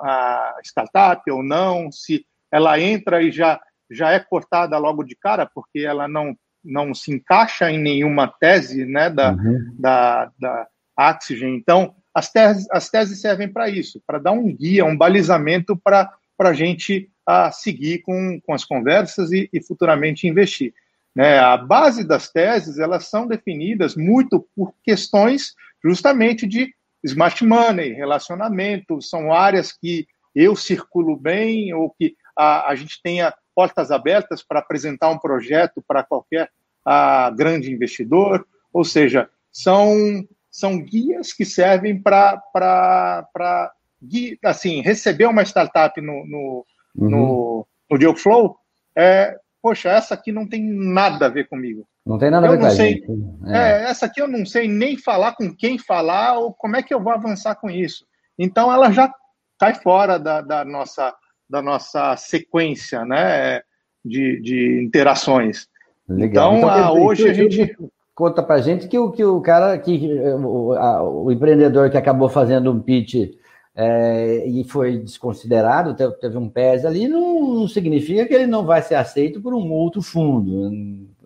startup 0.63 1.29
ou 1.29 1.43
não, 1.43 1.91
se 1.91 2.25
ela 2.51 2.79
entra 2.79 3.21
e 3.21 3.31
já, 3.31 3.59
já 3.89 4.11
é 4.11 4.19
cortada 4.19 4.77
logo 4.77 5.03
de 5.03 5.15
cara, 5.15 5.45
porque 5.45 5.79
ela 5.79 6.07
não, 6.07 6.35
não 6.63 6.93
se 6.93 7.11
encaixa 7.11 7.69
em 7.71 7.77
nenhuma 7.77 8.27
tese 8.27 8.85
né, 8.85 9.09
da, 9.09 9.33
uhum. 9.33 9.75
da, 9.79 10.31
da 10.39 10.67
Oxygen. 10.97 11.55
Então, 11.55 11.95
as 12.13 12.31
teses, 12.31 12.67
as 12.71 12.89
teses 12.89 13.21
servem 13.21 13.47
para 13.47 13.69
isso, 13.69 14.01
para 14.05 14.17
dar 14.17 14.31
um 14.31 14.53
guia, 14.55 14.85
um 14.85 14.97
balizamento 14.97 15.77
para 15.77 16.11
a 16.39 16.53
gente 16.53 17.09
a 17.25 17.51
seguir 17.51 17.99
com, 17.99 18.39
com 18.41 18.53
as 18.53 18.63
conversas 18.63 19.31
e, 19.31 19.49
e 19.51 19.61
futuramente 19.61 20.27
investir. 20.27 20.73
Né? 21.13 21.37
A 21.39 21.57
base 21.57 22.03
das 22.03 22.31
teses 22.31 22.79
elas 22.79 23.07
são 23.07 23.27
definidas 23.27 23.95
muito 23.95 24.47
por 24.55 24.73
questões 24.83 25.53
justamente 25.83 26.47
de 26.47 26.73
smart 27.03 27.43
money, 27.45 27.93
relacionamento, 27.93 29.01
são 29.01 29.33
áreas 29.33 29.71
que 29.71 30.07
eu 30.33 30.55
circulo 30.55 31.17
bem 31.17 31.73
ou 31.73 31.89
que 31.89 32.15
a, 32.37 32.69
a 32.69 32.75
gente 32.75 33.01
tenha 33.01 33.33
portas 33.55 33.91
abertas 33.91 34.43
para 34.43 34.59
apresentar 34.59 35.09
um 35.09 35.17
projeto 35.17 35.83
para 35.87 36.03
qualquer 36.03 36.49
a, 36.85 37.31
grande 37.31 37.71
investidor, 37.71 38.45
ou 38.71 38.83
seja, 38.83 39.29
são, 39.51 39.93
são 40.51 40.79
guias 40.79 41.33
que 41.33 41.43
servem 41.43 41.99
para 41.99 42.41
assim, 44.45 44.81
receber 44.81 45.25
uma 45.25 45.43
startup 45.43 45.99
no, 45.99 46.25
no, 46.27 46.65
uhum. 46.95 47.09
no, 47.09 47.67
no 47.89 47.97
Dealflow, 47.97 48.55
é, 48.95 49.35
poxa, 49.61 49.89
essa 49.89 50.13
aqui 50.13 50.31
não 50.31 50.47
tem 50.47 50.63
nada 50.63 51.25
a 51.25 51.29
ver 51.29 51.47
comigo. 51.47 51.87
Não 52.05 52.17
tem 52.17 52.31
nada 52.31 52.47
a 52.47 52.51
ver 52.51 52.59
com 52.59 52.69
sei, 52.69 53.03
é. 53.47 53.57
É, 53.57 53.89
essa 53.89 54.05
aqui 54.05 54.21
eu 54.21 54.27
não 54.27 54.45
sei 54.45 54.67
nem 54.67 54.97
falar 54.97 55.33
com 55.35 55.53
quem 55.53 55.77
falar 55.77 56.37
ou 56.37 56.53
como 56.53 56.75
é 56.75 56.83
que 56.83 56.93
eu 56.93 57.01
vou 57.01 57.11
avançar 57.11 57.55
com 57.55 57.69
isso. 57.69 58.05
Então 58.39 58.71
ela 58.71 58.91
já 58.91 59.11
cai 59.59 59.73
fora 59.73 60.17
da, 60.17 60.41
da 60.41 60.63
nossa 60.63 61.13
da 61.49 61.61
nossa 61.61 62.15
sequência 62.17 63.05
né, 63.05 63.61
de, 64.03 64.39
de 64.41 64.83
interações. 64.83 65.67
Legal. 66.07 66.57
Então, 66.57 66.69
então 66.69 66.85
a, 66.85 66.91
hoje 66.93 67.29
a 67.29 67.33
gente. 67.33 67.75
Conta 68.15 68.41
para 68.41 68.59
gente 68.61 68.87
que 68.87 68.97
o, 68.97 69.11
que 69.11 69.23
o 69.23 69.39
cara, 69.41 69.77
que 69.77 70.11
o, 70.43 70.73
a, 70.73 71.03
o 71.03 71.31
empreendedor 71.31 71.91
que 71.91 71.97
acabou 71.97 72.27
fazendo 72.27 72.71
um 72.71 72.79
pitch 72.79 73.29
é, 73.75 74.43
e 74.47 74.63
foi 74.63 74.97
desconsiderado, 74.97 75.93
teve, 75.93 76.13
teve 76.13 76.35
um 76.35 76.49
PES 76.49 76.83
ali, 76.83 77.07
não, 77.07 77.53
não, 77.53 77.67
significa 77.67 78.25
que 78.25 78.33
ele 78.33 78.47
não 78.47 78.65
vai 78.65 78.81
ser 78.81 78.95
aceito 78.95 79.39
por 79.39 79.53
um 79.53 79.71
outro 79.71 80.01
fundo. 80.01 80.67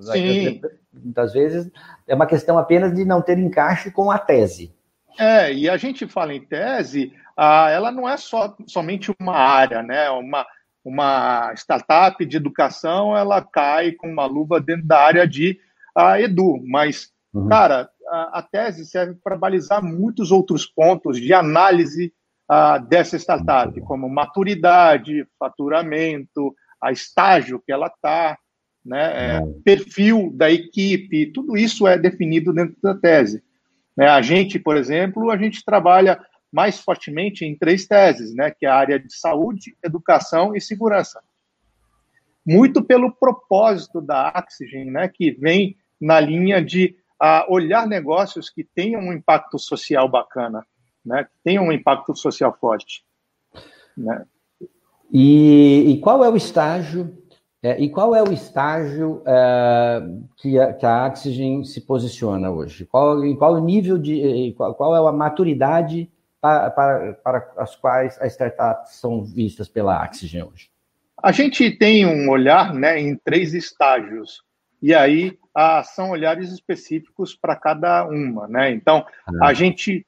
Sim. 0.02 0.60
Muitas 0.94 1.32
vezes 1.32 1.72
é 2.06 2.14
uma 2.14 2.26
questão 2.26 2.58
apenas 2.58 2.94
de 2.94 3.06
não 3.06 3.22
ter 3.22 3.40
encaixe 3.40 3.90
com 3.90 4.12
a 4.12 4.18
tese. 4.18 4.74
É, 5.20 5.54
e 5.54 5.70
a 5.70 5.78
gente 5.78 6.08
fala 6.08 6.34
em 6.34 6.42
tese, 6.42 7.14
ah, 7.38 7.70
ela 7.70 7.92
não 7.92 8.08
é 8.08 8.18
só, 8.18 8.56
somente 8.68 9.14
uma 9.20 9.36
área, 9.36 9.82
né? 9.82 10.10
Uma, 10.10 10.46
uma 10.84 11.54
startup 11.56 12.24
de 12.26 12.38
educação, 12.38 13.16
ela 13.16 13.42
cai 13.42 13.92
com 13.92 14.08
uma 14.08 14.26
luva 14.26 14.60
dentro 14.60 14.88
da 14.88 15.00
área 15.00 15.28
de 15.28 15.60
ah, 15.96 16.20
edu, 16.20 16.62
mas, 16.66 17.10
uhum. 17.34 17.48
cara, 17.48 17.90
a, 18.10 18.40
a, 18.40 18.42
tese 18.42 18.86
serve 18.86 19.16
para 19.24 19.38
balizar 19.38 19.84
muitos 19.84 20.32
outros 20.32 20.66
pontos 20.66 21.20
de 21.20 21.34
análise 21.34 22.14
ah, 22.50 22.78
dessa 22.78 23.18
startup, 23.18 23.80
como 23.82 24.10
maturidade, 24.10 25.26
faturamento, 25.40 26.54
a 26.82 26.92
estágio 26.92 27.62
que 27.66 27.72
ela 27.72 27.88
está, 27.88 28.38
né, 28.84 29.38
é, 29.38 29.42
perfil 29.64 30.32
da 30.34 30.50
equipe, 30.50 31.32
tudo 31.32 31.56
isso 31.56 31.88
é 31.88 31.98
definido 31.98 32.52
dentro 32.52 32.76
da 32.82 32.96
tese. 32.96 33.44
Né? 33.96 34.08
A 34.08 34.22
gente, 34.22 34.60
por 34.60 34.78
exemplo, 34.78 35.32
a 35.32 35.38
gente 35.38 35.64
trabalha 35.64 36.20
mais 36.52 36.80
fortemente 36.80 37.46
em 37.46 37.56
três 37.56 37.88
teses, 37.88 38.36
né, 38.36 38.52
que 38.52 38.66
é 38.66 38.70
a 38.70 38.76
área 38.76 39.00
de 39.00 39.14
saúde, 39.16 39.76
educação 39.82 40.54
e 40.56 40.60
segurança. 40.60 41.22
Muito 42.46 42.84
pelo 42.84 43.12
propósito 43.12 44.02
da 44.02 44.34
Oxygen, 44.36 44.92
né, 44.92 45.08
que 45.08 45.32
vem 45.32 45.78
na 46.00 46.20
linha 46.20 46.64
de 46.64 46.96
uh, 47.22 47.54
olhar 47.54 47.88
negócios 47.88 48.50
que 48.50 48.64
tenham 48.64 49.02
um 49.02 49.14
impacto 49.14 49.58
social 49.58 50.10
bacana, 50.10 50.66
né, 51.06 51.24
que 51.24 51.40
tenham 51.44 51.66
um 51.66 51.72
impacto 51.72 52.14
social 52.16 52.56
forte. 52.60 53.06
Né. 53.96 54.26
E, 55.14 55.92
e 55.92 56.00
qual 56.00 56.24
é 56.24 56.30
o 56.30 56.36
estágio 56.36 57.18
é, 57.64 57.80
e 57.80 57.90
qual 57.90 58.16
é 58.16 58.24
o 58.24 58.32
estágio 58.32 59.22
é, 59.26 60.02
que, 60.38 60.60
a, 60.60 60.74
que 60.74 60.86
a 60.86 61.06
Oxygen 61.06 61.64
se 61.64 61.82
posiciona 61.82 62.50
hoje? 62.50 62.86
Qual, 62.86 63.24
em 63.24 63.36
qual 63.36 63.60
nível 63.62 64.00
de. 64.00 64.54
Qual, 64.58 64.74
qual 64.74 64.96
é 64.96 65.10
a 65.10 65.12
maturidade 65.12 66.10
para, 66.42 66.72
para, 66.72 67.14
para 67.14 67.54
as 67.58 67.76
quais 67.76 68.20
as 68.20 68.32
startups 68.32 68.96
são 68.96 69.24
vistas 69.24 69.68
pela 69.68 70.04
Oxygen 70.04 70.44
hoje? 70.44 70.72
A 71.22 71.32
gente 71.32 71.70
tem 71.78 72.04
um 72.04 72.32
olhar 72.32 72.74
né, 72.74 73.00
em 73.00 73.16
três 73.16 73.54
estágios, 73.54 74.44
e 74.82 74.92
aí 74.92 75.38
ah, 75.54 75.84
são 75.84 76.10
olhares 76.10 76.52
específicos 76.52 77.36
para 77.36 77.56
cada 77.56 78.08
uma. 78.08 78.48
Né? 78.48 78.72
Então, 78.72 79.06
ah. 79.28 79.50
a 79.50 79.54
gente 79.54 80.04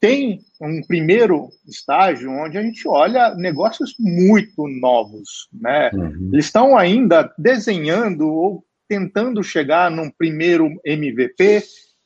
tem 0.00 0.40
um 0.60 0.80
primeiro 0.82 1.48
estágio 1.66 2.30
onde 2.30 2.56
a 2.56 2.62
gente 2.62 2.86
olha 2.86 3.34
negócios 3.34 3.94
muito 3.98 4.66
novos, 4.68 5.48
né? 5.52 5.90
Uhum. 5.92 6.30
Eles 6.32 6.46
estão 6.46 6.76
ainda 6.76 7.32
desenhando 7.36 8.28
ou 8.28 8.64
tentando 8.88 9.42
chegar 9.42 9.90
num 9.90 10.10
primeiro 10.10 10.80
MVP, 10.84 11.62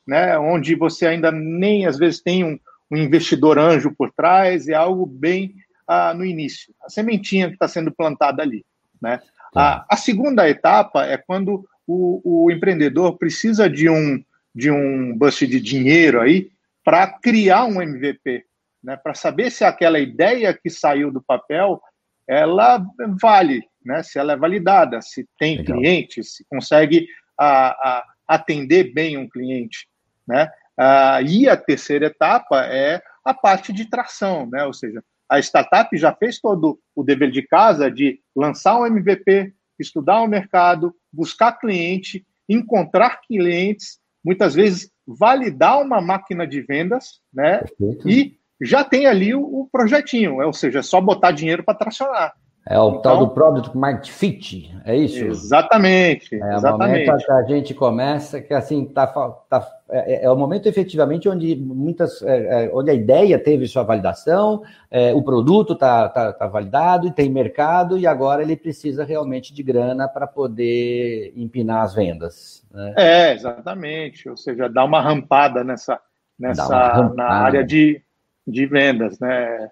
né? 0.07 0.37
Onde 0.37 0.75
você 0.75 1.07
ainda 1.07 1.31
nem 1.31 1.85
às 1.85 1.97
vezes 1.97 2.21
tem 2.21 2.43
um, 2.43 2.59
um 2.91 2.97
investidor 2.97 3.59
anjo 3.59 3.93
por 3.95 4.11
trás, 4.11 4.67
é 4.67 4.73
algo 4.73 5.05
bem 5.05 5.55
ah, 5.87 6.13
no 6.13 6.25
início, 6.25 6.73
a 6.83 6.89
sementinha 6.89 7.47
que 7.47 7.53
está 7.53 7.67
sendo 7.67 7.91
plantada 7.91 8.41
ali, 8.41 8.65
né? 9.01 9.19
A, 9.55 9.85
a, 9.87 9.97
segunda 9.97 10.49
etapa 10.49 11.05
é 11.05 11.15
quando 11.15 11.63
o, 11.85 12.45
o 12.45 12.51
empreendedor 12.51 13.17
precisa 13.17 13.69
de 13.69 13.87
um 13.87 14.23
de 14.55 14.69
um 14.69 15.15
bust 15.15 15.45
de 15.47 15.59
dinheiro 15.59 16.21
aí 16.21 16.49
para 16.83 17.07
criar 17.07 17.65
um 17.65 17.81
MVP, 17.81 18.45
né, 18.83 18.97
para 18.97 19.13
saber 19.13 19.49
se 19.51 19.63
aquela 19.63 19.99
ideia 19.99 20.53
que 20.53 20.69
saiu 20.69 21.11
do 21.11 21.21
papel 21.21 21.81
ela 22.27 22.85
vale, 23.21 23.63
né, 23.83 24.01
se 24.01 24.17
ela 24.17 24.33
é 24.33 24.37
validada, 24.37 25.01
se 25.01 25.27
tem 25.37 25.57
Legal. 25.57 25.77
cliente, 25.77 26.23
se 26.23 26.45
consegue 26.49 27.07
a, 27.37 27.69
a, 27.69 28.05
atender 28.27 28.93
bem 28.93 29.17
um 29.17 29.27
cliente, 29.27 29.87
né? 30.27 30.49
Ah, 30.77 31.21
e 31.21 31.47
a 31.47 31.55
terceira 31.55 32.07
etapa 32.07 32.65
é 32.65 33.01
a 33.23 33.33
parte 33.33 33.71
de 33.71 33.85
tração, 33.85 34.49
né? 34.49 34.65
Ou 34.65 34.73
seja, 34.73 35.03
a 35.29 35.39
startup 35.39 35.95
já 35.97 36.13
fez 36.13 36.39
todo 36.39 36.79
o 36.95 37.03
dever 37.03 37.31
de 37.31 37.43
casa 37.43 37.91
de 37.91 38.19
lançar 38.35 38.79
um 38.79 38.85
MVP, 38.85 39.53
estudar 39.79 40.21
o 40.21 40.27
mercado, 40.27 40.95
buscar 41.11 41.53
cliente, 41.53 42.25
encontrar 42.47 43.21
clientes, 43.21 43.99
muitas 44.23 44.55
vezes 44.55 44.91
validar 45.07 45.81
uma 45.81 46.01
máquina 46.01 46.47
de 46.47 46.61
vendas, 46.61 47.21
né? 47.33 47.59
Perfeito. 47.59 48.09
E 48.09 48.37
já 48.61 48.83
tem 48.83 49.05
ali 49.05 49.33
o, 49.33 49.41
o 49.41 49.69
projetinho, 49.71 50.41
é, 50.41 50.45
ou 50.45 50.53
seja, 50.53 50.79
é 50.79 50.83
só 50.83 51.01
botar 51.01 51.31
dinheiro 51.31 51.63
para 51.63 51.77
tracionar. 51.77 52.33
É 52.65 52.79
o 52.79 52.89
então, 52.89 53.01
tal 53.01 53.19
do 53.19 53.29
Product 53.29 53.77
Market 53.77 54.09
Fit, 54.09 54.73
é 54.85 54.95
isso? 54.95 55.25
Exatamente. 55.25 56.33
É 56.33 56.55
exatamente. 56.55 57.09
o 57.09 57.11
momento 57.11 57.25
que 57.25 57.31
a 57.31 57.43
gente 57.43 57.73
começa, 57.73 58.39
que 58.39 58.53
assim, 58.53 58.85
tá, 58.85 59.05
tá, 59.05 59.67
é, 59.89 60.23
é, 60.23 60.29
o 60.29 60.37
momento 60.37 60.67
efetivamente 60.67 61.27
onde 61.27 61.57
muitas, 61.57 62.21
é, 62.21 62.65
é 62.65 62.71
onde 62.73 62.89
a 62.89 62.93
ideia 62.93 63.37
teve 63.37 63.67
sua 63.67 63.83
validação, 63.83 64.63
é, 64.89 65.13
o 65.13 65.21
produto 65.21 65.73
está 65.73 66.07
tá, 66.07 66.31
tá 66.31 66.47
validado 66.47 67.05
e 67.05 67.11
tem 67.11 67.29
mercado, 67.29 67.97
e 67.97 68.07
agora 68.07 68.41
ele 68.41 68.55
precisa 68.55 69.03
realmente 69.03 69.53
de 69.53 69.61
grana 69.61 70.07
para 70.07 70.25
poder 70.25 71.33
empinar 71.35 71.83
as 71.83 71.93
vendas. 71.93 72.65
Né? 72.71 72.93
É, 72.97 73.33
exatamente. 73.33 74.29
Ou 74.29 74.37
seja, 74.37 74.69
dar 74.69 74.85
uma 74.85 75.01
rampada 75.01 75.65
nessa, 75.65 75.99
nessa 76.39 76.63
rampada. 76.63 77.13
na 77.13 77.29
área 77.29 77.63
de, 77.65 78.01
de 78.47 78.65
vendas, 78.65 79.19
né? 79.19 79.69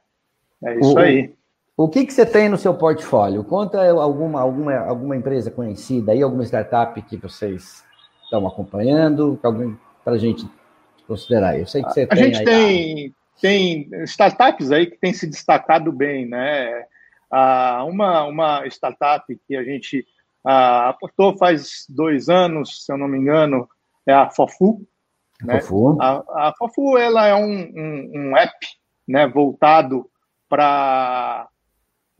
É 0.64 0.78
isso 0.78 0.94
o, 0.94 1.00
aí. 1.00 1.34
O 1.84 1.90
que, 1.90 2.06
que 2.06 2.14
você 2.14 2.26
tem 2.26 2.48
no 2.48 2.58
seu 2.58 2.74
portfólio? 2.76 3.44
Conta 3.44 3.90
alguma, 3.90 4.40
alguma, 4.40 4.78
alguma 4.78 5.16
empresa 5.16 5.50
conhecida 5.50 6.12
aí, 6.12 6.22
alguma 6.22 6.44
startup 6.44 7.02
que 7.02 7.18
vocês 7.18 7.84
estão 8.24 8.46
acompanhando, 8.48 9.40
para 10.04 10.14
a 10.14 10.18
gente 10.18 10.48
considerar. 11.08 11.60
Eu 11.60 11.66
sei 11.66 11.84
que 11.84 11.92
você 11.92 12.04
a 12.04 12.08
tem. 12.08 12.22
A 12.22 12.26
gente 12.26 12.44
tem, 12.44 13.16
tem 13.42 14.04
startups 14.04 14.72
aí 14.72 14.86
que 14.86 14.98
têm 14.98 15.12
se 15.12 15.26
destacado 15.26 15.92
bem, 15.92 16.28
né? 16.28 16.86
Ah, 17.32 17.84
uma, 17.86 18.26
uma 18.26 18.68
startup 18.68 19.26
que 19.48 19.56
a 19.56 19.64
gente 19.64 20.06
ah, 20.46 20.90
aportou 20.90 21.36
faz 21.36 21.86
dois 21.90 22.30
anos, 22.30 22.86
se 22.86 22.94
eu 22.94 22.98
não 22.98 23.08
me 23.08 23.18
engano, 23.18 23.68
é 24.06 24.14
a 24.14 24.30
Fofu. 24.30 24.86
Né? 25.42 25.60
Fofu. 25.62 25.98
A, 26.00 26.50
a 26.50 26.54
Fofu 26.58 26.98
ela 26.98 27.26
é 27.26 27.34
um, 27.34 27.72
um, 27.76 28.12
um 28.16 28.38
app 28.38 28.54
né, 29.08 29.28
voltado 29.28 30.08
para 30.48 31.48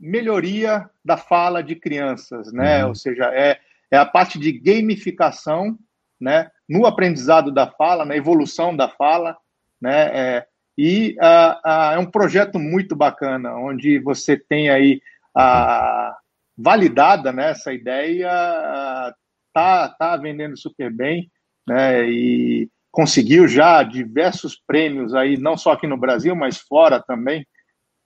melhoria 0.02 0.90
da 1.04 1.16
fala 1.16 1.62
de 1.62 1.76
crianças, 1.76 2.52
né? 2.52 2.82
Uhum. 2.82 2.88
Ou 2.88 2.94
seja, 2.96 3.26
é, 3.32 3.60
é 3.88 3.96
a 3.96 4.04
parte 4.04 4.36
de 4.36 4.50
gamificação, 4.50 5.78
né? 6.20 6.50
No 6.68 6.86
aprendizado 6.86 7.52
da 7.52 7.68
fala, 7.68 8.04
na 8.04 8.16
evolução 8.16 8.76
da 8.76 8.88
fala, 8.88 9.36
né? 9.80 10.10
É, 10.12 10.46
e 10.76 11.16
uh, 11.20 11.68
uh, 11.68 11.92
é 11.94 11.98
um 11.98 12.10
projeto 12.10 12.58
muito 12.58 12.96
bacana, 12.96 13.54
onde 13.54 14.00
você 14.00 14.36
tem 14.36 14.70
aí 14.70 15.00
a 15.36 16.16
validada, 16.58 17.32
né? 17.32 17.50
Essa 17.50 17.72
ideia 17.72 18.28
uh, 18.28 19.14
tá 19.52 19.88
tá 19.88 20.16
vendendo 20.16 20.56
super 20.56 20.92
bem, 20.92 21.30
né? 21.66 22.08
E 22.10 22.68
conseguiu 22.90 23.46
já 23.46 23.82
diversos 23.84 24.60
prêmios 24.66 25.14
aí, 25.14 25.36
não 25.36 25.56
só 25.56 25.72
aqui 25.72 25.86
no 25.86 25.96
Brasil, 25.96 26.34
mas 26.34 26.58
fora 26.58 27.00
também, 27.00 27.46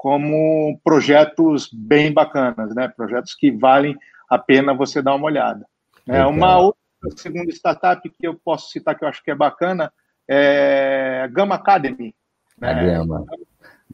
como 0.07 0.79
projetos 0.85 1.69
bem 1.73 2.13
bacanas, 2.13 2.73
né? 2.77 2.87
Projetos 2.87 3.35
que 3.35 3.51
valem 3.51 3.99
a 4.31 4.39
pena 4.39 4.73
você 4.73 5.03
dar 5.03 5.17
uma 5.17 5.27
olhada. 5.27 5.67
É 6.07 6.25
uma 6.25 6.61
outra 6.61 6.79
segunda 7.17 7.51
startup 7.51 8.09
que 8.09 8.25
eu 8.25 8.37
posso 8.37 8.71
citar 8.71 8.97
que 8.97 9.03
eu 9.03 9.09
acho 9.09 9.21
que 9.21 9.33
é 9.33 9.35
bacana 9.35 9.93
é 10.29 11.29
Gama 11.33 11.57
Academy. 11.57 12.15
Né? 12.57 12.71
A 12.71 12.85
Gama. 12.85 13.25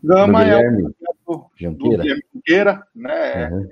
Gama 0.04 0.44
é 0.44 0.58
um 0.58 0.92
projeto 0.92 1.50
Junqueira, 1.56 2.86
né? 2.94 3.48
Uhum. 3.48 3.70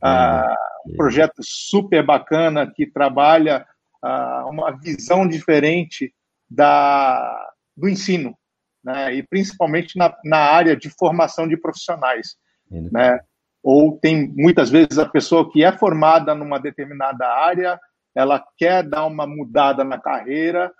Ah, 0.00 0.56
um 0.86 0.96
projeto 0.96 1.42
super 1.42 2.02
bacana 2.02 2.72
que 2.74 2.86
trabalha 2.86 3.66
ah, 4.00 4.46
uma 4.48 4.70
visão 4.70 5.28
diferente 5.28 6.10
da, 6.48 7.52
do 7.76 7.86
ensino, 7.86 8.34
né? 8.84 9.14
e 9.14 9.22
principalmente 9.22 9.96
na, 9.96 10.14
na 10.24 10.38
área 10.38 10.76
de 10.76 10.90
formação 10.90 11.46
de 11.46 11.56
profissionais. 11.56 12.36
Né? 12.70 13.20
Ou 13.62 13.98
tem 13.98 14.32
muitas 14.36 14.70
vezes 14.70 14.98
a 14.98 15.08
pessoa 15.08 15.50
que 15.50 15.62
é 15.62 15.70
formada 15.70 16.34
numa 16.34 16.58
determinada 16.58 17.26
área, 17.26 17.78
ela 18.14 18.42
quer 18.56 18.82
dar 18.82 19.06
uma 19.06 19.26
mudada 19.26 19.84
na 19.84 19.98
carreira, 19.98 20.72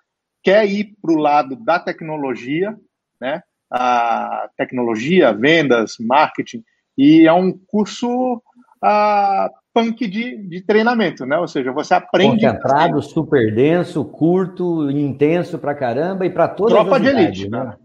quer 0.42 0.66
ir 0.66 0.96
para 1.00 1.12
o 1.12 1.18
lado 1.18 1.56
da 1.56 1.78
tecnologia, 1.78 2.76
né? 3.20 3.42
a 3.70 4.48
tecnologia, 4.56 5.32
vendas, 5.32 5.96
marketing, 5.98 6.62
e 6.96 7.26
é 7.26 7.32
um 7.32 7.52
curso 7.52 8.42
a, 8.82 9.48
punk 9.72 10.06
de, 10.06 10.36
de 10.36 10.60
treinamento, 10.60 11.24
né? 11.24 11.38
Ou 11.38 11.48
seja, 11.48 11.72
você 11.72 11.94
aprende. 11.94 12.44
Concentrado, 12.46 13.00
super 13.02 13.54
denso, 13.54 14.04
curto, 14.04 14.90
intenso 14.90 15.58
pra 15.58 15.74
caramba 15.74 16.26
e 16.26 16.30
para 16.30 16.48
todas 16.48 16.74
Tropa 16.74 17.00
de 17.00 17.08
elite, 17.08 17.48
né? 17.48 17.76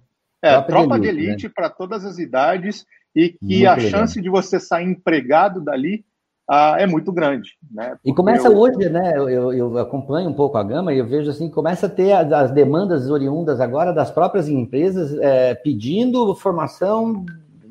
Né? 0.43 0.49
É, 0.49 0.53
tropa, 0.53 0.67
tropa 0.67 0.99
de 0.99 1.07
elite, 1.07 1.27
elite 1.27 1.47
né? 1.47 1.51
para 1.55 1.69
todas 1.69 2.05
as 2.05 2.17
idades 2.17 2.85
e 3.15 3.29
que 3.29 3.37
muito 3.41 3.67
a 3.67 3.75
legal. 3.75 3.89
chance 3.89 4.21
de 4.21 4.29
você 4.29 4.59
sair 4.59 4.85
empregado 4.85 5.61
dali 5.61 6.05
ah, 6.49 6.77
é 6.79 6.87
muito 6.87 7.11
grande. 7.11 7.57
Né? 7.69 7.97
E 8.05 8.13
começa 8.13 8.47
eu... 8.47 8.57
hoje, 8.57 8.87
né? 8.89 9.13
Eu, 9.17 9.51
eu, 9.51 9.77
acompanho 9.77 10.29
um 10.29 10.33
pouco 10.33 10.57
a 10.57 10.63
gama 10.63 10.93
e 10.93 10.99
eu 10.99 11.05
vejo 11.05 11.29
assim, 11.29 11.49
começa 11.49 11.87
a 11.87 11.89
ter 11.89 12.13
as, 12.13 12.31
as 12.31 12.51
demandas 12.51 13.09
oriundas 13.09 13.59
agora 13.59 13.91
das 13.91 14.09
próprias 14.09 14.47
empresas 14.47 15.13
é, 15.19 15.55
pedindo 15.55 16.33
formação, 16.35 17.25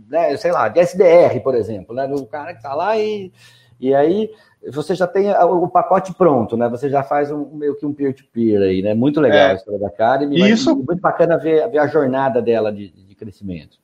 né, 0.08 0.36
sei 0.36 0.52
lá, 0.52 0.68
de 0.68 0.80
SDR, 0.80 1.40
por 1.42 1.54
exemplo, 1.54 1.94
né? 1.94 2.06
O 2.06 2.26
cara 2.26 2.52
que 2.52 2.58
está 2.58 2.74
lá 2.74 2.98
e, 2.98 3.32
e 3.80 3.94
aí 3.94 4.30
você 4.72 4.94
já 4.94 5.06
tem 5.06 5.30
o 5.30 5.68
pacote 5.68 6.14
pronto, 6.14 6.56
né? 6.56 6.68
Você 6.68 6.88
já 6.88 7.02
faz 7.02 7.30
um, 7.30 7.50
meio 7.54 7.76
que 7.76 7.86
um 7.86 7.92
peer-to-peer 7.92 8.60
aí, 8.60 8.82
né? 8.82 8.94
Muito 8.94 9.20
legal 9.20 9.38
é. 9.38 9.50
a 9.52 9.54
história 9.54 9.80
da 9.80 9.86
Academy. 9.86 10.50
Isso... 10.50 10.74
Muito 10.74 11.00
bacana 11.00 11.38
ver, 11.38 11.68
ver 11.70 11.78
a 11.78 11.86
jornada 11.86 12.42
dela 12.42 12.72
de, 12.72 12.90
de 12.90 13.14
crescimento. 13.14 13.78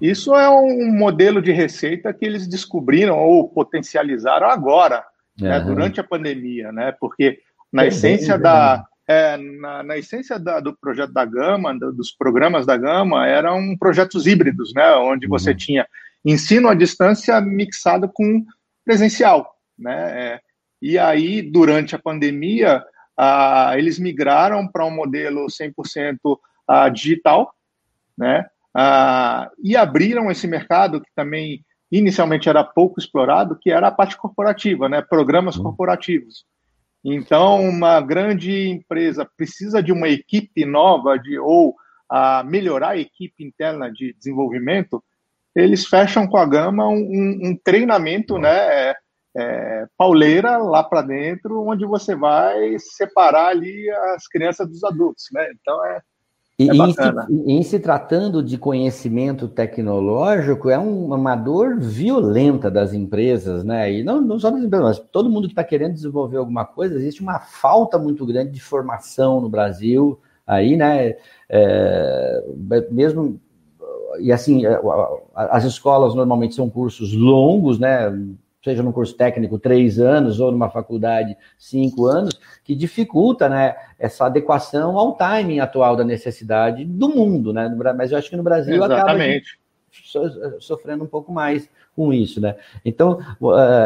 Isso 0.00 0.34
é 0.34 0.48
um 0.48 0.92
modelo 0.92 1.42
de 1.42 1.52
receita 1.52 2.12
que 2.12 2.24
eles 2.24 2.46
descobriram 2.46 3.18
ou 3.18 3.48
potencializaram 3.48 4.48
agora, 4.48 5.04
uhum. 5.40 5.48
né, 5.48 5.60
durante 5.60 6.00
a 6.00 6.04
pandemia, 6.04 6.72
né? 6.72 6.94
Porque 6.98 7.38
na 7.70 7.84
é 7.84 7.88
essência 7.88 8.34
bem, 8.34 8.42
da 8.42 8.86
é, 9.06 9.36
na, 9.36 9.82
na, 9.82 9.98
essência 9.98 10.38
da, 10.38 10.60
do 10.60 10.76
projeto 10.76 11.12
da 11.12 11.24
Gama, 11.24 11.78
do, 11.78 11.92
dos 11.92 12.12
programas 12.12 12.66
da 12.66 12.76
Gama, 12.76 13.26
eram 13.26 13.76
projetos 13.76 14.26
híbridos, 14.26 14.72
né? 14.74 14.94
Onde 14.96 15.26
uhum. 15.26 15.30
você 15.30 15.54
tinha 15.54 15.86
ensino 16.24 16.68
à 16.68 16.74
distância 16.74 17.40
mixado 17.40 18.08
com 18.08 18.44
presencial 18.84 19.57
né? 19.78 20.34
É, 20.34 20.40
e 20.80 20.98
aí, 20.98 21.42
durante 21.42 21.94
a 21.94 21.98
pandemia, 21.98 22.82
ah, 23.16 23.74
eles 23.76 23.98
migraram 23.98 24.66
para 24.66 24.84
um 24.84 24.94
modelo 24.94 25.46
100% 25.46 26.38
ah, 26.66 26.88
digital, 26.88 27.52
né? 28.16 28.46
Ah, 28.74 29.50
e 29.62 29.76
abriram 29.76 30.30
esse 30.30 30.46
mercado 30.46 31.00
que 31.00 31.10
também 31.14 31.64
inicialmente 31.90 32.48
era 32.48 32.62
pouco 32.62 33.00
explorado, 33.00 33.58
que 33.60 33.70
era 33.70 33.88
a 33.88 33.92
parte 33.92 34.16
corporativa, 34.16 34.88
né? 34.88 35.02
Programas 35.02 35.56
uhum. 35.56 35.64
corporativos. 35.64 36.44
Então, 37.04 37.62
uma 37.62 38.00
grande 38.00 38.68
empresa 38.68 39.28
precisa 39.36 39.82
de 39.82 39.92
uma 39.92 40.08
equipe 40.08 40.64
nova 40.64 41.18
de 41.18 41.38
ou 41.38 41.74
a 42.08 42.42
melhorar 42.42 42.90
a 42.90 42.98
equipe 42.98 43.44
interna 43.44 43.90
de 43.92 44.14
desenvolvimento, 44.14 45.02
eles 45.54 45.86
fecham 45.86 46.26
com 46.26 46.36
a 46.36 46.46
Gama 46.46 46.88
um, 46.88 47.40
um 47.42 47.56
treinamento, 47.62 48.38
né? 48.38 48.94
É, 49.38 49.86
pauleira 49.96 50.58
lá 50.58 50.82
para 50.82 51.02
dentro, 51.02 51.62
onde 51.64 51.86
você 51.86 52.16
vai 52.16 52.76
separar 52.78 53.50
ali 53.50 53.88
as 54.14 54.26
crianças 54.26 54.68
dos 54.68 54.82
adultos, 54.82 55.26
né? 55.32 55.46
Então 55.60 55.84
é, 55.86 56.00
E, 56.58 56.68
é 56.68 56.74
em, 56.74 56.92
se, 56.92 57.02
em, 57.46 57.62
se, 57.62 57.78
tratando 57.78 58.42
de 58.42 58.58
conhecimento 58.58 59.46
tecnológico, 59.46 60.68
é 60.68 60.76
uma 60.76 61.36
dor 61.36 61.78
violenta 61.78 62.68
das 62.68 62.92
empresas, 62.92 63.62
né? 63.62 63.92
E 63.92 64.02
não, 64.02 64.20
não 64.20 64.40
só 64.40 64.50
das 64.50 64.62
empresas, 64.62 64.98
mas 64.98 65.08
todo 65.12 65.30
mundo 65.30 65.46
que 65.46 65.52
está 65.52 65.62
querendo 65.62 65.94
desenvolver 65.94 66.38
alguma 66.38 66.64
coisa, 66.64 66.96
existe 66.96 67.22
uma 67.22 67.38
falta 67.38 67.96
muito 67.96 68.26
grande 68.26 68.50
de 68.50 68.60
formação 68.60 69.40
no 69.40 69.48
Brasil, 69.48 70.18
aí, 70.44 70.76
né? 70.76 71.14
É, 71.48 72.44
mesmo 72.90 73.40
e 74.20 74.32
assim, 74.32 74.66
é, 74.66 74.80
as 75.34 75.64
escolas 75.64 76.12
normalmente 76.14 76.56
são 76.56 76.68
cursos 76.68 77.12
longos, 77.14 77.78
né? 77.78 78.10
Seja 78.62 78.82
num 78.82 78.92
curso 78.92 79.14
técnico 79.14 79.58
três 79.58 79.98
anos 79.98 80.40
ou 80.40 80.50
numa 80.50 80.70
faculdade 80.70 81.36
cinco 81.56 82.06
anos, 82.06 82.38
que 82.64 82.74
dificulta 82.74 83.48
né, 83.48 83.76
essa 83.98 84.26
adequação 84.26 84.98
ao 84.98 85.12
timing 85.14 85.60
atual 85.60 85.96
da 85.96 86.04
necessidade 86.04 86.84
do 86.84 87.08
mundo, 87.08 87.52
né? 87.52 87.68
Mas 87.96 88.12
eu 88.12 88.18
acho 88.18 88.30
que 88.30 88.36
no 88.36 88.42
Brasil 88.42 88.74
Exatamente. 88.74 89.58
acaba 90.14 90.60
sofrendo 90.60 91.04
um 91.04 91.06
pouco 91.06 91.32
mais 91.32 91.68
com 91.94 92.12
isso, 92.12 92.40
né? 92.40 92.56
Então, 92.84 93.18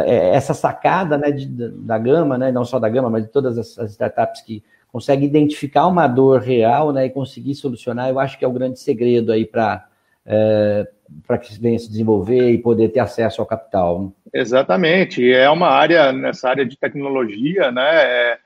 é, 0.07 0.35
essa 0.35 0.53
sacada 0.53 1.17
né, 1.17 1.31
de, 1.31 1.47
da 1.47 1.99
Gama, 1.99 2.37
né, 2.37 2.53
não 2.53 2.65
só 2.65 2.79
da 2.79 2.89
Gama, 2.89 3.09
mas 3.09 3.25
de 3.25 3.31
todas 3.31 3.57
as 3.79 3.93
startups 3.93 4.43
que 4.43 4.63
conseguem 4.91 5.27
identificar 5.27 5.87
uma 5.87 6.07
dor 6.07 6.41
real 6.41 6.93
né, 6.93 7.07
e 7.07 7.11
conseguir 7.11 7.55
solucionar, 7.55 8.11
eu 8.11 8.19
acho 8.19 8.39
que 8.39 8.45
é 8.45 8.49
o 8.49 8.53
grande 8.53 8.79
segredo 8.79 9.33
aí 9.33 9.47
para 9.47 9.89
é, 10.27 10.87
para 11.27 11.39
que 11.39 11.59
venha 11.61 11.79
se 11.79 11.91
desenvolver 11.91 12.51
e 12.51 12.59
poder 12.59 12.89
ter 12.91 13.01
acesso 13.01 13.41
ao 13.41 13.47
capital. 13.47 14.13
Exatamente, 14.33 15.31
é 15.31 15.49
uma 15.51 15.69
área, 15.69 16.13
nessa 16.13 16.49
área 16.49 16.65
de 16.65 16.77
tecnologia, 16.79 17.71
né? 17.71 17.91
É, 18.05 18.39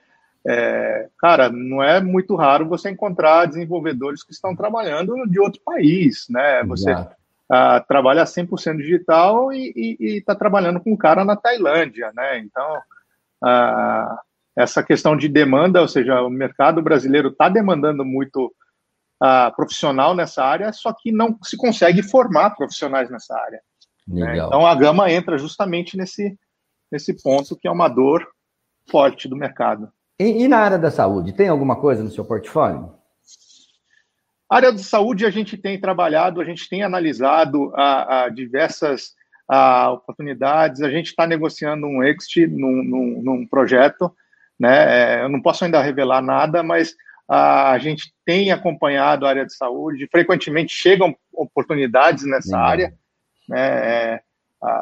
é, 0.48 1.08
cara, 1.18 1.50
não 1.50 1.82
é 1.82 2.00
muito 2.00 2.36
raro 2.36 2.68
você 2.68 2.90
encontrar 2.90 3.46
desenvolvedores 3.46 4.22
que 4.22 4.32
estão 4.32 4.54
trabalhando 4.54 5.14
de 5.28 5.40
outro 5.40 5.60
país, 5.64 6.26
né? 6.30 6.62
Você 6.64 6.94
ah, 7.48 7.80
trabalha 7.80 8.24
100% 8.24 8.76
digital 8.76 9.52
e 9.52 9.96
está 10.00 10.34
trabalhando 10.34 10.80
com 10.80 10.92
um 10.92 10.96
cara 10.96 11.24
na 11.24 11.36
Tailândia, 11.36 12.12
né? 12.14 12.38
Então, 12.38 12.78
ah, 13.42 14.20
essa 14.56 14.82
questão 14.82 15.16
de 15.16 15.28
demanda, 15.28 15.80
ou 15.80 15.88
seja, 15.88 16.22
o 16.22 16.30
mercado 16.30 16.80
brasileiro 16.80 17.28
está 17.28 17.48
demandando 17.48 18.04
muito 18.04 18.52
uh, 19.22 19.54
profissional 19.54 20.14
nessa 20.14 20.44
área, 20.44 20.72
só 20.72 20.92
que 20.92 21.12
não 21.12 21.38
se 21.42 21.56
consegue 21.56 22.02
formar 22.02 22.50
profissionais 22.50 23.10
nessa 23.10 23.36
área. 23.36 23.60
Né? 24.06 24.36
Então 24.36 24.66
a 24.66 24.74
Gama 24.74 25.10
entra 25.10 25.36
justamente 25.38 25.96
nesse, 25.96 26.38
nesse 26.90 27.20
ponto 27.22 27.56
que 27.56 27.66
é 27.66 27.70
uma 27.70 27.88
dor 27.88 28.26
forte 28.90 29.28
do 29.28 29.36
mercado. 29.36 29.90
E, 30.18 30.44
e 30.44 30.48
na 30.48 30.58
área 30.58 30.78
da 30.78 30.90
saúde, 30.90 31.32
tem 31.32 31.48
alguma 31.48 31.76
coisa 31.76 32.02
no 32.02 32.10
seu 32.10 32.24
portfólio? 32.24 32.94
A 34.48 34.56
área 34.56 34.72
de 34.72 34.82
saúde 34.82 35.26
a 35.26 35.30
gente 35.30 35.56
tem 35.56 35.80
trabalhado, 35.80 36.40
a 36.40 36.44
gente 36.44 36.68
tem 36.68 36.82
analisado 36.82 37.72
a, 37.74 38.24
a 38.24 38.28
diversas 38.28 39.14
a, 39.48 39.90
oportunidades, 39.90 40.82
a 40.82 40.90
gente 40.90 41.06
está 41.06 41.26
negociando 41.26 41.86
um 41.86 42.02
exit 42.02 42.46
num, 42.46 42.82
num, 42.84 43.22
num 43.22 43.46
projeto, 43.46 44.14
né? 44.58 45.18
É, 45.18 45.24
eu 45.24 45.28
não 45.28 45.42
posso 45.42 45.64
ainda 45.64 45.82
revelar 45.82 46.22
nada, 46.22 46.62
mas 46.62 46.94
a 47.28 47.78
gente 47.78 48.12
tem 48.24 48.52
acompanhado 48.52 49.26
a 49.26 49.28
área 49.28 49.46
de 49.46 49.54
saúde, 49.54 50.08
frequentemente 50.10 50.72
chegam 50.72 51.14
oportunidades 51.32 52.24
nessa 52.24 52.56
uhum. 52.56 52.62
área, 52.62 52.94
né? 53.48 54.14
É, 54.14 54.20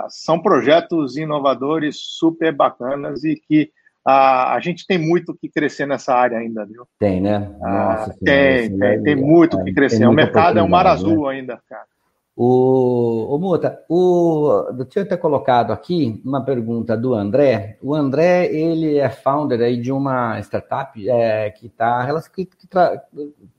são 0.09 0.41
projetos 0.41 1.17
inovadores 1.17 1.97
super 1.99 2.53
bacanas 2.53 3.25
e 3.25 3.35
que 3.35 3.71
a, 4.07 4.55
a 4.55 4.61
gente 4.61 4.87
tem 4.87 4.99
muito 4.99 5.35
que 5.35 5.49
crescer 5.49 5.87
nessa 5.87 6.15
área 6.15 6.39
ainda, 6.39 6.65
viu? 6.67 6.87
Tem, 6.99 7.21
né? 7.21 7.39
Nossa, 7.61 8.11
ah, 8.11 8.15
tem, 8.25 8.79
tem, 8.79 9.03
tem 9.03 9.17
muito 9.17 9.63
que 9.65 9.73
crescer. 9.73 10.07
O 10.07 10.13
mercado 10.13 10.59
é 10.59 10.63
um 10.63 10.69
mar 10.69 10.87
azul 10.87 11.27
né? 11.27 11.37
ainda, 11.37 11.61
cara. 11.69 11.87
O, 12.37 13.33
o 13.33 13.39
Muta, 13.39 13.85
o, 13.89 14.73
deixa 14.73 15.01
eu 15.01 15.09
ter 15.09 15.19
colocado 15.19 15.73
aqui 15.73 16.21
uma 16.25 16.45
pergunta 16.45 16.97
do 16.97 17.15
André. 17.15 17.79
O 17.81 17.95
André, 17.95 18.47
ele 18.47 18.99
é 18.99 19.09
founder 19.09 19.61
aí 19.61 19.81
de 19.81 19.93
uma 19.93 20.41
startup 20.41 21.09
é, 21.09 21.51
que, 21.51 21.69
tá, 21.69 22.21
que, 22.35 22.45
que 22.45 22.69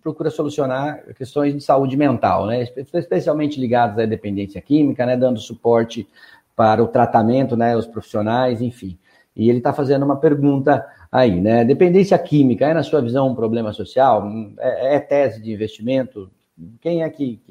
procura 0.04 0.30
solucionar 0.30 1.06
questões 1.14 1.54
de 1.54 1.62
saúde 1.62 1.96
mental, 1.96 2.48
né? 2.48 2.64
especialmente 2.94 3.62
ligadas 3.62 3.98
à 3.98 4.06
dependência 4.06 4.62
química, 4.62 5.06
né? 5.06 5.16
dando 5.16 5.40
suporte 5.40 6.06
para 6.54 6.84
o 6.84 6.88
tratamento, 6.88 7.56
né? 7.56 7.78
os 7.78 7.88
profissionais, 7.88 8.62
enfim. 8.62 8.98
E 9.34 9.50
ele 9.50 9.60
está 9.60 9.72
fazendo 9.72 10.04
uma 10.04 10.18
pergunta 10.18 10.86
aí, 11.12 11.42
né? 11.42 11.66
Dependência 11.66 12.18
química 12.18 12.68
é, 12.68 12.74
na 12.74 12.84
sua 12.84 13.02
visão, 13.02 13.28
um 13.28 13.36
problema 13.36 13.74
social? 13.74 14.30
É, 14.58 14.96
é 14.96 15.00
tese 15.00 15.42
de 15.42 15.52
investimento? 15.52 16.32
Quem 16.80 17.04
é 17.04 17.10
que, 17.10 17.42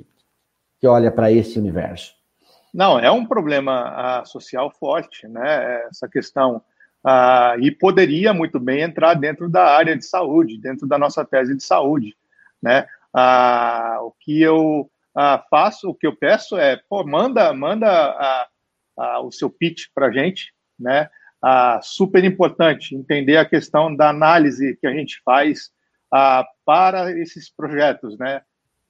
que 0.85 0.87
olha 0.87 1.11
para 1.11 1.33
esse 1.33 1.59
universo? 1.59 2.15
Não, 2.73 2.99
é 2.99 3.11
um 3.11 3.25
problema 3.25 4.21
uh, 4.21 4.29
social 4.29 4.71
forte, 4.71 5.27
né? 5.27 5.85
Essa 5.89 6.07
questão. 6.07 6.61
Uh, 7.03 7.59
e 7.61 7.71
poderia 7.71 8.35
muito 8.35 8.61
bem 8.61 8.83
entrar 8.83 9.15
dentro 9.15 9.49
da 9.49 9.65
área 9.65 9.97
de 9.97 10.05
saúde, 10.05 10.59
dentro 10.59 10.87
da 10.87 10.99
nossa 10.99 11.25
tese 11.25 11.57
de 11.57 11.65
saúde, 11.65 12.15
né? 12.63 12.87
Uh, 13.17 14.09
o 14.09 14.15
que 14.21 14.43
eu 14.43 14.91
faço, 15.49 15.89
o 15.89 15.95
que 15.95 16.07
eu 16.07 16.15
peço 16.15 16.59
é, 16.59 16.77
pô, 16.89 17.03
manda, 17.03 17.53
manda 17.55 18.49
o 19.23 19.31
seu 19.31 19.49
pitch 19.49 19.85
para 19.95 20.11
gente, 20.11 20.53
né? 20.79 21.09
super 21.83 22.25
importante 22.25 22.97
entender 22.97 23.37
a 23.37 23.45
questão 23.45 23.95
da 23.95 24.11
análise 24.11 24.77
que 24.81 24.89
a 24.89 24.93
gente 24.93 25.23
faz 25.25 25.71
para 26.67 27.17
esses 27.17 27.49
projetos, 27.49 28.19
né? 28.19 28.43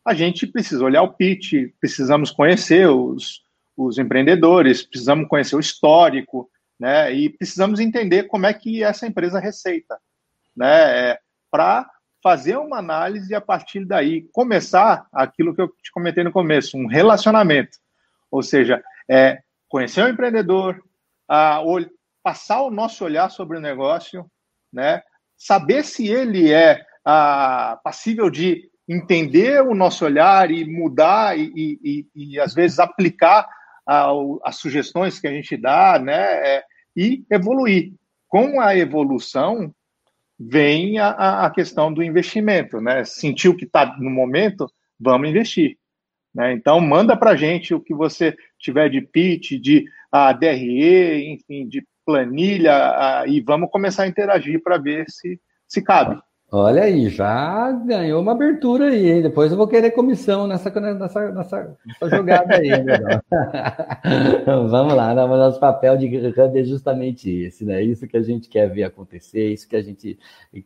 A 0.05 0.13
gente 0.13 0.47
precisa 0.47 0.85
olhar 0.85 1.03
o 1.03 1.13
pitch, 1.13 1.55
precisamos 1.81 2.31
conhecer 2.31 2.89
os, 2.89 3.43
os 3.77 3.99
empreendedores, 3.99 4.83
precisamos 4.83 5.27
conhecer 5.29 5.57
o 5.57 5.61
histórico, 5.61 6.51
né? 6.79 7.13
E 7.13 7.31
precisamos 7.31 7.81
entender 7.81 8.25
como 8.25 8.47
é 8.47 8.53
que 8.53 8.83
essa 8.83 9.07
empresa 9.07 9.41
receita, 9.41 9.99
né? 10.55 11.11
É, 11.11 11.19
Para 11.51 11.89
fazer 12.23 12.57
uma 12.57 12.79
análise 12.79 13.33
e 13.33 13.35
a 13.35 13.41
partir 13.41 13.85
daí 13.85 14.29
começar 14.33 15.07
aquilo 15.13 15.55
que 15.55 15.61
eu 15.61 15.69
te 15.83 15.91
comentei 15.91 16.25
no 16.25 16.33
começo, 16.33 16.77
um 16.77 16.87
relacionamento, 16.87 17.79
ou 18.31 18.43
seja, 18.43 18.83
é, 19.09 19.43
conhecer 19.69 20.03
o 20.03 20.09
empreendedor, 20.09 20.83
a, 21.29 21.63
passar 22.23 22.63
o 22.63 22.71
nosso 22.71 23.05
olhar 23.05 23.31
sobre 23.31 23.57
o 23.57 23.61
negócio, 23.61 24.31
né? 24.73 25.03
Saber 25.37 25.85
se 25.85 26.09
ele 26.09 26.53
é 26.53 26.85
a, 27.05 27.79
passível 27.83 28.29
de 28.29 28.71
entender 28.89 29.63
o 29.63 29.75
nosso 29.75 30.05
olhar 30.05 30.51
e 30.51 30.65
mudar 30.65 31.39
e, 31.39 31.53
e, 31.55 32.07
e 32.15 32.41
às 32.41 32.55
vezes 32.55 32.79
aplicar 32.79 33.49
as 33.87 34.57
sugestões 34.57 35.19
que 35.19 35.27
a 35.27 35.33
gente 35.33 35.57
dá, 35.57 35.99
né? 35.99 36.57
É, 36.57 36.65
e 36.97 37.25
evoluir. 37.31 37.93
Com 38.29 38.61
a 38.61 38.77
evolução 38.77 39.75
vem 40.39 40.99
a, 40.99 41.45
a 41.47 41.51
questão 41.51 41.93
do 41.93 42.03
investimento, 42.03 42.81
né? 42.81 43.05
Sentiu 43.05 43.57
que 43.57 43.65
está 43.65 43.97
no 43.99 44.11
momento, 44.11 44.71
vamos 44.99 45.29
investir. 45.29 45.77
Né? 46.35 46.53
Então 46.53 46.81
manda 46.81 47.17
para 47.17 47.31
a 47.31 47.37
gente 47.37 47.75
o 47.75 47.81
que 47.81 47.95
você 47.95 48.35
tiver 48.59 48.89
de 48.89 49.01
pitch, 49.01 49.53
de 49.53 49.85
a 50.11 50.33
DRE, 50.33 51.33
enfim, 51.33 51.69
de 51.69 51.87
planilha 52.05 52.75
a, 52.75 53.27
e 53.27 53.41
vamos 53.41 53.71
começar 53.71 54.03
a 54.03 54.09
interagir 54.09 54.63
para 54.63 54.79
ver 54.79 55.05
se 55.09 55.41
se 55.67 55.83
cabe. 55.83 56.21
Olha 56.57 56.85
aí, 56.85 57.09
já 57.09 57.73
ganhou 57.73 58.23
uma 58.23 58.31
abertura 58.31 58.85
aí? 58.85 59.21
Depois 59.21 59.51
eu 59.51 59.59
vou 59.59 59.67
querer 59.67 59.91
comissão 59.91 60.47
nessa, 60.47 60.71
nessa, 60.71 61.33
nessa, 61.33 61.77
nessa 61.85 62.17
jogada 62.17 62.55
aí. 62.55 62.69
Né? 62.81 62.97
Vamos 64.71 64.95
lá, 64.95 65.13
né? 65.17 65.25
o 65.25 65.37
nosso 65.37 65.59
papel 65.59 65.97
de 65.97 66.07
Hub 66.07 66.61
é 66.61 66.63
justamente 66.63 67.29
esse, 67.29 67.65
né? 67.65 67.83
Isso 67.83 68.07
que 68.07 68.17
a 68.17 68.23
gente 68.23 68.49
quer 68.49 68.71
ver 68.71 68.85
acontecer, 68.85 69.53
isso 69.53 69.69
que 69.69 69.75
a 69.75 69.83
gente 69.83 70.17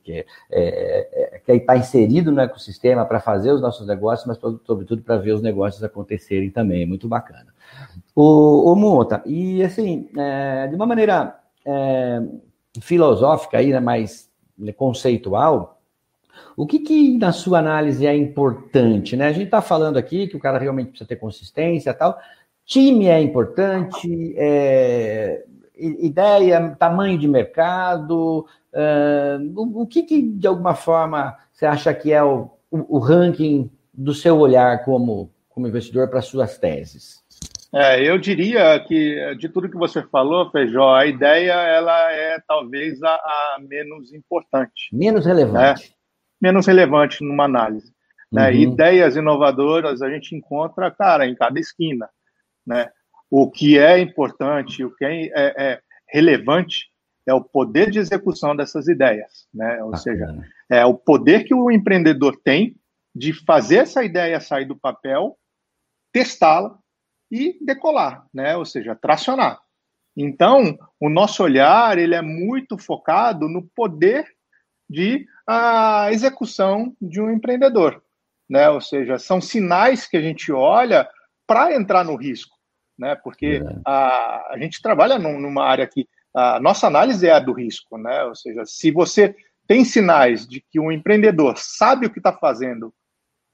quer, 0.05 0.27
é, 0.51 1.37
é, 1.37 1.38
quer 1.38 1.56
estar 1.56 1.79
inserido 1.79 2.31
no 2.31 2.42
ecossistema 2.42 3.06
para 3.06 3.19
fazer 3.19 3.52
os 3.52 3.62
nossos 3.62 3.87
negócios, 3.87 4.27
mas 4.27 4.37
sobretudo 4.67 5.00
para 5.00 5.17
ver 5.17 5.33
os 5.33 5.40
negócios 5.40 5.83
acontecerem 5.83 6.50
também. 6.50 6.85
Muito 6.85 7.08
bacana. 7.08 7.46
O, 8.15 8.71
o 8.71 8.77
Monta, 8.77 9.23
e 9.25 9.62
assim, 9.62 10.10
é, 10.19 10.67
de 10.67 10.75
uma 10.75 10.85
maneira 10.85 11.38
é, 11.65 12.21
filosófica 12.79 13.56
aí, 13.56 13.73
né, 13.73 13.81
mais 13.81 14.29
conceitual, 14.77 15.77
o 16.56 16.66
que, 16.66 16.78
que, 16.80 17.18
na 17.18 17.32
sua 17.32 17.58
análise, 17.58 18.06
é 18.06 18.16
importante? 18.16 19.16
Né? 19.16 19.28
A 19.28 19.32
gente 19.32 19.44
está 19.44 19.60
falando 19.62 19.96
aqui 19.96 20.26
que 20.26 20.36
o 20.36 20.40
cara 20.40 20.58
realmente 20.58 20.90
precisa 20.90 21.08
ter 21.08 21.16
consistência 21.16 21.94
tal. 21.94 22.18
Time 22.64 23.06
é 23.06 23.20
importante, 23.20 24.34
é, 24.36 25.44
ideia, 25.76 26.76
tamanho 26.78 27.18
de 27.18 27.28
mercado. 27.28 28.46
É, 28.72 29.38
o, 29.56 29.86
que, 29.86 30.02
que, 30.02 30.22
de 30.22 30.46
alguma 30.46 30.74
forma, 30.74 31.36
você 31.52 31.64
acha 31.64 31.94
que 31.94 32.12
é 32.12 32.22
o, 32.22 32.50
o, 32.70 32.96
o 32.96 32.98
ranking 32.98 33.70
do 33.92 34.12
seu 34.12 34.38
olhar 34.38 34.84
como, 34.84 35.30
como 35.48 35.66
investidor 35.66 36.08
para 36.08 36.20
suas 36.20 36.58
teses? 36.58 37.22
É, 37.72 38.02
eu 38.02 38.18
diria 38.18 38.80
que 38.80 39.34
de 39.36 39.48
tudo 39.48 39.68
que 39.68 39.76
você 39.76 40.02
falou, 40.02 40.50
Feijó, 40.50 40.94
a 40.94 41.04
ideia 41.04 41.52
ela 41.52 42.12
é 42.12 42.38
talvez 42.46 43.02
a, 43.02 43.10
a 43.10 43.58
menos 43.60 44.12
importante. 44.12 44.88
Menos 44.90 45.26
relevante. 45.26 45.90
Né? 45.90 45.98
Menos 46.40 46.66
relevante 46.66 47.22
numa 47.24 47.44
análise. 47.44 47.92
Né? 48.30 48.50
Uhum. 48.50 48.56
Ideias 48.56 49.16
inovadoras 49.16 50.02
a 50.02 50.10
gente 50.10 50.34
encontra, 50.34 50.90
cara, 50.90 51.26
em 51.26 51.34
cada 51.34 51.58
esquina. 51.58 52.08
Né? 52.66 52.90
O 53.30 53.50
que 53.50 53.78
é 53.78 53.98
importante, 53.98 54.84
o 54.84 54.94
que 54.94 55.04
é, 55.04 55.26
é, 55.26 55.54
é 55.56 55.80
relevante 56.08 56.90
é 57.26 57.34
o 57.34 57.44
poder 57.44 57.90
de 57.90 57.98
execução 57.98 58.56
dessas 58.56 58.88
ideias, 58.88 59.46
né? 59.52 59.84
Ou 59.84 59.94
seja, 59.98 60.26
é 60.70 60.84
o 60.86 60.94
poder 60.94 61.44
que 61.44 61.52
o 61.52 61.70
empreendedor 61.70 62.40
tem 62.42 62.74
de 63.14 63.34
fazer 63.44 63.76
essa 63.78 64.02
ideia 64.02 64.40
sair 64.40 64.64
do 64.64 64.74
papel, 64.74 65.36
testá-la 66.10 66.78
e 67.30 67.58
decolar, 67.62 68.26
né? 68.32 68.56
Ou 68.56 68.64
seja, 68.64 68.94
tracionar. 68.94 69.60
Então, 70.16 70.78
o 70.98 71.10
nosso 71.10 71.42
olhar 71.42 71.98
ele 71.98 72.14
é 72.14 72.22
muito 72.22 72.78
focado 72.78 73.46
no 73.46 73.62
poder 73.76 74.26
de 74.88 75.26
a 75.46 76.08
execução 76.12 76.94
de 77.00 77.20
um 77.20 77.30
empreendedor, 77.30 78.02
né? 78.48 78.68
Ou 78.70 78.80
seja, 78.80 79.18
são 79.18 79.40
sinais 79.40 80.06
que 80.06 80.16
a 80.16 80.20
gente 80.20 80.52
olha 80.52 81.08
para 81.46 81.74
entrar 81.74 82.04
no 82.04 82.16
risco, 82.16 82.56
né? 82.98 83.14
Porque 83.16 83.62
é. 83.64 83.80
a, 83.86 84.52
a 84.52 84.58
gente 84.58 84.80
trabalha 84.82 85.18
num, 85.18 85.40
numa 85.40 85.64
área 85.64 85.86
que 85.86 86.08
a 86.34 86.60
nossa 86.60 86.86
análise 86.86 87.26
é 87.26 87.32
a 87.32 87.38
do 87.38 87.52
risco, 87.52 87.98
né? 87.98 88.24
Ou 88.24 88.34
seja, 88.34 88.64
se 88.64 88.90
você 88.90 89.34
tem 89.66 89.84
sinais 89.84 90.46
de 90.46 90.64
que 90.70 90.78
um 90.78 90.92
empreendedor 90.92 91.56
sabe 91.58 92.06
o 92.06 92.10
que 92.10 92.18
está 92.18 92.32
fazendo, 92.32 92.92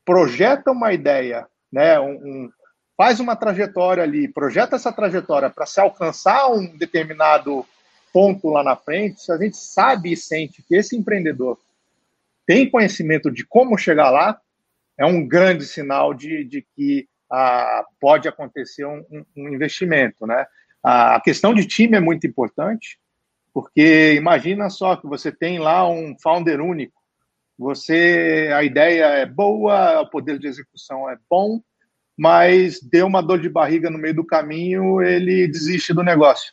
projeta 0.05 0.71
uma 0.71 0.93
ideia, 0.93 1.47
né? 1.73 1.99
Um, 1.99 2.13
um, 2.13 2.51
faz 2.97 3.21
uma 3.21 3.35
trajetória 3.35 4.03
ali, 4.03 4.29
projeta 4.29 4.77
essa 4.77 4.93
trajetória 4.93 5.51
para 5.51 5.67
se 5.67 5.81
alcançar 5.81 6.49
um 6.49 6.77
determinado 6.77 7.67
ponto 8.15 8.49
lá 8.49 8.63
na 8.63 8.77
frente, 8.77 9.21
se 9.21 9.33
a 9.33 9.37
gente 9.37 9.57
sabe 9.57 10.13
e 10.13 10.17
sente 10.17 10.63
que 10.63 10.77
esse 10.77 10.97
empreendedor 10.97 11.59
tem 12.47 12.71
conhecimento 12.71 13.29
de 13.29 13.45
como 13.45 13.77
chegar 13.77 14.09
lá, 14.11 14.41
é 14.97 15.05
um 15.05 15.27
grande 15.27 15.67
sinal 15.67 16.15
de, 16.15 16.45
de 16.45 16.63
que 16.63 17.09
ah, 17.29 17.85
pode 18.01 18.29
acontecer 18.29 18.85
um, 18.85 19.05
um 19.37 19.49
investimento, 19.49 20.25
né? 20.29 20.47
A 20.81 21.21
questão 21.21 21.53
de 21.53 21.67
time 21.67 21.97
é 21.97 22.01
muito 22.01 22.25
importante, 22.25 23.01
porque 23.53 24.15
imagina 24.15 24.71
só 24.71 24.95
que 24.95 25.09
você 25.09 25.33
tem 25.33 25.59
lá 25.59 25.89
um 25.89 26.15
founder 26.23 26.61
único, 26.61 26.95
você 27.59 28.51
a 28.55 28.63
ideia 28.63 29.07
é 29.07 29.27
boa, 29.27 30.03
o 30.03 30.11
poder 30.11 30.39
de 30.39 30.47
execução 30.47 31.11
é 31.11 31.17
bom, 31.29 31.61
mas 32.17 32.81
deu 32.81 33.07
uma 33.07 33.23
dor 33.23 33.41
de 33.41 33.49
barriga 33.49 33.91
no 33.91 33.99
meio 33.99 34.15
do 34.15 34.27
caminho, 34.27 35.03
ele 35.03 35.49
desiste 35.49 35.93
do 35.93 36.05
negócio. 36.05 36.53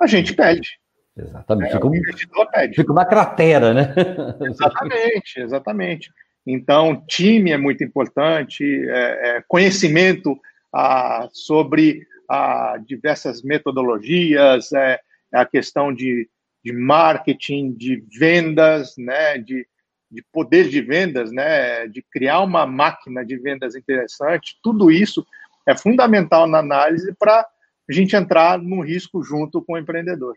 A 0.00 0.06
gente 0.06 0.34
perde. 0.34 0.68
Exatamente. 1.16 1.70
É, 1.70 1.72
fica, 1.74 1.86
um, 1.86 1.94
investidor 1.94 2.50
pede. 2.50 2.74
fica 2.74 2.92
uma 2.92 3.04
cratera, 3.04 3.72
né? 3.72 3.94
exatamente, 4.42 5.40
exatamente. 5.40 6.10
Então, 6.46 7.02
time 7.06 7.52
é 7.52 7.56
muito 7.56 7.82
importante, 7.82 8.64
é, 8.88 9.36
é, 9.36 9.44
conhecimento 9.46 10.38
ah, 10.74 11.28
sobre 11.32 12.06
a 12.28 12.76
diversas 12.84 13.42
metodologias, 13.42 14.72
é, 14.72 14.98
é, 15.32 15.38
a 15.38 15.46
questão 15.46 15.92
de, 15.92 16.28
de 16.64 16.72
marketing, 16.72 17.72
de 17.72 18.04
vendas, 18.18 18.94
né, 18.98 19.38
de, 19.38 19.66
de 20.10 20.22
poder 20.32 20.68
de 20.68 20.80
vendas, 20.80 21.32
né, 21.32 21.86
de 21.86 22.02
criar 22.02 22.40
uma 22.40 22.66
máquina 22.66 23.24
de 23.24 23.36
vendas 23.38 23.74
interessante, 23.74 24.58
tudo 24.62 24.90
isso 24.90 25.24
é 25.66 25.76
fundamental 25.76 26.46
na 26.46 26.58
análise 26.58 27.14
para 27.18 27.46
a 27.88 27.92
gente 27.92 28.16
entrar 28.16 28.58
no 28.58 28.80
risco 28.82 29.22
junto 29.22 29.62
com 29.62 29.74
o 29.74 29.78
empreendedor. 29.78 30.34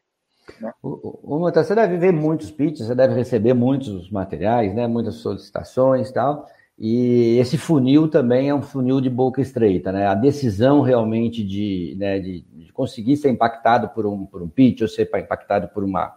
Né? 0.60 0.72
Você 1.54 1.76
deve 1.76 1.98
ver 1.98 2.14
muitos 2.14 2.52
pitches, 2.52 2.88
você 2.88 2.96
deve 2.96 3.14
receber 3.14 3.54
muitos 3.54 4.10
materiais, 4.10 4.74
né, 4.74 4.88
muitas 4.88 5.16
solicitações 5.16 6.10
e 6.10 6.14
tal. 6.14 6.48
E 6.80 7.38
esse 7.40 7.58
funil 7.58 8.08
também 8.08 8.50
é 8.50 8.54
um 8.54 8.62
funil 8.62 9.02
de 9.02 9.10
boca 9.10 9.42
estreita, 9.42 9.92
né? 9.92 10.06
A 10.06 10.14
decisão 10.14 10.82
realmente 10.82 11.44
de, 11.44 11.96
né, 11.98 12.20
de, 12.20 12.42
de 12.42 12.72
conseguir 12.72 13.18
ser 13.18 13.32
impactado 13.32 13.90
por 13.90 14.06
um, 14.06 14.28
por 14.28 14.44
um 14.44 14.48
pitch 14.48 14.82
ou 14.82 14.88
ser 14.88 15.10
impactado 15.16 15.70
por, 15.70 15.84
uma, 15.84 16.14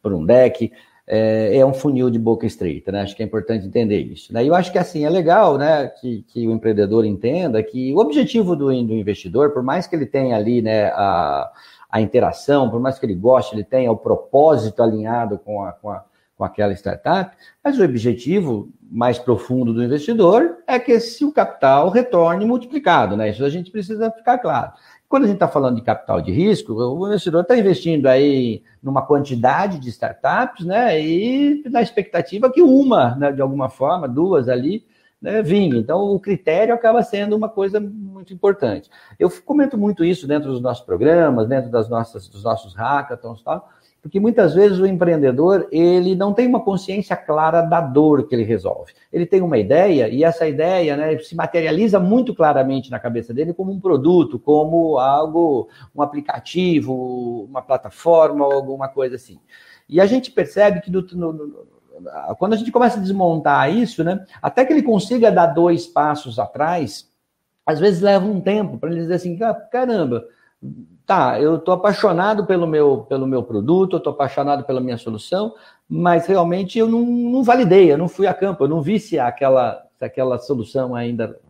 por 0.00 0.12
um 0.12 0.24
deck 0.24 0.70
é, 1.10 1.56
é, 1.56 1.64
um 1.64 1.72
funil 1.72 2.10
de 2.10 2.18
boca 2.18 2.46
estreita, 2.46 2.92
né? 2.92 3.00
Acho 3.00 3.16
que 3.16 3.22
é 3.22 3.26
importante 3.26 3.66
entender 3.66 3.98
isso. 3.98 4.32
Né? 4.32 4.44
E 4.44 4.48
eu 4.48 4.54
acho 4.54 4.70
que 4.70 4.78
assim 4.78 5.06
é 5.06 5.10
legal, 5.10 5.56
né, 5.56 5.88
que, 5.88 6.22
que 6.28 6.46
o 6.46 6.52
empreendedor 6.52 7.06
entenda 7.06 7.62
que 7.62 7.94
o 7.94 7.98
objetivo 7.98 8.54
do, 8.54 8.66
do 8.66 8.94
investidor, 8.94 9.50
por 9.50 9.62
mais 9.62 9.86
que 9.86 9.96
ele 9.96 10.04
tenha 10.04 10.36
ali, 10.36 10.60
né, 10.60 10.88
a, 10.88 11.50
a 11.90 12.00
interação, 12.02 12.68
por 12.70 12.78
mais 12.78 12.98
que 12.98 13.06
ele 13.06 13.14
goste, 13.14 13.54
ele 13.54 13.64
tenha 13.64 13.90
o 13.90 13.96
propósito 13.96 14.82
alinhado 14.82 15.38
com 15.38 15.64
a, 15.64 15.72
com 15.72 15.90
a 15.90 16.04
com 16.38 16.44
aquela 16.44 16.72
startup, 16.72 17.36
mas 17.62 17.80
o 17.80 17.84
objetivo 17.84 18.70
mais 18.80 19.18
profundo 19.18 19.74
do 19.74 19.82
investidor 19.82 20.58
é 20.68 20.78
que 20.78 20.92
esse 20.92 21.24
o 21.24 21.32
capital 21.32 21.90
retorne 21.90 22.46
multiplicado, 22.46 23.16
né? 23.16 23.30
Isso 23.30 23.44
a 23.44 23.50
gente 23.50 23.72
precisa 23.72 24.08
ficar 24.12 24.38
claro. 24.38 24.72
Quando 25.08 25.24
a 25.24 25.26
gente 25.26 25.36
está 25.36 25.48
falando 25.48 25.76
de 25.76 25.82
capital 25.82 26.20
de 26.20 26.30
risco, 26.30 26.74
o 26.74 27.06
investidor 27.06 27.40
está 27.40 27.56
investindo 27.56 28.06
aí 28.06 28.62
numa 28.82 29.00
quantidade 29.00 29.78
de 29.78 29.88
startups, 29.88 30.66
né? 30.66 31.00
E 31.00 31.62
na 31.70 31.80
expectativa 31.80 32.52
que 32.52 32.60
uma, 32.60 33.14
né, 33.16 33.32
de 33.32 33.40
alguma 33.40 33.70
forma, 33.70 34.06
duas 34.06 34.50
ali, 34.50 34.84
né, 35.20 35.42
vinha. 35.42 35.78
Então, 35.78 35.98
o 36.14 36.20
critério 36.20 36.74
acaba 36.74 37.02
sendo 37.02 37.34
uma 37.34 37.48
coisa 37.48 37.80
muito 37.80 38.34
importante. 38.34 38.90
Eu 39.18 39.30
comento 39.44 39.78
muito 39.78 40.04
isso 40.04 40.28
dentro 40.28 40.52
dos 40.52 40.60
nossos 40.60 40.84
programas, 40.84 41.48
dentro 41.48 41.70
das 41.70 41.88
nossas, 41.88 42.28
dos 42.28 42.44
nossos 42.44 42.74
hackathons 42.74 43.40
e 43.40 43.44
tal, 43.44 43.68
porque 44.00 44.20
muitas 44.20 44.54
vezes 44.54 44.78
o 44.78 44.86
empreendedor, 44.86 45.68
ele 45.72 46.14
não 46.14 46.32
tem 46.32 46.46
uma 46.46 46.60
consciência 46.60 47.16
clara 47.16 47.62
da 47.62 47.80
dor 47.80 48.28
que 48.28 48.34
ele 48.34 48.44
resolve. 48.44 48.92
Ele 49.12 49.26
tem 49.26 49.42
uma 49.42 49.58
ideia 49.58 50.08
e 50.08 50.22
essa 50.22 50.46
ideia 50.46 50.96
né, 50.96 51.18
se 51.18 51.34
materializa 51.34 51.98
muito 51.98 52.34
claramente 52.34 52.90
na 52.90 53.00
cabeça 53.00 53.34
dele 53.34 53.52
como 53.52 53.72
um 53.72 53.80
produto, 53.80 54.38
como 54.38 54.98
algo, 54.98 55.68
um 55.94 56.00
aplicativo, 56.00 57.44
uma 57.44 57.60
plataforma 57.60 58.44
alguma 58.44 58.88
coisa 58.88 59.16
assim. 59.16 59.40
E 59.88 60.00
a 60.00 60.06
gente 60.06 60.30
percebe 60.30 60.80
que 60.80 60.90
no, 60.90 61.02
no, 61.02 61.32
no, 61.32 61.66
quando 62.38 62.52
a 62.52 62.56
gente 62.56 62.70
começa 62.70 62.98
a 62.98 63.02
desmontar 63.02 63.74
isso, 63.74 64.04
né, 64.04 64.24
até 64.40 64.64
que 64.64 64.72
ele 64.72 64.82
consiga 64.82 65.30
dar 65.30 65.46
dois 65.46 65.86
passos 65.86 66.38
atrás, 66.38 67.10
às 67.66 67.80
vezes 67.80 68.00
leva 68.00 68.24
um 68.24 68.40
tempo 68.40 68.78
para 68.78 68.90
ele 68.90 69.00
dizer 69.00 69.14
assim, 69.14 69.36
caramba, 69.70 70.24
tá, 71.08 71.40
eu 71.40 71.56
estou 71.56 71.72
apaixonado 71.72 72.44
pelo 72.44 72.66
meu, 72.66 72.98
pelo 73.08 73.26
meu 73.26 73.42
produto, 73.42 73.94
eu 73.94 73.96
estou 73.96 74.12
apaixonado 74.12 74.64
pela 74.64 74.78
minha 74.78 74.98
solução, 74.98 75.54
mas 75.88 76.26
realmente 76.26 76.78
eu 76.78 76.86
não, 76.86 77.00
não 77.00 77.42
validei, 77.42 77.90
eu 77.90 77.96
não 77.96 78.08
fui 78.08 78.26
a 78.26 78.34
campo, 78.34 78.64
eu 78.64 78.68
não 78.68 78.82
vi 78.82 79.00
se 79.00 79.18
aquela, 79.18 79.86
se 79.96 80.04
aquela 80.04 80.38
solução 80.38 80.94
ainda. 80.94 81.40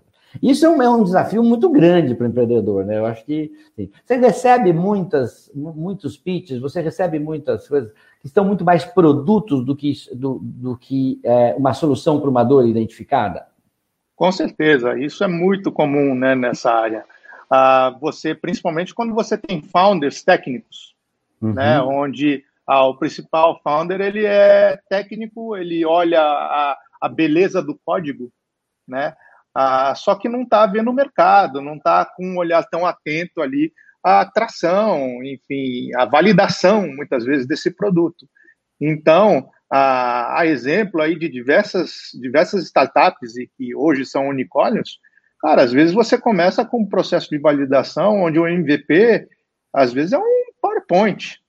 Isso 0.41 0.65
é 0.65 0.69
um, 0.69 0.81
é 0.81 0.89
um 0.89 1.03
desafio 1.03 1.43
muito 1.43 1.69
grande 1.71 2.15
para 2.15 2.29
o 2.29 2.31
empreendedor, 2.31 2.85
né? 2.85 2.99
Eu 2.99 3.07
acho 3.07 3.25
que 3.25 3.51
sim. 3.75 3.91
você 4.07 4.17
recebe 4.17 4.73
muitas, 4.73 5.51
muitos 5.53 6.17
pitches, 6.17 6.61
você 6.61 6.81
recebe 6.81 7.19
muitas 7.19 7.67
coisas 7.67 7.91
que 8.21 8.29
estão 8.29 8.45
muito 8.45 8.65
mais 8.65 8.85
produtos 8.85 9.65
do 9.65 9.75
que, 9.75 9.93
do, 10.15 10.39
do 10.41 10.77
que 10.77 11.19
é, 11.25 11.57
uma 11.59 11.75
solução 11.75 12.21
para 12.21 12.31
uma 12.31 12.45
dor 12.45 12.65
identificada. 12.65 13.45
Com 14.15 14.31
certeza, 14.31 14.97
isso 14.97 15.25
é 15.25 15.29
muito 15.29 15.73
comum 15.73 16.15
né, 16.15 16.37
nessa 16.37 16.71
área 16.71 17.05
uh, 17.53 17.99
você, 18.01 18.35
principalmente 18.35 18.95
quando 18.95 19.15
você 19.15 19.37
tem 19.37 19.63
founders 19.63 20.23
técnicos, 20.23 20.95
uhum. 21.41 21.55
né, 21.55 21.81
onde 21.81 22.45
ah, 22.67 22.87
o 22.87 22.97
principal 22.97 23.61
founder 23.63 24.01
ele 24.01 24.25
é 24.25 24.79
técnico, 24.89 25.57
ele 25.57 25.85
olha 25.85 26.21
a, 26.21 26.79
a 27.01 27.09
beleza 27.09 27.63
do 27.63 27.79
código, 27.85 28.31
né, 28.87 29.15
ah, 29.55 29.95
só 29.95 30.15
que 30.15 30.29
não 30.29 30.43
está 30.43 30.67
vendo 30.67 30.91
o 30.91 30.95
mercado, 30.95 31.61
não 31.61 31.77
está 31.77 32.05
com 32.05 32.25
um 32.25 32.39
olhar 32.39 32.63
tão 32.65 32.87
atento 32.87 33.41
ali 33.41 33.73
à 34.05 34.21
atração, 34.21 35.23
enfim, 35.25 35.91
à 35.97 36.05
validação, 36.05 36.87
muitas 36.87 37.25
vezes, 37.25 37.47
desse 37.47 37.71
produto. 37.71 38.29
Então, 38.81 39.51
a, 39.71 40.41
a, 40.41 40.47
exemplo 40.47 41.03
aí 41.03 41.19
de 41.19 41.29
diversas, 41.29 42.11
diversas 42.15 42.65
startups 42.65 43.37
e 43.37 43.51
que 43.57 43.75
hoje 43.75 44.07
são 44.07 44.29
unicórnios, 44.29 45.01
Cara, 45.41 45.63
às 45.63 45.73
vezes 45.73 45.95
você 45.95 46.19
começa 46.19 46.65
com 46.65 46.81
um 46.81 46.89
processo 46.89 47.29
de 47.31 47.39
validação 47.39 48.23
onde 48.23 48.39
o 48.39 48.47
MVP, 48.47 49.29
às 49.73 49.93
vezes, 49.93 50.13
é 50.13 50.19
um 50.19 50.45
PowerPoint. 50.61 51.41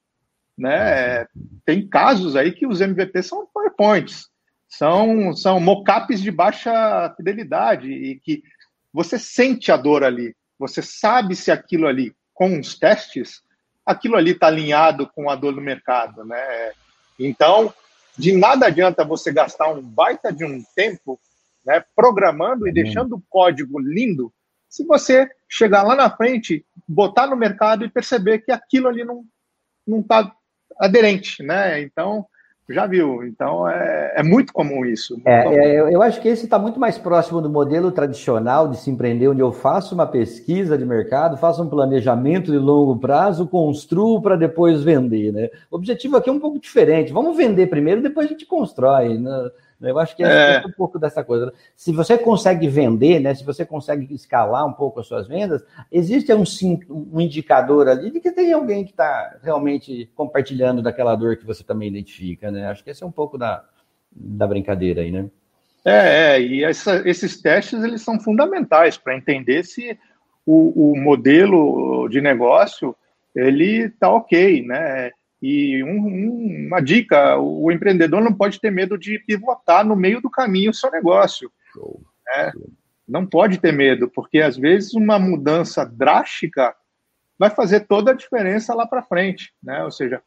Né? 0.58 1.26
Tem 1.66 1.88
casos 1.88 2.36
aí 2.36 2.52
que 2.52 2.68
os 2.68 2.82
MVPs 2.82 3.28
são 3.28 3.48
PowerPoints, 3.48 4.28
são, 4.68 5.34
são 5.36 5.60
mockups 5.60 6.22
de 6.22 6.30
baixa 6.30 7.14
fidelidade 7.16 7.92
e 7.92 8.20
que 8.20 8.44
você 8.94 9.18
sente 9.18 9.72
a 9.72 9.78
dor 9.78 10.04
ali, 10.04 10.36
você 10.58 10.82
sabe 10.82 11.36
se 11.36 11.52
aquilo 11.52 11.88
ali, 11.88 12.14
com 12.34 12.60
os 12.60 12.78
testes, 12.78 13.42
aquilo 13.86 14.16
ali 14.16 14.32
está 14.32 14.48
alinhado 14.48 15.10
com 15.16 15.30
a 15.30 15.36
dor 15.36 15.54
do 15.54 15.62
mercado. 15.62 16.24
Né? 16.26 16.72
Então, 17.18 17.74
de 18.18 18.34
nada 18.34 18.68
adianta 18.68 19.04
você 19.06 19.32
gastar 19.32 19.70
um 19.70 19.82
baita 19.82 20.32
de 20.32 20.44
um 20.44 20.62
tempo 20.76 21.20
né, 21.66 21.84
programando 21.96 22.68
e 22.68 22.72
deixando 22.72 23.16
o 23.16 23.24
código 23.30 23.80
lindo, 23.80 24.34
se 24.68 24.86
você 24.86 25.28
chegar 25.48 25.84
lá 25.84 25.96
na 25.96 26.10
frente, 26.10 26.66
botar 26.88 27.28
no 27.28 27.36
mercado 27.36 27.84
e 27.84 27.90
perceber 27.90 28.40
que 28.40 28.52
aquilo 28.52 28.88
ali 28.88 29.04
não 29.04 29.24
não 29.88 30.02
está 30.02 30.32
aderente, 30.80 31.42
né? 31.42 31.82
Então 31.82 32.28
já 32.70 32.86
viu. 32.86 33.24
Então 33.26 33.68
é, 33.68 34.14
é 34.18 34.24
muito 34.24 34.54
comum 34.54 34.86
isso. 34.86 35.16
Muito 35.16 35.28
é, 35.28 35.44
comum. 35.44 35.56
É, 35.56 35.94
eu 35.94 36.02
acho 36.02 36.22
que 36.22 36.28
esse 36.28 36.46
está 36.46 36.60
muito 36.60 36.80
mais 36.80 36.98
próximo 36.98 37.42
do 37.42 37.50
modelo 37.50 37.92
tradicional 37.92 38.68
de 38.68 38.78
se 38.78 38.92
empreender, 38.92 39.28
onde 39.28 39.42
eu 39.42 39.52
faço 39.52 39.96
uma 39.96 40.06
pesquisa 40.06 40.78
de 40.78 40.86
mercado, 40.86 41.38
faço 41.38 41.64
um 41.64 41.70
planejamento 41.70 42.52
de 42.52 42.58
longo 42.58 42.98
prazo, 42.98 43.48
construo 43.48 44.22
para 44.22 44.36
depois 44.36 44.84
vender. 44.84 45.34
Né? 45.34 45.50
O 45.72 45.76
objetivo 45.78 46.18
aqui 46.18 46.30
é 46.30 46.34
um 46.34 46.40
pouco 46.40 46.60
diferente. 46.60 47.12
Vamos 47.12 47.36
vender 47.36 47.68
primeiro, 47.68 48.02
depois 48.02 48.28
a 48.28 48.30
gente 48.30 48.46
constrói. 48.46 49.18
Né? 49.18 49.52
Eu 49.82 49.98
acho 49.98 50.16
que 50.16 50.24
é, 50.24 50.56
é, 50.56 50.68
um 50.68 50.72
pouco 50.72 51.00
dessa 51.00 51.24
coisa. 51.24 51.54
Se 51.76 51.94
você 51.94 52.18
consegue 52.18 52.68
vender, 52.68 53.20
né, 53.20 53.34
se 53.34 53.46
você 53.46 53.66
consegue 53.66 54.14
escalar 54.14 54.66
um 54.68 54.74
pouco 54.74 55.00
as 55.00 55.08
suas 55.08 55.28
vendas, 55.28 55.64
existe 55.90 56.34
um, 56.34 56.44
um 56.90 57.22
indicador 57.22 57.88
ali 57.88 58.12
de 58.12 58.20
que 58.20 58.32
tem 58.32 58.52
alguém 58.52 58.84
que 58.84 58.92
está 58.92 59.38
realmente 59.42 60.12
compartilhando 60.16 60.82
daquela 60.82 61.16
dor 61.16 61.38
que 61.38 61.46
você 61.46 61.64
também 61.64 61.88
identifica. 61.88 62.52
Né? 62.52 62.68
Acho 62.68 62.84
que 62.84 62.90
esse 62.90 63.04
é 63.04 63.08
um 63.08 63.12
pouco 63.12 63.38
da, 63.38 63.64
da 64.12 64.46
brincadeira 64.46 65.02
aí, 65.02 65.12
né? 65.12 65.30
É, 65.86 66.34
é 66.34 66.42
e 66.42 66.64
essa, 66.64 67.08
esses 67.08 67.42
testes 67.42 67.82
eles 67.82 68.02
são 68.02 68.20
fundamentais 68.20 68.98
para 68.98 69.16
entender 69.16 69.64
se 69.64 69.98
o, 70.46 70.92
o 70.92 71.00
modelo 71.00 72.10
de 72.10 72.20
negócio 72.20 72.94
ele 73.34 73.86
está 73.86 74.10
ok, 74.10 74.66
né? 74.66 75.12
E 75.42 75.84
um, 75.84 76.08
um, 76.08 76.68
uma 76.68 76.82
dica: 76.82 77.38
o 77.38 77.72
empreendedor 77.72 78.22
não 78.22 78.34
pode 78.34 78.60
ter 78.60 78.72
medo 78.72 78.98
de 78.98 79.20
pivotar 79.20 79.86
no 79.86 79.96
meio 79.96 80.22
do 80.22 80.30
caminho 80.30 80.72
o 80.72 80.74
seu 80.74 80.92
negócio. 80.92 81.52
Né? 82.28 82.52
Não 83.08 83.26
pode 83.26 83.58
ter 83.60 83.72
medo, 83.72 84.10
porque 84.10 84.40
às 84.40 84.58
vezes 84.58 84.94
uma 84.94 85.18
mudança 85.18 85.86
drástica 85.86 86.76
vai 87.38 87.50
fazer 87.50 87.82
toda 87.88 88.12
a 88.12 88.16
diferença 88.16 88.74
lá 88.76 88.86
para 88.86 89.02
frente. 89.02 89.54
Né? 89.64 89.84
Ou 89.84 89.92
seja, 89.92 90.22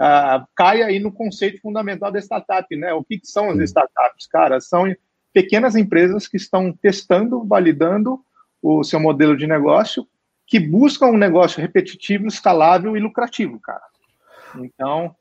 uh, 0.00 0.46
cai 0.56 0.82
aí 0.82 0.98
no 0.98 1.12
conceito 1.12 1.60
fundamental 1.60 2.10
da 2.10 2.18
startup. 2.18 2.74
Né? 2.74 2.92
O 2.94 3.04
que, 3.04 3.18
que 3.18 3.26
são 3.26 3.50
as 3.50 3.58
startups? 3.58 4.26
Cara, 4.26 4.60
são 4.60 4.92
pequenas 5.32 5.76
empresas 5.76 6.26
que 6.26 6.36
estão 6.36 6.72
testando, 6.72 7.44
validando 7.44 8.24
o 8.62 8.82
seu 8.82 8.98
modelo 8.98 9.36
de 9.36 9.46
negócio, 9.46 10.06
que 10.46 10.58
buscam 10.58 11.08
um 11.08 11.18
negócio 11.18 11.60
repetitivo, 11.60 12.26
escalável 12.26 12.96
e 12.96 13.00
lucrativo, 13.00 13.60
cara. 13.60 13.82
Então, 14.58 15.14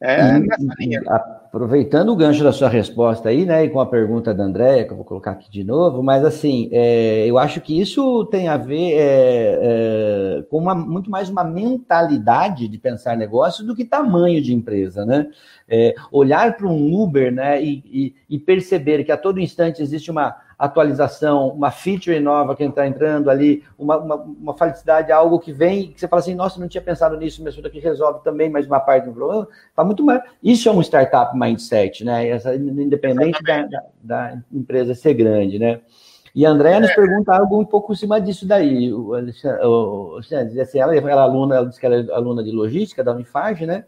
é 0.00 0.38
e. 0.80 0.96
Aproveitando 1.08 2.10
o 2.10 2.16
gancho 2.16 2.44
da 2.44 2.52
sua 2.52 2.68
resposta 2.68 3.30
aí, 3.30 3.44
né, 3.44 3.64
e 3.64 3.70
com 3.70 3.80
a 3.80 3.86
pergunta 3.86 4.32
da 4.32 4.44
Andréia, 4.44 4.84
que 4.84 4.92
eu 4.92 4.96
vou 4.96 5.04
colocar 5.04 5.32
aqui 5.32 5.50
de 5.50 5.64
novo, 5.64 6.02
mas 6.02 6.24
assim, 6.24 6.68
é, 6.70 7.26
eu 7.26 7.36
acho 7.36 7.60
que 7.60 7.80
isso 7.80 8.24
tem 8.26 8.48
a 8.48 8.56
ver 8.56 8.92
é, 8.92 8.98
é, 9.60 10.42
com 10.48 10.58
uma, 10.58 10.74
muito 10.74 11.10
mais 11.10 11.28
uma 11.28 11.42
mentalidade 11.42 12.68
de 12.68 12.78
pensar 12.78 13.16
negócio 13.16 13.66
do 13.66 13.74
que 13.74 13.84
tamanho 13.84 14.40
de 14.40 14.54
empresa, 14.54 15.04
né? 15.04 15.26
É, 15.66 15.94
olhar 16.12 16.56
para 16.56 16.68
um 16.68 17.02
Uber, 17.02 17.32
né, 17.32 17.62
e, 17.62 18.14
e 18.30 18.38
perceber 18.38 19.04
que 19.04 19.12
a 19.12 19.16
todo 19.16 19.40
instante 19.40 19.82
existe 19.82 20.10
uma 20.10 20.36
atualização, 20.58 21.48
uma 21.50 21.70
feature 21.70 22.18
nova 22.18 22.56
que 22.56 22.64
está 22.64 22.84
entrando 22.84 23.30
ali, 23.30 23.62
uma, 23.78 23.96
uma, 23.96 24.16
uma 24.16 24.58
felicidade, 24.58 25.12
algo 25.12 25.38
que 25.38 25.52
vem, 25.52 25.92
que 25.92 26.00
você 26.00 26.08
fala 26.08 26.18
assim, 26.20 26.34
nossa, 26.34 26.58
não 26.58 26.66
tinha 26.66 26.82
pensado 26.82 27.16
nisso, 27.16 27.42
mas 27.44 27.54
isso 27.54 27.62
daqui 27.62 27.78
resolve 27.78 28.24
também 28.24 28.50
mais 28.50 28.66
uma 28.66 28.80
parte 28.80 29.04
do 29.04 29.12
problema, 29.12 29.46
tá 29.76 29.84
muito 29.84 30.04
mais. 30.04 30.20
Isso 30.42 30.68
é 30.68 30.72
um 30.72 30.82
startup 30.82 31.38
mindset, 31.38 32.04
né? 32.04 32.28
Essa, 32.28 32.56
independente 32.56 33.40
da, 33.44 33.62
da, 33.62 33.82
da, 34.02 34.38
empresa 34.52 34.94
ser 34.94 35.14
grande, 35.14 35.60
né? 35.60 35.80
E 36.34 36.44
a 36.44 36.50
Andréa 36.50 36.80
nos 36.80 36.90
é. 36.90 36.94
pergunta 36.94 37.34
algo 37.34 37.60
um 37.60 37.64
pouco 37.64 37.92
em 37.92 37.96
cima 37.96 38.20
disso 38.20 38.46
daí. 38.46 38.92
O 38.92 39.14
Alexandre, 39.14 39.64
o 39.64 40.14
Alexandre 40.14 40.60
assim, 40.60 40.78
ela, 40.78 40.94
ela, 40.94 41.10
é 41.10 41.14
aluna, 41.14 41.56
ela 41.56 41.66
disse 41.66 41.78
que 41.78 41.86
ela 41.86 41.96
é 41.96 42.12
aluna 42.12 42.42
de 42.42 42.50
logística 42.50 43.04
da 43.04 43.12
Unifage, 43.12 43.64
né? 43.64 43.84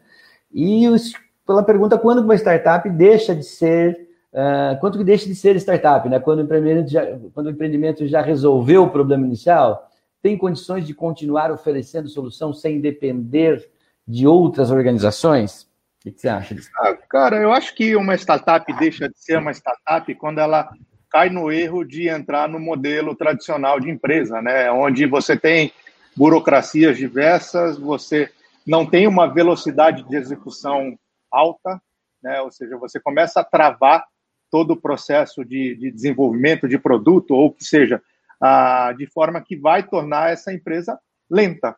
E 0.53 0.87
os, 0.87 1.11
ela 1.47 1.63
pergunta 1.63 1.97
quando 1.97 2.19
uma 2.19 2.35
startup 2.35 2.89
deixa 2.89 3.35
de 3.35 3.43
ser 3.43 4.10
Uh, 4.33 4.79
quanto 4.79 4.97
que 4.97 5.03
deixa 5.03 5.25
de 5.25 5.35
ser 5.35 5.57
startup, 5.57 6.07
né? 6.07 6.19
Quando 6.19 6.39
o, 6.39 6.43
empreendimento 6.43 6.89
já, 6.89 7.05
quando 7.33 7.47
o 7.47 7.49
empreendimento 7.49 8.07
já 8.07 8.21
resolveu 8.21 8.83
o 8.83 8.89
problema 8.89 9.25
inicial, 9.25 9.89
tem 10.21 10.37
condições 10.37 10.87
de 10.87 10.93
continuar 10.93 11.51
oferecendo 11.51 12.07
solução 12.07 12.53
sem 12.53 12.79
depender 12.79 13.69
de 14.07 14.25
outras 14.25 14.71
organizações? 14.71 15.63
O 16.03 16.11
que 16.11 16.13
você 16.17 16.29
acha 16.29 16.55
disso? 16.55 16.69
Ah, 16.79 16.95
cara, 17.09 17.37
eu 17.37 17.51
acho 17.51 17.75
que 17.75 17.95
uma 17.95 18.15
startup 18.15 18.71
deixa 18.79 19.09
de 19.09 19.19
ser 19.19 19.37
uma 19.37 19.51
startup 19.51 20.15
quando 20.15 20.39
ela 20.39 20.71
cai 21.09 21.29
no 21.29 21.51
erro 21.51 21.83
de 21.83 22.07
entrar 22.07 22.47
no 22.47 22.59
modelo 22.59 23.13
tradicional 23.15 23.79
de 23.79 23.89
empresa, 23.89 24.41
né? 24.41 24.71
Onde 24.71 25.05
você 25.05 25.35
tem 25.35 25.73
burocracias 26.15 26.97
diversas, 26.97 27.77
você 27.77 28.31
não 28.65 28.85
tem 28.85 29.07
uma 29.07 29.27
velocidade 29.27 30.03
de 30.03 30.15
execução 30.15 30.97
alta, 31.29 31.81
né? 32.23 32.41
Ou 32.41 32.51
seja, 32.51 32.77
você 32.77 32.99
começa 32.99 33.41
a 33.41 33.43
travar 33.43 34.05
todo 34.51 34.71
o 34.71 34.79
processo 34.79 35.43
de, 35.43 35.75
de 35.75 35.89
desenvolvimento 35.89 36.67
de 36.67 36.77
produto, 36.77 37.31
ou 37.31 37.51
que 37.51 37.63
seja, 37.63 38.01
ah, 38.39 38.93
de 38.97 39.07
forma 39.07 39.41
que 39.41 39.55
vai 39.55 39.81
tornar 39.81 40.31
essa 40.31 40.53
empresa 40.53 40.99
lenta 41.29 41.75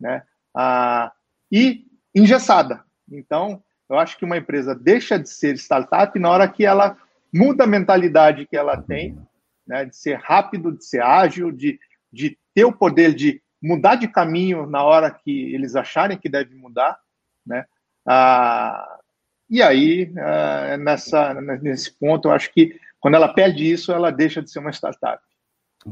né? 0.00 0.22
Ah, 0.54 1.12
e 1.50 1.86
engessada. 2.14 2.84
Então, 3.10 3.62
eu 3.88 3.98
acho 3.98 4.16
que 4.16 4.24
uma 4.24 4.36
empresa 4.36 4.74
deixa 4.74 5.18
de 5.18 5.28
ser 5.28 5.56
startup 5.56 6.18
na 6.18 6.30
hora 6.30 6.48
que 6.48 6.64
ela 6.64 6.96
muda 7.32 7.64
a 7.64 7.66
mentalidade 7.66 8.46
que 8.46 8.56
ela 8.56 8.80
tem, 8.80 9.18
né, 9.66 9.84
de 9.84 9.96
ser 9.96 10.18
rápido, 10.18 10.72
de 10.72 10.84
ser 10.84 11.02
ágil, 11.02 11.50
de, 11.50 11.78
de 12.12 12.38
ter 12.54 12.64
o 12.64 12.72
poder 12.72 13.14
de 13.14 13.42
mudar 13.60 13.96
de 13.96 14.06
caminho 14.06 14.66
na 14.66 14.82
hora 14.82 15.10
que 15.10 15.54
eles 15.54 15.74
acharem 15.74 16.18
que 16.18 16.28
deve 16.28 16.54
mudar, 16.54 16.98
né? 17.46 17.64
Ah, 18.06 19.00
e 19.48 19.62
aí, 19.62 20.12
uh, 20.12 20.76
nessa, 20.78 21.34
nesse 21.62 21.92
ponto, 21.92 22.28
eu 22.28 22.32
acho 22.32 22.52
que 22.52 22.78
quando 23.00 23.14
ela 23.14 23.28
perde 23.28 23.70
isso, 23.70 23.92
ela 23.92 24.10
deixa 24.10 24.42
de 24.42 24.50
ser 24.50 24.58
uma 24.58 24.72
startup. 24.72 25.22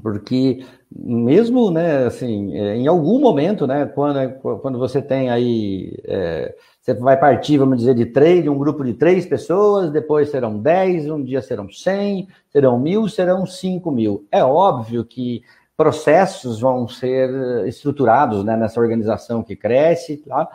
Porque 0.01 0.65
mesmo, 0.91 1.71
né, 1.71 2.07
assim, 2.07 2.57
é, 2.57 2.77
em 2.77 2.87
algum 2.87 3.21
momento, 3.21 3.67
né, 3.67 3.85
quando, 3.85 4.33
quando 4.61 4.79
você 4.79 5.03
tem 5.03 5.29
aí, 5.29 5.95
é, 6.05 6.55
você 6.81 6.95
vai 6.95 7.19
partir, 7.19 7.59
vamos 7.59 7.77
dizer, 7.79 7.95
de 7.95 8.07
três, 8.07 8.43
de 8.43 8.49
um 8.49 8.57
grupo 8.57 8.83
de 8.83 8.95
três 8.95 9.27
pessoas, 9.27 9.91
depois 9.91 10.31
serão 10.31 10.59
dez, 10.59 11.09
um 11.11 11.23
dia 11.23 11.43
serão 11.43 11.71
cem, 11.71 12.27
serão 12.51 12.79
mil, 12.79 13.07
serão 13.07 13.45
cinco 13.45 13.91
mil. 13.91 14.27
É 14.33 14.43
óbvio 14.43 15.05
que 15.05 15.43
processos 15.77 16.61
vão 16.61 16.89
ser 16.89 17.67
estruturados 17.67 18.45
né, 18.45 18.57
nessa 18.57 18.81
organização 18.81 19.43
que 19.43 19.57
cresce, 19.57 20.17
tá? 20.19 20.49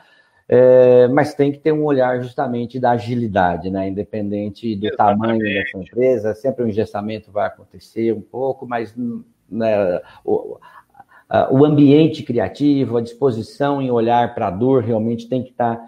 É, 0.50 1.10
mas 1.10 1.34
tem 1.34 1.52
que 1.52 1.60
ter 1.60 1.74
um 1.74 1.84
olhar 1.84 2.22
justamente 2.22 2.80
da 2.80 2.92
agilidade, 2.92 3.70
né? 3.70 3.90
Independente 3.90 4.76
do 4.78 4.88
Exatamente. 4.88 5.20
tamanho 5.20 5.40
dessa 5.40 5.78
empresa, 5.78 6.36
sempre 6.36 6.64
o 6.64 6.68
engessamento 6.70 7.32
vai 7.32 7.48
acontecer 7.48 8.14
um 8.14 8.22
pouco, 8.22 8.66
mas 8.66 8.96
né, 9.50 10.02
o, 10.24 10.58
a, 11.28 11.54
o 11.54 11.66
ambiente 11.66 12.24
criativo, 12.24 12.98
a 12.98 13.02
disposição 13.02 13.82
em 13.82 13.92
olhar 13.92 14.34
para 14.34 14.48
a 14.48 14.52
dor 14.52 14.84
realmente 14.84 15.28
tem 15.28 15.44
que 15.44 15.52
estar 15.52 15.82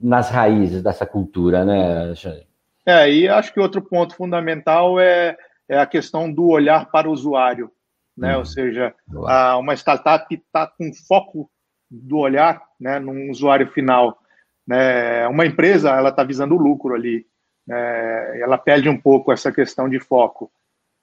nas 0.00 0.30
raízes 0.30 0.82
dessa 0.82 1.06
cultura, 1.06 1.64
né, 1.64 2.02
Alexandre? 2.02 2.46
É, 2.84 3.08
e 3.08 3.28
acho 3.28 3.52
que 3.54 3.60
outro 3.60 3.80
ponto 3.80 4.16
fundamental 4.16 4.98
é, 4.98 5.36
é 5.68 5.78
a 5.78 5.86
questão 5.86 6.32
do 6.32 6.48
olhar 6.48 6.90
para 6.90 7.08
o 7.08 7.12
usuário, 7.12 7.70
né? 8.16 8.34
Hum, 8.34 8.40
Ou 8.40 8.44
seja, 8.44 8.92
a, 9.26 9.56
uma 9.58 9.74
startup 9.74 10.34
está 10.34 10.66
com 10.66 10.90
foco 11.06 11.48
do 11.92 12.16
olhar 12.16 12.62
né, 12.80 12.98
num 12.98 13.30
usuário 13.30 13.70
final. 13.70 14.18
Né? 14.66 15.26
Uma 15.28 15.44
empresa 15.44 15.90
ela 15.90 16.08
está 16.08 16.24
visando 16.24 16.54
o 16.54 16.58
lucro 16.58 16.94
ali, 16.94 17.26
né? 17.66 18.40
ela 18.40 18.56
perde 18.56 18.88
um 18.88 18.98
pouco 18.98 19.30
essa 19.30 19.52
questão 19.52 19.88
de 19.88 20.00
foco. 20.00 20.50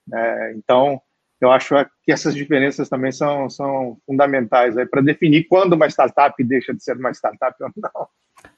Né? 0.07 0.53
Então, 0.53 0.99
eu 1.39 1.51
acho 1.51 1.75
que 2.03 2.11
essas 2.11 2.33
diferenças 2.33 2.89
também 2.89 3.11
são, 3.11 3.49
são 3.49 3.97
fundamentais 4.05 4.75
para 4.89 5.01
definir 5.01 5.47
quando 5.47 5.73
uma 5.73 5.87
startup 5.87 6.43
deixa 6.43 6.73
de 6.73 6.83
ser 6.83 6.97
uma 6.97 7.11
startup 7.11 7.55
ou 7.63 7.69
não. 7.77 8.07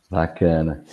Bacana. 0.10 0.84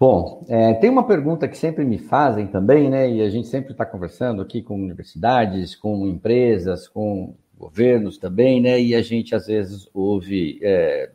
Bom, 0.00 0.44
é, 0.48 0.74
tem 0.74 0.90
uma 0.90 1.06
pergunta 1.06 1.48
que 1.48 1.56
sempre 1.58 1.84
me 1.84 1.98
fazem 1.98 2.46
também, 2.46 2.88
né? 2.88 3.10
E 3.10 3.20
a 3.20 3.28
gente 3.28 3.48
sempre 3.48 3.72
está 3.72 3.84
conversando 3.84 4.40
aqui 4.40 4.62
com 4.62 4.74
universidades, 4.74 5.74
com 5.74 6.06
empresas, 6.06 6.86
com 6.86 7.34
governos 7.58 8.18
também, 8.18 8.60
né? 8.60 8.80
E 8.80 8.94
a 8.94 9.02
gente 9.02 9.34
às 9.34 9.46
vezes 9.46 9.88
ouve, 9.92 10.58
é, 10.62 11.10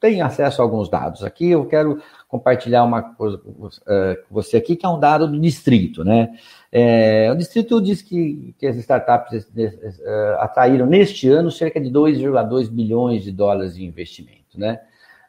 tem 0.00 0.20
acesso 0.20 0.60
a 0.60 0.64
alguns 0.64 0.88
dados. 0.88 1.22
Aqui 1.22 1.50
eu 1.50 1.64
quero 1.66 2.02
compartilhar 2.26 2.84
uma 2.84 3.02
coisa 3.02 3.38
com 3.38 3.68
é, 3.88 4.22
você 4.30 4.56
aqui, 4.56 4.74
que 4.74 4.84
é 4.84 4.88
um 4.88 4.98
dado 4.98 5.28
do 5.28 5.38
distrito, 5.38 6.04
né? 6.04 6.36
É, 6.72 7.30
o 7.32 7.36
distrito 7.36 7.80
diz 7.80 8.02
que, 8.02 8.54
que 8.58 8.66
as 8.66 8.76
startups 8.76 9.46
é, 9.56 10.36
atraíram 10.38 10.86
neste 10.86 11.28
ano 11.28 11.50
cerca 11.50 11.80
de 11.80 11.90
2,2 11.90 12.68
bilhões 12.68 13.24
de 13.24 13.32
dólares 13.32 13.74
de 13.74 13.84
investimento, 13.84 14.58
né? 14.58 14.80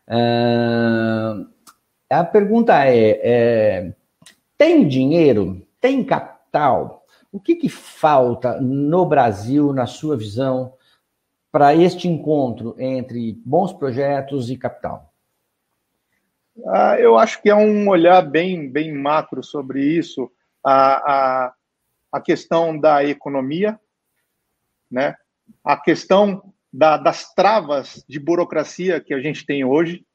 É, 0.08 0.18
a 2.10 2.24
pergunta 2.24 2.74
é, 2.86 3.20
é 3.24 3.94
tem 4.58 4.88
dinheiro, 4.88 5.66
tem 5.80 6.04
capital 6.04 7.01
o 7.32 7.40
que, 7.40 7.56
que 7.56 7.70
falta 7.70 8.60
no 8.60 9.06
Brasil, 9.06 9.72
na 9.72 9.86
sua 9.86 10.18
visão, 10.18 10.74
para 11.52 11.74
este 11.76 12.08
encontro 12.08 12.76
entre 12.78 13.34
bons 13.46 13.72
projetos 13.72 14.50
e 14.50 14.58
capital? 14.58 15.14
Ah, 16.68 16.98
eu 17.00 17.18
acho 17.18 17.42
que 17.42 17.50
é 17.50 17.56
um 17.56 17.88
olhar 17.88 18.22
bem, 18.22 18.70
bem 18.70 18.94
macro 18.94 19.44
sobre 19.44 19.84
isso. 19.84 20.30
A, 20.64 21.12
a, 21.46 21.54
a 22.12 22.22
questão 22.22 22.78
da 22.78 23.04
economia, 23.04 23.80
né? 24.90 25.16
a 25.64 25.78
questão 25.78 26.54
da, 26.72 26.98
das 26.98 27.34
travas 27.34 28.04
de 28.08 28.20
burocracia 28.20 29.00
que 29.00 29.14
a 29.14 29.20
gente 29.20 29.46
tem 29.46 29.64
hoje, 29.64 30.06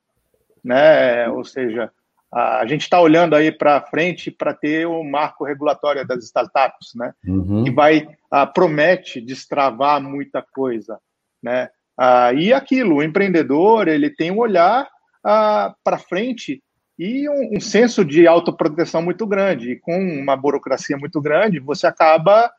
né? 0.62 1.28
ou 1.28 1.44
seja, 1.44 1.90
a 2.32 2.66
gente 2.66 2.82
está 2.82 3.00
olhando 3.00 3.34
aí 3.34 3.52
para 3.52 3.80
frente 3.82 4.30
para 4.30 4.52
ter 4.52 4.86
o 4.86 5.02
marco 5.04 5.44
regulatório 5.44 6.06
das 6.06 6.24
startups, 6.24 6.92
né? 6.94 7.12
Uhum. 7.26 7.64
Que 7.64 7.70
vai 7.70 8.08
a, 8.30 8.46
promete 8.46 9.20
destravar 9.20 10.02
muita 10.02 10.42
coisa, 10.42 10.98
né? 11.42 11.68
Ah, 11.98 12.32
e 12.32 12.52
aquilo, 12.52 12.96
o 12.96 13.02
empreendedor 13.02 13.88
ele 13.88 14.10
tem 14.10 14.30
um 14.30 14.38
olhar 14.38 14.86
ah, 15.24 15.74
para 15.82 15.98
frente 15.98 16.62
e 16.98 17.28
um, 17.28 17.56
um, 17.56 17.60
senso 17.60 18.04
de 18.04 18.26
autoproteção 18.26 19.00
muito 19.00 19.26
grande. 19.26 19.72
E 19.72 19.80
com 19.80 19.96
uma 19.96 20.36
burocracia 20.36 20.96
muito 20.96 21.20
grande, 21.20 21.58
você 21.58 21.86
acaba 21.86 22.50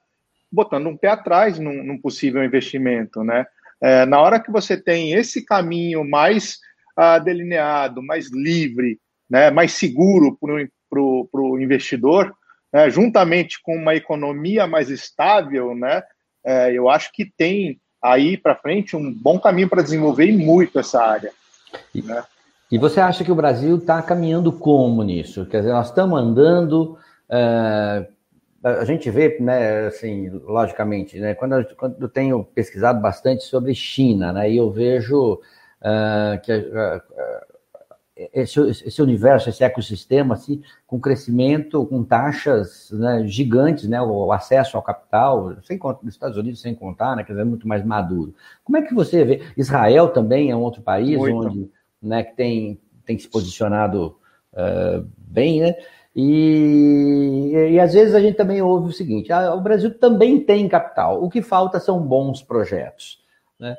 botando 0.51 0.87
um 0.87 0.97
pé 0.97 1.09
atrás 1.09 1.59
num, 1.59 1.83
num 1.83 1.99
possível 1.99 2.43
investimento, 2.43 3.23
né? 3.23 3.45
É, 3.79 4.05
na 4.07 4.19
hora 4.19 4.39
que 4.39 4.51
você 4.51 4.75
tem 4.75 5.13
esse 5.13 5.45
caminho 5.45 6.03
mais 6.03 6.57
ah, 6.95 7.19
delineado, 7.19 8.01
mais 8.01 8.31
livre, 8.31 8.99
né, 9.29 9.51
mais 9.51 9.73
seguro 9.73 10.37
para 10.39 11.01
o 11.01 11.59
investidor, 11.59 12.33
né, 12.71 12.89
juntamente 12.89 13.61
com 13.61 13.75
uma 13.75 13.95
economia 13.95 14.67
mais 14.67 14.89
estável, 14.89 15.75
né, 15.75 16.03
é, 16.45 16.71
eu 16.71 16.89
acho 16.89 17.11
que 17.11 17.25
tem 17.37 17.79
aí 18.01 18.37
para 18.37 18.55
frente 18.55 18.95
um 18.95 19.13
bom 19.13 19.39
caminho 19.39 19.69
para 19.69 19.81
desenvolver 19.81 20.31
muito 20.31 20.79
essa 20.79 21.01
área. 21.01 21.31
E, 21.93 22.01
né? 22.01 22.23
e 22.71 22.77
você 22.77 23.01
acha 23.01 23.23
que 23.23 23.31
o 23.31 23.35
Brasil 23.35 23.77
está 23.77 24.01
caminhando 24.01 24.51
como 24.51 25.03
nisso? 25.03 25.45
Quer 25.45 25.59
dizer, 25.59 25.73
nós 25.73 25.87
estamos 25.87 26.19
andando. 26.19 26.97
É, 27.29 28.07
a 28.63 28.85
gente 28.85 29.09
vê, 29.09 29.37
né, 29.39 29.87
assim, 29.87 30.29
logicamente, 30.29 31.19
né, 31.19 31.33
quando, 31.35 31.55
eu, 31.55 31.65
quando 31.75 32.01
eu 32.01 32.09
tenho 32.09 32.43
pesquisado 32.43 32.99
bastante 32.99 33.43
sobre 33.43 33.73
China, 33.73 34.33
né, 34.33 34.49
e 34.49 34.57
eu 34.57 34.71
vejo 34.71 35.33
uh, 35.33 36.41
que 36.41 36.51
uh, 36.51 37.01
esse, 38.33 38.59
esse, 38.59 39.01
universo, 39.01 39.49
esse 39.49 39.63
ecossistema, 39.63 40.33
assim, 40.33 40.61
com 40.87 40.99
crescimento, 40.99 41.85
com 41.85 42.03
taxas 42.03 42.89
né, 42.91 43.23
gigantes, 43.27 43.87
né, 43.87 44.01
o 44.01 44.31
acesso 44.31 44.75
ao 44.75 44.83
capital, 44.83 45.55
sem 45.63 45.79
nos 46.01 46.13
Estados 46.13 46.37
Unidos 46.37 46.59
sem 46.59 46.73
contar, 46.73 47.15
né, 47.15 47.23
quer 47.23 47.33
dizer, 47.33 47.45
muito 47.45 47.67
mais 47.67 47.85
maduro. 47.85 48.33
Como 48.63 48.77
é 48.77 48.81
que 48.81 48.93
você 48.93 49.23
vê? 49.23 49.43
Israel 49.55 50.09
também 50.09 50.49
é 50.49 50.55
um 50.55 50.61
outro 50.61 50.81
país 50.81 51.17
muito. 51.17 51.47
onde 51.47 51.71
né, 52.01 52.23
que 52.23 52.35
tem, 52.35 52.79
tem 53.05 53.17
se 53.17 53.27
posicionado 53.27 54.15
uh, 54.53 55.07
bem, 55.17 55.61
né? 55.61 55.75
E, 56.19 57.51
e, 57.53 57.79
às 57.79 57.93
vezes 57.93 58.15
a 58.15 58.19
gente 58.19 58.35
também 58.35 58.59
ouve 58.59 58.89
o 58.89 58.91
seguinte: 58.91 59.31
ah, 59.31 59.53
o 59.53 59.61
Brasil 59.61 59.93
também 59.99 60.39
tem 60.39 60.67
capital, 60.67 61.23
o 61.23 61.29
que 61.29 61.43
falta 61.43 61.79
são 61.79 62.01
bons 62.01 62.41
projetos. 62.41 63.23
Né? 63.59 63.77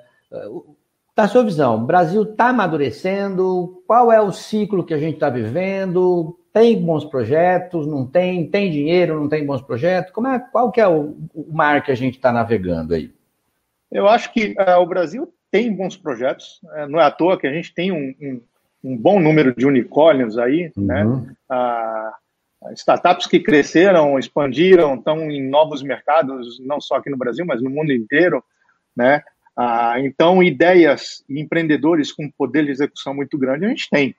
Da 1.19 1.27
sua 1.27 1.43
visão, 1.43 1.75
o 1.75 1.85
Brasil 1.85 2.23
está 2.23 2.51
amadurecendo? 2.51 3.83
Qual 3.89 4.13
é 4.13 4.21
o 4.21 4.31
ciclo 4.31 4.85
que 4.85 4.95
a 4.95 4.99
gente 4.99 5.15
está 5.15 5.29
vivendo? 5.29 6.39
Tem 6.53 6.81
bons 6.81 7.05
projetos? 7.05 7.89
Não 7.89 8.07
tem? 8.07 8.49
Tem 8.49 8.71
dinheiro? 8.71 9.19
Não 9.19 9.29
tem 9.29 9.45
bons 9.45 9.61
projetos? 9.61 10.13
Como 10.13 10.29
é, 10.29 10.39
qual 10.39 10.71
que 10.71 10.81
é 10.81 10.87
o, 10.87 11.17
o 11.35 11.53
mar 11.53 11.83
que 11.83 11.91
a 11.91 11.95
gente 11.97 12.15
está 12.15 12.31
navegando 12.31 12.95
aí? 12.95 13.13
Eu 13.91 14.07
acho 14.07 14.33
que 14.33 14.55
uh, 14.61 14.81
o 14.81 14.87
Brasil 14.87 15.29
tem 15.51 15.75
bons 15.75 15.97
projetos. 15.97 16.61
Uh, 16.63 16.89
não 16.89 17.01
é 17.01 17.03
à 17.03 17.11
toa 17.11 17.37
que 17.37 17.49
a 17.49 17.53
gente 17.53 17.75
tem 17.75 17.91
um, 17.91 18.15
um, 18.23 18.41
um 18.85 18.97
bom 18.97 19.19
número 19.19 19.53
de 19.57 19.67
unicórnios 19.67 20.39
aí, 20.39 20.71
né? 20.77 21.05
uhum. 21.05 21.27
né? 21.51 22.13
Uh, 22.63 22.75
startups 22.75 23.27
que 23.27 23.41
cresceram, 23.41 24.21
expandiram, 24.21 24.95
estão 24.95 25.29
em 25.29 25.51
novos 25.51 25.83
mercados, 25.83 26.61
não 26.61 26.81
só 26.81 26.95
aqui 26.95 27.11
no 27.11 27.19
Brasil, 27.19 27.45
mas 27.45 27.61
no 27.61 27.71
mundo 27.71 27.93
inteiro, 27.93 28.41
né? 28.97 29.25
Ah, 29.61 29.97
então, 29.99 30.41
ideias 30.41 31.25
e 31.29 31.41
empreendedores 31.41 32.13
com 32.13 32.31
poder 32.31 32.65
de 32.65 32.71
execução 32.71 33.13
muito 33.13 33.37
grande 33.37 33.65
a 33.65 33.69
gente 33.69 33.91
tem, 33.91 34.15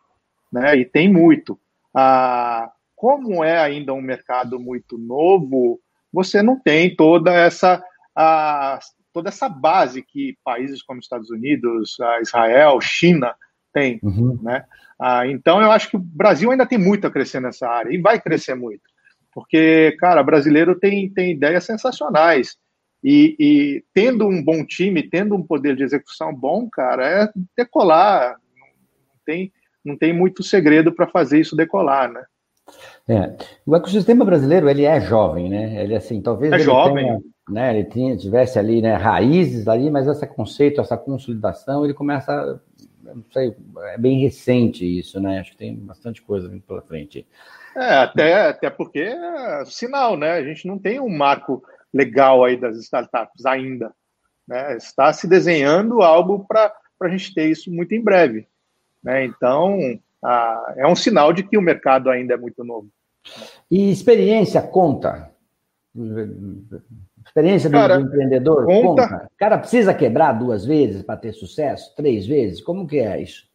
né? 0.51 0.75
E 0.75 0.83
tem 0.83 1.09
muito. 1.09 1.57
Ah, 1.95 2.69
como 2.93 3.41
é 3.41 3.57
ainda 3.57 3.93
um 3.93 4.01
mercado 4.01 4.59
muito 4.59 4.97
novo, 4.97 5.79
você 6.11 6.41
não 6.41 6.59
tem 6.59 6.93
toda 6.93 7.33
essa 7.33 7.81
ah, 8.13 8.79
toda 9.13 9.29
essa 9.29 9.47
base 9.47 10.01
que 10.01 10.37
países 10.43 10.83
como 10.83 10.99
Estados 10.99 11.29
Unidos, 11.29 11.95
Israel, 12.21 12.81
China 12.81 13.33
têm, 13.73 13.97
uhum. 14.03 14.37
né? 14.43 14.65
Ah, 14.99 15.25
então, 15.25 15.61
eu 15.61 15.71
acho 15.71 15.89
que 15.89 15.95
o 15.95 15.99
Brasil 15.99 16.51
ainda 16.51 16.65
tem 16.65 16.77
muito 16.77 17.07
a 17.07 17.11
crescer 17.11 17.39
nessa 17.39 17.65
área 17.65 17.93
e 17.95 18.01
vai 18.01 18.19
crescer 18.19 18.55
muito, 18.55 18.83
porque, 19.33 19.95
cara, 19.99 20.21
brasileiro 20.21 20.77
tem, 20.77 21.09
tem 21.09 21.31
ideias 21.31 21.63
sensacionais. 21.63 22.57
E, 23.03 23.35
e, 23.39 23.83
tendo 23.93 24.27
um 24.27 24.43
bom 24.43 24.65
time, 24.65 25.03
tendo 25.03 25.35
um 25.35 25.43
poder 25.43 25.75
de 25.75 25.83
execução 25.83 26.33
bom, 26.35 26.69
cara, 26.69 27.07
é 27.07 27.29
decolar. 27.57 28.35
Não 28.57 29.19
tem, 29.25 29.53
não 29.83 29.97
tem 29.97 30.13
muito 30.13 30.43
segredo 30.43 30.91
para 30.91 31.07
fazer 31.07 31.39
isso 31.39 31.55
decolar, 31.55 32.11
né? 32.11 32.23
É. 33.07 33.35
O 33.65 33.75
ecossistema 33.75 34.23
brasileiro 34.23 34.69
ele 34.69 34.83
é 34.83 34.99
jovem, 34.99 35.49
né? 35.49 35.81
Ele 35.83 35.95
assim, 35.95 36.21
talvez 36.21 36.51
é 36.51 36.55
ele 36.55 36.63
jovem. 36.63 37.05
Tenha, 37.05 37.19
né, 37.49 37.75
ele 37.75 37.85
tinha, 37.85 38.15
tivesse 38.15 38.59
ali, 38.59 38.81
né, 38.81 38.93
raízes 38.93 39.67
ali, 39.67 39.89
mas 39.89 40.07
esse 40.07 40.27
conceito, 40.27 40.79
essa 40.79 40.95
consolidação, 40.95 41.83
ele 41.83 41.95
começa, 41.95 42.61
não 43.01 43.23
sei, 43.31 43.55
é 43.87 43.97
bem 43.97 44.19
recente 44.19 44.85
isso, 44.85 45.19
né? 45.19 45.39
Acho 45.39 45.51
que 45.51 45.57
tem 45.57 45.75
bastante 45.75 46.21
coisa 46.21 46.47
vindo 46.47 46.61
pela 46.61 46.81
frente. 46.83 47.25
É, 47.75 47.95
até, 47.95 48.49
até 48.49 48.69
porque 48.69 48.99
é 48.99 49.63
sinal, 49.65 50.15
né? 50.15 50.33
A 50.33 50.43
gente 50.43 50.67
não 50.67 50.77
tem 50.77 50.99
um 50.99 51.09
marco 51.09 51.63
legal 51.93 52.43
aí 52.43 52.57
das 52.57 52.77
startups 52.77 53.45
ainda. 53.45 53.91
Né? 54.47 54.77
Está 54.77 55.11
se 55.13 55.27
desenhando 55.27 56.01
algo 56.01 56.45
para 56.47 56.73
a 57.01 57.09
gente 57.09 57.33
ter 57.33 57.49
isso 57.49 57.71
muito 57.71 57.93
em 57.93 58.01
breve. 58.01 58.47
Né? 59.03 59.25
Então, 59.25 59.77
é 60.75 60.87
um 60.87 60.95
sinal 60.95 61.31
de 61.31 61.43
que 61.43 61.57
o 61.57 61.61
mercado 61.61 62.09
ainda 62.09 62.33
é 62.33 62.37
muito 62.37 62.63
novo. 62.63 62.89
E 63.69 63.91
experiência 63.91 64.61
conta? 64.61 65.31
Experiência 67.25 67.69
do, 67.69 67.73
cara, 67.73 67.97
do 67.97 68.05
empreendedor 68.05 68.65
conta. 68.65 69.07
conta? 69.07 69.25
O 69.25 69.37
cara 69.37 69.57
precisa 69.57 69.93
quebrar 69.93 70.33
duas 70.33 70.65
vezes 70.65 71.03
para 71.03 71.17
ter 71.17 71.33
sucesso? 71.33 71.95
Três 71.95 72.25
vezes? 72.25 72.61
Como 72.61 72.87
que 72.87 72.99
é 72.99 73.21
isso? 73.21 73.47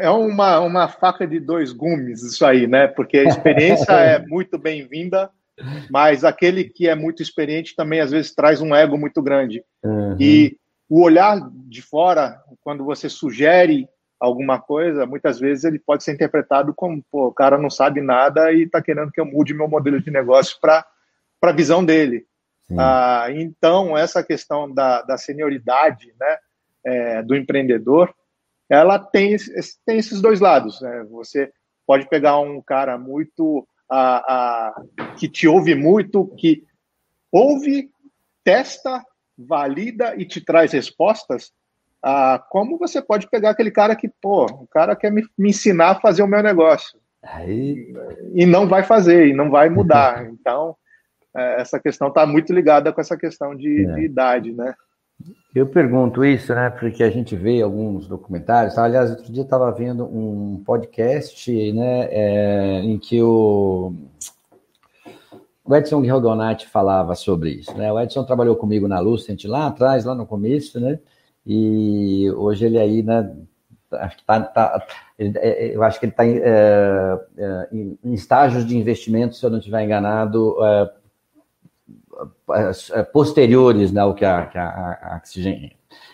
É 0.00 0.08
uma, 0.08 0.60
uma 0.60 0.88
faca 0.88 1.26
de 1.26 1.38
dois 1.38 1.72
gumes 1.72 2.22
isso 2.22 2.44
aí, 2.46 2.66
né? 2.66 2.86
Porque 2.86 3.18
a 3.18 3.24
experiência 3.24 3.92
é 4.00 4.18
muito 4.26 4.56
bem-vinda, 4.58 5.30
mas 5.90 6.24
aquele 6.24 6.64
que 6.64 6.88
é 6.88 6.94
muito 6.94 7.22
experiente 7.22 7.74
também 7.74 8.00
às 8.00 8.10
vezes 8.10 8.34
traz 8.34 8.60
um 8.60 8.74
ego 8.74 8.96
muito 8.96 9.22
grande. 9.22 9.62
Uhum. 9.82 10.16
E 10.18 10.56
o 10.88 11.02
olhar 11.02 11.38
de 11.66 11.82
fora, 11.82 12.40
quando 12.62 12.84
você 12.84 13.08
sugere 13.08 13.88
alguma 14.18 14.60
coisa, 14.60 15.06
muitas 15.06 15.38
vezes 15.38 15.64
ele 15.64 15.78
pode 15.78 16.02
ser 16.02 16.12
interpretado 16.12 16.74
como, 16.74 17.02
pô, 17.10 17.28
o 17.28 17.32
cara 17.32 17.56
não 17.56 17.70
sabe 17.70 18.00
nada 18.00 18.52
e 18.52 18.62
está 18.62 18.82
querendo 18.82 19.12
que 19.12 19.20
eu 19.20 19.26
mude 19.26 19.54
meu 19.54 19.68
modelo 19.68 20.00
de 20.00 20.10
negócio 20.10 20.58
para 20.60 20.84
a 21.42 21.52
visão 21.52 21.84
dele. 21.84 22.26
Ah, 22.76 23.26
então, 23.30 23.96
essa 23.96 24.22
questão 24.22 24.72
da, 24.72 25.00
da 25.02 25.16
senioridade 25.16 26.12
né, 26.20 26.36
é, 26.84 27.22
do 27.22 27.34
empreendedor, 27.34 28.12
ela 28.68 28.98
tem, 28.98 29.36
tem 29.86 29.98
esses 29.98 30.20
dois 30.20 30.40
lados. 30.40 30.80
Né? 30.80 31.06
Você 31.10 31.50
pode 31.86 32.06
pegar 32.08 32.38
um 32.40 32.60
cara 32.60 32.98
muito 32.98 33.66
a, 33.90 34.76
a, 34.76 34.84
que 35.18 35.28
te 35.28 35.48
ouve 35.48 35.74
muito, 35.74 36.26
que 36.36 36.64
ouve, 37.32 37.90
testa, 38.44 39.04
valida 39.36 40.14
e 40.16 40.24
te 40.24 40.40
traz 40.40 40.72
respostas, 40.72 41.52
ah, 42.02 42.42
como 42.50 42.78
você 42.78 43.00
pode 43.02 43.28
pegar 43.28 43.50
aquele 43.50 43.70
cara 43.70 43.94
que, 43.96 44.08
pô, 44.20 44.44
o 44.46 44.66
cara 44.66 44.96
quer 44.96 45.12
me, 45.12 45.24
me 45.36 45.50
ensinar 45.50 45.90
a 45.90 46.00
fazer 46.00 46.22
o 46.22 46.28
meu 46.28 46.42
negócio. 46.42 46.98
Aí... 47.22 47.92
E 48.34 48.46
não 48.46 48.68
vai 48.68 48.82
fazer, 48.82 49.28
e 49.28 49.32
não 49.32 49.50
vai 49.50 49.68
mudar. 49.68 50.26
Então, 50.30 50.76
é, 51.36 51.60
essa 51.60 51.78
questão 51.78 52.08
está 52.08 52.26
muito 52.26 52.52
ligada 52.52 52.92
com 52.92 53.00
essa 53.00 53.16
questão 53.16 53.54
de, 53.54 53.84
é. 53.84 53.94
de 53.94 54.00
idade, 54.02 54.52
né? 54.52 54.74
Eu 55.54 55.66
pergunto 55.66 56.24
isso, 56.24 56.54
né? 56.54 56.70
Porque 56.70 57.02
a 57.02 57.10
gente 57.10 57.34
vê 57.34 57.62
alguns 57.62 58.06
documentários. 58.06 58.74
Tá? 58.74 58.84
Aliás, 58.84 59.10
outro 59.10 59.32
dia 59.32 59.42
estava 59.42 59.70
vendo 59.72 60.04
um 60.04 60.62
podcast, 60.64 61.72
né? 61.72 62.08
É, 62.10 62.80
em 62.80 62.98
que 62.98 63.20
o, 63.22 63.92
o 65.64 65.74
Edson 65.74 66.00
Guilgonati 66.00 66.68
falava 66.68 67.14
sobre 67.14 67.50
isso, 67.50 67.76
né? 67.76 67.92
O 67.92 67.98
Edson 68.00 68.24
trabalhou 68.24 68.56
comigo 68.56 68.86
na 68.86 69.00
Lucent 69.00 69.44
lá 69.44 69.66
atrás, 69.66 70.04
lá 70.04 70.14
no 70.14 70.26
começo, 70.26 70.78
né? 70.78 71.00
E 71.46 72.30
hoje 72.36 72.66
ele 72.66 72.78
aí, 72.78 73.02
né? 73.02 73.34
Acho 73.90 74.18
que 74.18 74.24
tá, 74.24 74.40
tá 74.42 74.86
é, 75.18 75.74
eu 75.74 75.82
acho 75.82 75.98
que 75.98 76.06
ele 76.06 76.12
está 76.12 76.26
em, 76.26 76.38
é, 76.38 77.20
é, 77.36 77.68
em, 77.72 78.14
estágios 78.14 78.64
de 78.64 78.76
investimento, 78.76 79.34
se 79.34 79.44
eu 79.44 79.50
não 79.50 79.58
estiver 79.58 79.82
enganado, 79.82 80.56
é, 80.62 80.90
posteriores 83.12 83.92
né, 83.92 84.00
ao 84.00 84.14
que 84.14 84.24
a, 84.24 84.46
que 84.46 84.58
a, 84.58 84.66
a 84.66 85.22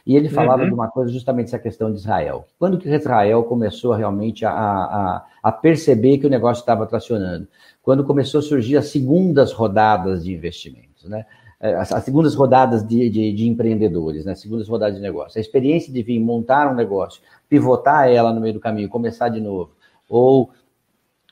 e 0.07 0.17
ele 0.17 0.29
falava 0.29 0.63
uhum. 0.63 0.69
de 0.69 0.75
uma 0.75 0.89
coisa, 0.89 1.11
justamente 1.11 1.47
essa 1.47 1.59
questão 1.59 1.91
de 1.91 1.99
Israel. 1.99 2.47
Quando 2.59 2.79
que 2.79 2.89
Israel 2.89 3.43
começou 3.45 3.95
realmente 3.95 4.45
a, 4.45 4.53
a, 4.53 5.25
a 5.43 5.53
perceber 5.53 6.19
que 6.19 6.27
o 6.27 6.31
negócio 6.31 6.61
estava 6.61 6.87
tracionando? 6.87 7.49
Quando 7.83 8.05
começou 8.05 8.41
a 8.41 8.43
surgir 8.43 8.77
as 8.77 8.89
segundas 8.89 9.53
rodadas 9.53 10.25
de 10.25 10.33
investimentos, 10.33 11.09
né? 11.09 11.25
É, 11.59 11.75
as, 11.77 11.91
as 11.93 12.05
segundas 12.05 12.35
rodadas 12.35 12.87
de, 12.87 13.09
de, 13.09 13.33
de, 13.33 13.49
empreendedores, 13.49 14.27
né? 14.27 14.35
segundas 14.35 14.69
rodadas 14.69 14.97
de 14.97 15.01
negócio. 15.01 15.39
A 15.39 15.41
experiência 15.41 15.91
de 15.91 16.03
vir 16.03 16.21
montar 16.21 16.71
um 16.71 16.75
negócio, 16.75 17.23
pivotar 17.49 18.11
ela 18.11 18.35
no 18.35 18.41
meio 18.41 18.55
do 18.55 18.61
caminho, 18.61 18.89
começar 18.89 19.31
de 19.31 19.41
novo, 19.41 19.71
ou 20.07 20.51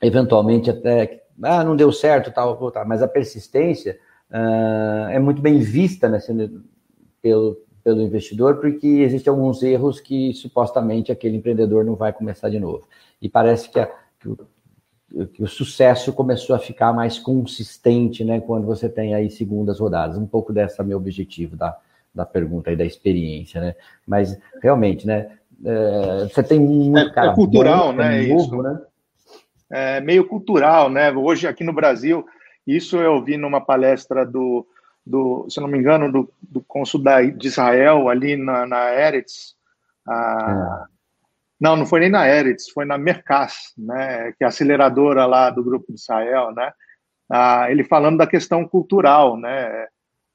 eventualmente 0.00 0.70
até, 0.70 1.24
ah, 1.42 1.62
não 1.62 1.76
deu 1.76 1.92
certo, 1.92 2.30
tal, 2.30 2.56
voltar. 2.56 2.86
Mas 2.86 3.02
a 3.02 3.08
persistência 3.08 3.98
uh, 4.32 5.08
é 5.10 5.18
muito 5.18 5.40
bem 5.40 5.58
vista 5.58 6.08
né, 6.08 6.18
pelo, 7.20 7.60
pelo 7.84 8.00
investidor, 8.00 8.56
porque 8.56 8.86
existem 8.86 9.30
alguns 9.30 9.62
erros 9.62 10.00
que 10.00 10.32
supostamente 10.32 11.12
aquele 11.12 11.36
empreendedor 11.36 11.84
não 11.84 11.94
vai 11.94 12.12
começar 12.12 12.48
de 12.48 12.58
novo. 12.58 12.86
E 13.20 13.28
parece 13.28 13.68
que, 13.68 13.78
a, 13.78 13.88
que, 14.18 14.28
o, 14.28 15.26
que, 15.26 15.42
o, 15.42 15.46
sucesso 15.46 16.12
começou 16.12 16.56
a 16.56 16.58
ficar 16.58 16.92
mais 16.92 17.18
consistente, 17.18 18.24
né, 18.24 18.40
quando 18.40 18.66
você 18.66 18.88
tem 18.88 19.14
aí 19.14 19.30
segundas 19.30 19.78
rodadas. 19.78 20.16
Um 20.16 20.26
pouco 20.26 20.52
dessa 20.52 20.82
é 20.82 20.84
meu 20.84 20.96
objetivo 20.96 21.56
da, 21.56 21.76
da 22.14 22.26
pergunta 22.26 22.72
e 22.72 22.76
da 22.76 22.84
experiência, 22.84 23.60
né? 23.60 23.74
Mas 24.06 24.36
realmente, 24.60 25.06
né, 25.06 25.30
é, 25.64 26.24
você 26.24 26.42
tem 26.42 26.58
um 26.58 26.96
é, 26.98 27.10
cara, 27.10 27.32
é 27.32 27.34
cultural, 27.34 27.88
bom, 27.88 27.98
né, 27.98 28.26
novo, 28.26 28.42
isso. 28.42 28.62
né? 28.62 28.80
É 29.70 30.00
meio 30.00 30.26
cultural, 30.26 30.90
né? 30.90 31.10
Hoje 31.12 31.46
aqui 31.46 31.64
no 31.64 31.72
Brasil, 31.72 32.26
isso 32.66 32.96
eu 32.96 33.22
vi 33.22 33.36
numa 33.36 33.60
palestra 33.60 34.24
do 34.24 34.66
do, 35.04 35.46
se 35.50 35.60
não 35.60 35.68
me 35.68 35.78
engano, 35.78 36.10
do, 36.10 36.32
do 36.40 36.60
cônsul 36.62 37.02
de 37.36 37.46
Israel 37.46 38.08
ali 38.08 38.36
na, 38.36 38.66
na 38.66 38.94
Eretz. 38.94 39.56
É. 40.08 40.12
Não, 41.60 41.76
não 41.76 41.86
foi 41.86 42.00
nem 42.00 42.10
na 42.10 42.26
Eretz, 42.26 42.70
foi 42.70 42.84
na 42.84 42.98
Mercas, 42.98 43.72
né, 43.76 44.32
que 44.32 44.42
é 44.42 44.46
a 44.46 44.48
aceleradora 44.48 45.26
lá 45.26 45.50
do 45.50 45.62
Grupo 45.62 45.92
de 45.92 46.00
Israel, 46.00 46.52
né? 46.52 46.72
Ah, 47.30 47.70
ele 47.70 47.84
falando 47.84 48.18
da 48.18 48.26
questão 48.26 48.66
cultural, 48.66 49.36
né? 49.36 49.86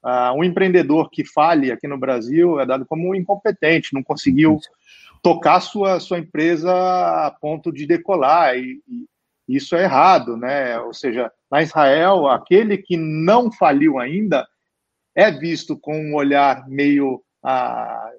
Ah, 0.02 0.32
um 0.32 0.42
empreendedor 0.42 1.10
que 1.10 1.24
fale 1.24 1.70
aqui 1.70 1.86
no 1.86 1.98
Brasil 1.98 2.58
é 2.58 2.66
dado 2.66 2.86
como 2.86 3.14
incompetente, 3.14 3.94
não 3.94 4.02
conseguiu 4.02 4.58
tocar 5.22 5.60
sua, 5.60 6.00
sua 6.00 6.18
empresa 6.18 6.72
a 6.72 7.30
ponto 7.30 7.70
de 7.70 7.86
decolar, 7.86 8.56
e, 8.56 8.80
e 8.88 9.06
isso 9.48 9.76
é 9.76 9.82
errado, 9.82 10.36
né? 10.36 10.78
Ou 10.80 10.94
seja, 10.94 11.30
na 11.50 11.62
Israel, 11.62 12.26
aquele 12.26 12.78
que 12.78 12.96
não 12.96 13.50
faliu 13.50 13.98
ainda 13.98 14.46
é 15.14 15.30
visto 15.30 15.76
com 15.78 15.98
um 15.98 16.14
olhar 16.14 16.68
meio. 16.68 17.22
Ah, 17.42 18.10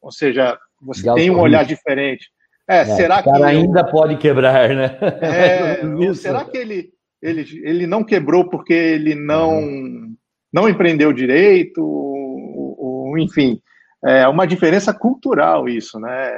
ou 0.00 0.12
seja, 0.12 0.58
você 0.80 1.12
tem 1.14 1.30
um 1.30 1.40
olhar 1.40 1.64
diferente. 1.64 2.28
É, 2.68 2.78
é 2.80 2.84
será 2.84 3.22
que. 3.22 3.30
Cara 3.30 3.46
ainda 3.46 3.84
pode 3.84 4.16
quebrar, 4.16 4.68
né? 4.70 4.98
É, 5.20 5.82
será 6.14 6.44
que 6.44 6.56
ele, 6.56 6.90
ele, 7.22 7.46
ele 7.62 7.86
não 7.86 8.04
quebrou 8.04 8.48
porque 8.48 8.72
ele 8.72 9.14
não, 9.14 9.58
uhum. 9.58 10.16
não 10.52 10.68
empreendeu 10.68 11.12
direito? 11.12 11.82
Ou, 11.82 12.76
ou, 12.78 13.18
enfim, 13.18 13.60
é 14.04 14.28
uma 14.28 14.46
diferença 14.46 14.92
cultural 14.92 15.68
isso, 15.68 15.98
né? 15.98 16.30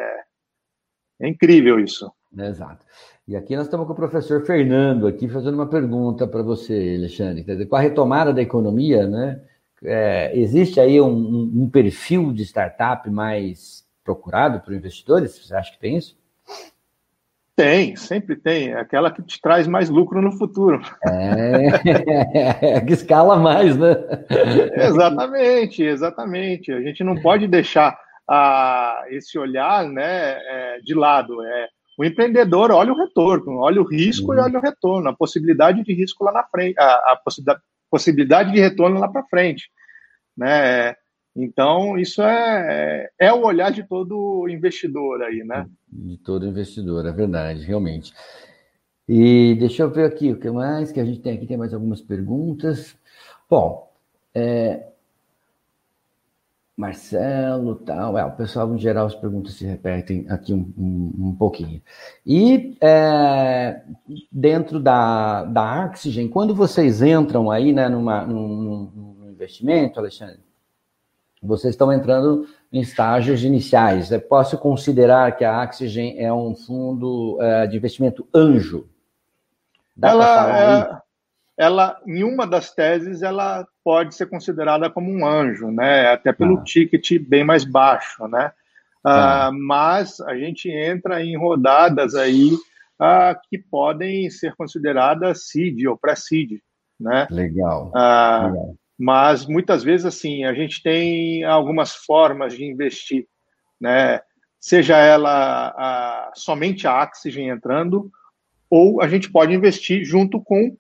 É 1.21 1.29
incrível 1.29 1.81
isso. 1.81 2.13
Exato. 2.37 2.85
E 3.29 3.35
aqui 3.35 3.57
nós 3.57 3.67
estamos 3.67 3.87
com 3.87 3.93
o 3.93 3.97
professor 3.97 4.45
Fernando 4.47 5.07
aqui 5.07 5.29
fazendo 5.29 5.55
uma 5.55 5.69
pergunta 5.69 6.29
para 6.29 6.43
você, 6.43 6.95
Alexandre. 6.97 7.43
Quer 7.43 7.53
dizer, 7.53 7.67
com 7.67 7.77
a 7.77 7.81
retomada 7.81 8.33
da 8.33 8.41
economia, 8.41 9.07
né? 9.07 9.41
é, 9.85 10.31
existe 10.37 10.81
aí 10.81 11.01
um, 11.01 11.53
um, 11.55 11.69
perfil 11.69 12.33
de 12.33 12.45
startup 12.45 13.09
mais 13.11 13.85
procurado 14.05 14.61
por 14.61 14.73
investidores? 14.73 15.39
Você 15.39 15.55
acha 15.55 15.73
que 15.73 15.79
tem 15.79 15.97
isso? 15.97 16.17
Tem, 17.55 17.97
sempre 17.97 18.37
tem. 18.37 18.73
É 18.73 18.81
aquela 18.81 19.11
que 19.11 19.23
te 19.23 19.41
traz 19.41 19.67
mais 19.67 19.89
lucro 19.89 20.21
no 20.21 20.33
futuro. 20.33 20.81
É, 21.05 22.81
que 22.87 22.93
escala 22.93 23.37
mais, 23.37 23.77
né? 23.77 23.97
exatamente, 24.77 25.83
exatamente. 25.83 26.71
A 26.73 26.83
gente 26.83 27.03
não 27.03 27.17
pode 27.21 27.47
deixar 27.47 27.99
ah, 28.29 29.05
esse 29.09 29.39
olhar 29.39 29.89
né, 29.89 30.03
é, 30.05 30.81
de 30.83 30.95
lado. 30.95 31.43
É, 31.43 31.69
o 31.97 32.05
empreendedor 32.05 32.71
olha 32.71 32.93
o 32.93 32.97
retorno, 32.97 33.59
olha 33.59 33.81
o 33.81 33.89
risco 33.89 34.33
uhum. 34.33 34.39
e 34.39 34.41
olha 34.41 34.59
o 34.59 34.63
retorno, 34.63 35.09
a 35.09 35.17
possibilidade 35.17 35.83
de 35.83 35.95
risco 35.95 36.25
lá 36.25 36.33
na 36.33 36.45
frente, 36.45 36.79
a, 36.79 37.13
a 37.13 37.21
possibilidade, 37.25 37.61
possibilidade 37.91 38.53
de 38.53 38.61
retorno 38.61 39.01
lá 39.01 39.09
para 39.09 39.25
frente, 39.25 39.71
né? 40.37 40.95
Então, 41.35 41.99
isso 41.99 42.23
é, 42.23 43.11
é 43.19 43.33
o 43.33 43.45
olhar 43.45 43.71
de 43.71 43.83
todo 43.83 44.49
investidor 44.49 45.23
aí, 45.23 45.45
né? 45.45 45.67
De 45.87 46.17
todo 46.17 46.47
investidor, 46.47 47.05
é 47.05 47.13
verdade, 47.13 47.63
realmente. 47.63 48.13
E 49.07 49.55
deixa 49.59 49.83
eu 49.83 49.91
ver 49.91 50.07
aqui 50.07 50.33
o 50.33 50.39
que 50.39 50.51
mais 50.51 50.91
que 50.91 50.99
a 50.99 51.05
gente 51.05 51.21
tem 51.21 51.35
aqui, 51.35 51.47
tem 51.47 51.59
mais 51.59 51.75
algumas 51.75 52.01
perguntas. 52.01 52.97
Bom, 53.49 53.93
é, 54.35 54.83
Marcelo, 56.77 57.77
tal. 57.77 58.19
É, 58.19 58.25
o 58.25 58.33
pessoal, 58.33 58.73
em 58.75 58.79
geral, 58.79 59.07
as 59.07 59.15
perguntas 59.15 59.55
se 59.55 59.65
repetem 59.65 60.27
aqui 60.29 60.53
um, 60.53 60.73
um, 60.77 61.29
um 61.29 61.35
pouquinho. 61.35 61.81
E 62.25 62.77
é, 62.83 63.83
dentro 64.31 64.79
da, 64.79 65.45
da 65.45 65.87
Oxygen, 65.87 66.29
quando 66.29 66.55
vocês 66.55 67.01
entram 67.01 67.51
aí 67.51 67.73
né, 67.73 67.89
numa, 67.89 68.27
num, 68.27 68.91
num 68.95 69.31
investimento, 69.31 69.99
Alexandre, 69.99 70.41
vocês 71.43 71.73
estão 71.73 71.91
entrando 71.91 72.47
em 72.71 72.81
estágios 72.81 73.43
iniciais. 73.43 74.13
Eu 74.13 74.21
posso 74.21 74.59
considerar 74.59 75.35
que 75.35 75.45
a 75.45 75.63
Oxygen 75.63 76.19
é 76.19 76.31
um 76.31 76.55
fundo 76.55 77.39
é, 77.41 77.67
de 77.67 77.77
investimento 77.77 78.29
anjo? 78.35 78.87
Dá 79.97 80.11
ela, 80.11 81.03
ela, 81.57 82.01
em 82.07 82.23
uma 82.23 82.47
das 82.47 82.71
teses, 82.71 83.23
ela 83.23 83.67
pode 83.87 84.17
ser 84.17 84.27
considerada 84.27 84.91
como 84.91 85.13
um 85.13 85.25
anjo, 85.25 85.71
né? 85.71 86.09
Até 86.09 86.33
pelo 86.33 86.59
ah. 86.59 86.65
ticket 86.65 87.21
bem 87.21 87.45
mais 87.45 87.65
baixo, 87.65 88.27
né? 88.27 88.51
Ah, 89.05 89.47
ah. 89.47 89.53
Mas 89.53 90.21
a 90.23 90.37
gente 90.37 90.69
entra 90.69 91.25
em 91.25 91.39
rodadas 91.39 92.17
aí 92.17 92.51
ah, 92.99 93.33
que 93.49 93.57
podem 93.57 94.29
ser 94.29 94.57
consideradas 94.57 95.47
seed 95.47 95.87
ou 95.87 95.97
pré-seed, 95.97 96.61
né? 96.99 97.29
Legal. 97.31 97.93
Ah, 97.95 98.49
Legal. 98.49 98.75
Mas 98.99 99.47
muitas 99.47 99.85
vezes 99.85 100.05
assim 100.05 100.45
a 100.45 100.53
gente 100.53 100.83
tem 100.83 101.45
algumas 101.45 101.95
formas 101.95 102.57
de 102.57 102.65
investir, 102.65 103.25
né? 103.81 104.21
Seja 104.59 104.97
ela 104.97 106.33
somente 106.35 106.89
a 106.89 107.05
Oxygen 107.05 107.51
entrando, 107.51 108.11
ou 108.69 109.01
a 109.01 109.07
gente 109.07 109.31
pode 109.31 109.55
investir 109.55 110.05
junto 110.05 110.43
com 110.43 110.77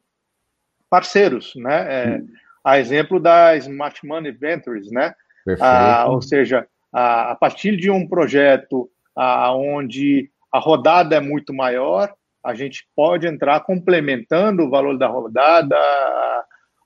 parceiros, 0.90 1.52
né? 1.54 2.16
É, 2.16 2.22
a 2.66 2.80
exemplo 2.80 3.20
da 3.20 3.56
Smart 3.58 4.04
Money 4.04 4.32
Ventures, 4.32 4.90
né? 4.90 5.14
Ah, 5.60 6.06
ou 6.08 6.20
seja, 6.20 6.66
a, 6.92 7.30
a, 7.30 7.34
partir 7.36 7.76
de 7.76 7.88
um 7.88 8.08
projeto 8.08 8.90
ah, 9.16 9.54
onde 9.54 10.28
a 10.52 10.58
rodada 10.58 11.14
é 11.14 11.20
muito 11.20 11.54
maior, 11.54 12.12
a 12.44 12.54
gente 12.54 12.84
pode 12.96 13.24
entrar 13.24 13.60
complementando 13.60 14.64
o 14.64 14.68
valor 14.68 14.98
da 14.98 15.06
rodada 15.06 15.76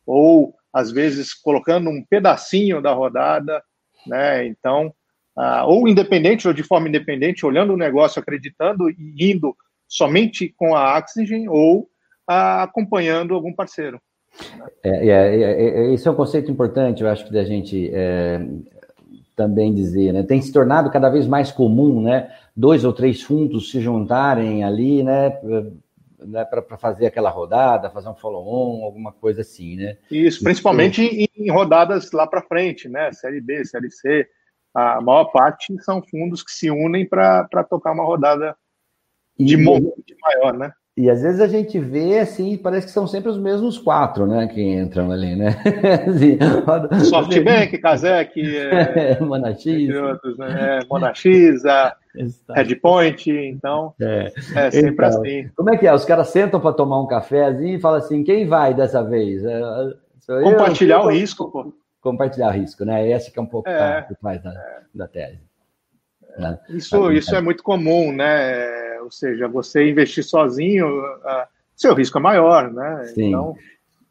ou 0.05 0.55
às 0.70 0.93
vezes 0.93 1.33
colocando 1.33 1.89
um 1.89 2.05
pedacinho 2.05 2.83
da 2.83 2.93
rodada, 2.93 3.62
né? 4.07 4.47
Então, 4.47 4.93
ah, 5.35 5.64
ou 5.64 5.89
independente 5.89 6.47
ou 6.47 6.53
de 6.53 6.62
forma 6.62 6.89
independente, 6.89 7.47
olhando 7.47 7.72
o 7.72 7.78
negócio, 7.78 8.20
acreditando 8.20 8.91
e 8.91 9.33
indo 9.33 9.57
somente 9.89 10.53
com 10.59 10.76
a 10.76 10.99
Oxygen 10.99 11.49
ou 11.49 11.89
acompanhando 12.28 13.35
algum 13.35 13.55
parceiro. 13.55 13.99
É, 14.83 15.09
é, 15.09 15.43
é, 15.43 15.95
esse 15.95 16.07
é 16.07 16.11
um 16.11 16.14
conceito 16.14 16.51
importante, 16.51 17.03
eu 17.03 17.09
acho 17.09 17.26
que 17.26 17.33
da 17.33 17.45
gente 17.45 17.91
é, 17.93 18.41
também 19.37 19.74
dizer, 19.74 20.12
né? 20.12 20.22
Tem 20.22 20.41
se 20.41 20.53
tornado 20.53 20.91
cada 20.91 21.09
vez 21.09 21.26
mais 21.26 21.51
comum, 21.51 22.03
né? 22.03 22.31
Dois 22.57 22.85
ou 22.85 22.93
três 22.93 23.22
fundos 23.22 23.70
se 23.70 23.81
juntarem 23.81 24.64
ali, 24.64 25.03
né? 25.03 25.39
né 26.18 26.45
para 26.45 26.76
fazer 26.76 27.07
aquela 27.07 27.31
rodada, 27.31 27.91
fazer 27.91 28.09
um 28.09 28.14
follow-on, 28.14 28.85
alguma 28.85 29.12
coisa 29.12 29.41
assim, 29.41 29.76
né? 29.76 29.97
Isso, 30.11 30.43
principalmente 30.45 31.03
em, 31.03 31.28
em 31.37 31.51
rodadas 31.51 32.12
lá 32.12 32.26
para 32.26 32.43
frente, 32.43 32.89
né? 32.89 33.12
Série 33.12 33.41
B, 33.41 33.64
Série 33.64 33.91
C, 33.91 34.28
a 34.74 35.01
maior 35.01 35.24
parte 35.26 35.74
são 35.83 36.03
fundos 36.03 36.43
que 36.43 36.53
se 36.53 36.70
unem 36.70 37.07
para 37.07 37.64
tocar 37.68 37.93
uma 37.93 38.05
rodada 38.05 38.57
de, 39.39 39.55
e... 39.55 39.57
de 39.57 40.16
maior, 40.20 40.53
né? 40.53 40.72
E 41.01 41.09
às 41.09 41.23
vezes 41.23 41.41
a 41.41 41.49
gente 41.49 41.79
vê 41.79 42.19
assim, 42.19 42.59
parece 42.59 42.87
que 42.87 42.93
são 42.93 43.07
sempre 43.07 43.31
os 43.31 43.39
mesmos 43.39 43.79
quatro, 43.79 44.27
né, 44.27 44.47
que 44.49 44.63
entram 44.63 45.11
ali, 45.11 45.35
né? 45.35 45.57
assim, 46.07 46.39
Softbank, 47.07 47.79
Kazek, 47.79 48.39
é, 48.45 49.19
Monax, 49.19 49.65
outros, 49.65 50.37
né? 50.37 50.81
Monax, 50.91 51.23
Redpoint, 52.55 53.31
então 53.31 53.95
é, 53.99 54.31
é 54.57 54.71
sempre 54.71 55.07
então, 55.07 55.21
assim. 55.21 55.49
Como 55.57 55.71
é 55.71 55.79
que 55.79 55.87
é? 55.87 55.95
Os 55.95 56.05
caras 56.05 56.29
sentam 56.29 56.61
para 56.61 56.75
tomar 56.75 57.01
um 57.01 57.07
café 57.07 57.47
assim 57.47 57.77
e 57.77 57.81
falam 57.81 57.99
assim, 57.99 58.23
quem 58.23 58.47
vai 58.47 58.75
dessa 58.75 59.03
vez? 59.03 59.43
É, 59.43 59.61
Compartilhar 60.43 60.99
eu, 60.99 61.05
o 61.05 61.11
risco, 61.11 61.51
pô. 61.51 61.73
Compartilhar 62.03 62.49
o 62.49 62.53
risco, 62.53 62.85
né? 62.85 63.09
Esse 63.09 63.33
que 63.33 63.39
é 63.39 63.43
um 63.43 63.47
pouco 63.47 63.71
é, 63.71 64.07
mais 64.21 64.43
da, 64.43 64.51
é. 64.51 64.81
da 64.95 65.09
tese. 65.09 65.41
Né? 66.37 66.59
Isso, 66.69 67.11
isso 67.11 67.35
é 67.35 67.41
muito 67.41 67.63
comum, 67.63 68.13
né? 68.13 68.89
Ou 69.01 69.11
seja, 69.11 69.49
você 69.49 69.91
investir 69.91 70.25
sozinho, 70.25 70.87
uh, 70.89 71.47
seu 71.77 71.95
risco 71.95 72.19
é 72.19 72.21
maior, 72.21 72.73
né? 72.73 73.05
Sim. 73.15 73.29
Então, 73.29 73.57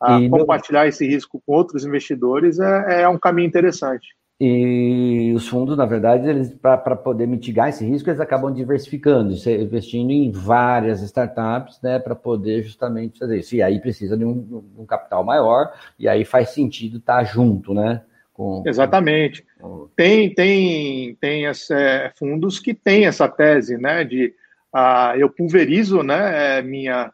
uh, 0.02 0.30
compartilhar 0.30 0.88
esse 0.88 1.08
risco 1.08 1.42
com 1.46 1.54
outros 1.54 1.86
investidores 1.86 2.60
é, 2.60 3.04
é 3.04 3.10
um 3.10 3.18
caminho 3.18 3.48
interessante. 3.48 4.10
E 4.42 5.34
os 5.36 5.50
fundos, 5.50 5.76
na 5.76 5.86
verdade, 5.86 6.30
eles 6.30 6.54
para 6.54 6.96
poder 6.96 7.28
mitigar 7.28 7.68
esse 7.68 7.86
risco, 7.86 8.10
eles 8.10 8.22
acabam 8.22 8.54
diversificando, 8.54 9.34
investindo 9.34 10.12
em 10.12 10.32
várias 10.32 11.02
startups, 11.02 11.82
né, 11.82 12.00
para 12.00 12.16
poder 12.16 12.64
justamente 12.64 13.20
fazer 13.20 13.40
isso. 13.40 13.56
E 13.56 13.62
aí 13.62 13.82
precisa 13.82 14.16
de 14.16 14.24
um, 14.24 14.64
um, 14.78 14.86
capital 14.86 15.26
maior, 15.26 15.74
e 16.00 16.08
aí 16.08 16.24
faz 16.24 16.52
sentido 16.52 17.00
estar 17.00 17.18
tá 17.18 17.24
junto, 17.26 17.74
né? 17.74 18.02
Com, 18.32 18.64
Exatamente. 18.66 19.46
Com... 19.60 19.90
Tem, 19.94 20.34
tem, 20.34 21.16
tem 21.16 21.46
essa, 21.46 21.78
é, 21.78 22.14
fundos 22.18 22.60
que 22.60 22.74
têm 22.74 23.08
essa 23.08 23.28
tese, 23.28 23.78
né, 23.78 24.06
de 24.06 24.34
uh, 24.76 25.18
eu 25.18 25.30
pulverizo, 25.30 26.04
né, 26.04 26.58
é, 26.58 26.62
minha, 26.62 27.12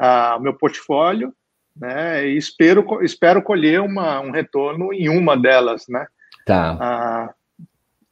uh, 0.00 0.40
meu 0.40 0.54
portfólio, 0.54 1.32
né, 1.76 2.26
e 2.26 2.36
espero, 2.36 3.02
espero 3.02 3.42
colher 3.42 3.80
uma, 3.80 4.20
um 4.20 4.30
retorno 4.30 4.92
em 4.92 5.08
uma 5.08 5.36
delas, 5.36 5.84
né? 5.88 6.06
Tá. 6.46 6.78
Ah, 6.80 7.34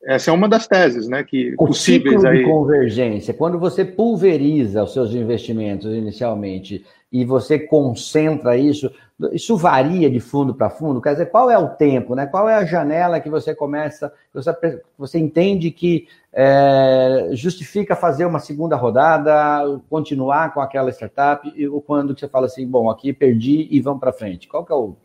essa 0.06 0.30
é 0.30 0.34
uma 0.34 0.48
das 0.48 0.66
teses, 0.66 1.08
né, 1.08 1.24
que 1.24 1.54
o 1.58 1.66
possíveis 1.66 2.14
ciclo 2.14 2.28
aí. 2.28 2.38
de 2.38 2.44
convergência, 2.44 3.34
quando 3.34 3.58
você 3.58 3.84
pulveriza 3.84 4.82
os 4.82 4.92
seus 4.92 5.12
investimentos 5.14 5.92
inicialmente 5.92 6.84
e 7.10 7.24
você 7.24 7.58
concentra 7.58 8.56
isso, 8.56 8.90
isso 9.32 9.56
varia 9.56 10.10
de 10.10 10.18
fundo 10.18 10.52
para 10.52 10.68
fundo. 10.68 11.00
Quer 11.00 11.12
dizer, 11.12 11.26
qual 11.26 11.48
é 11.48 11.56
o 11.56 11.68
tempo, 11.68 12.14
né? 12.14 12.26
Qual 12.26 12.48
é 12.48 12.54
a 12.54 12.64
janela 12.64 13.20
que 13.20 13.30
você 13.30 13.54
começa, 13.54 14.12
você, 14.32 14.80
você 14.98 15.18
entende 15.18 15.70
que 15.70 16.08
é, 16.32 17.28
justifica 17.32 17.94
fazer 17.94 18.26
uma 18.26 18.40
segunda 18.40 18.74
rodada, 18.74 19.80
continuar 19.88 20.52
com 20.52 20.60
aquela 20.60 20.90
startup, 20.90 21.48
ou 21.68 21.80
quando 21.80 22.18
você 22.18 22.26
fala 22.26 22.46
assim, 22.46 22.66
bom, 22.66 22.90
aqui 22.90 23.12
perdi 23.12 23.68
e 23.70 23.80
vamos 23.80 24.00
para 24.00 24.12
frente. 24.12 24.48
Qual 24.48 24.64
que 24.64 24.72
é 24.72 24.76
o, 24.76 24.96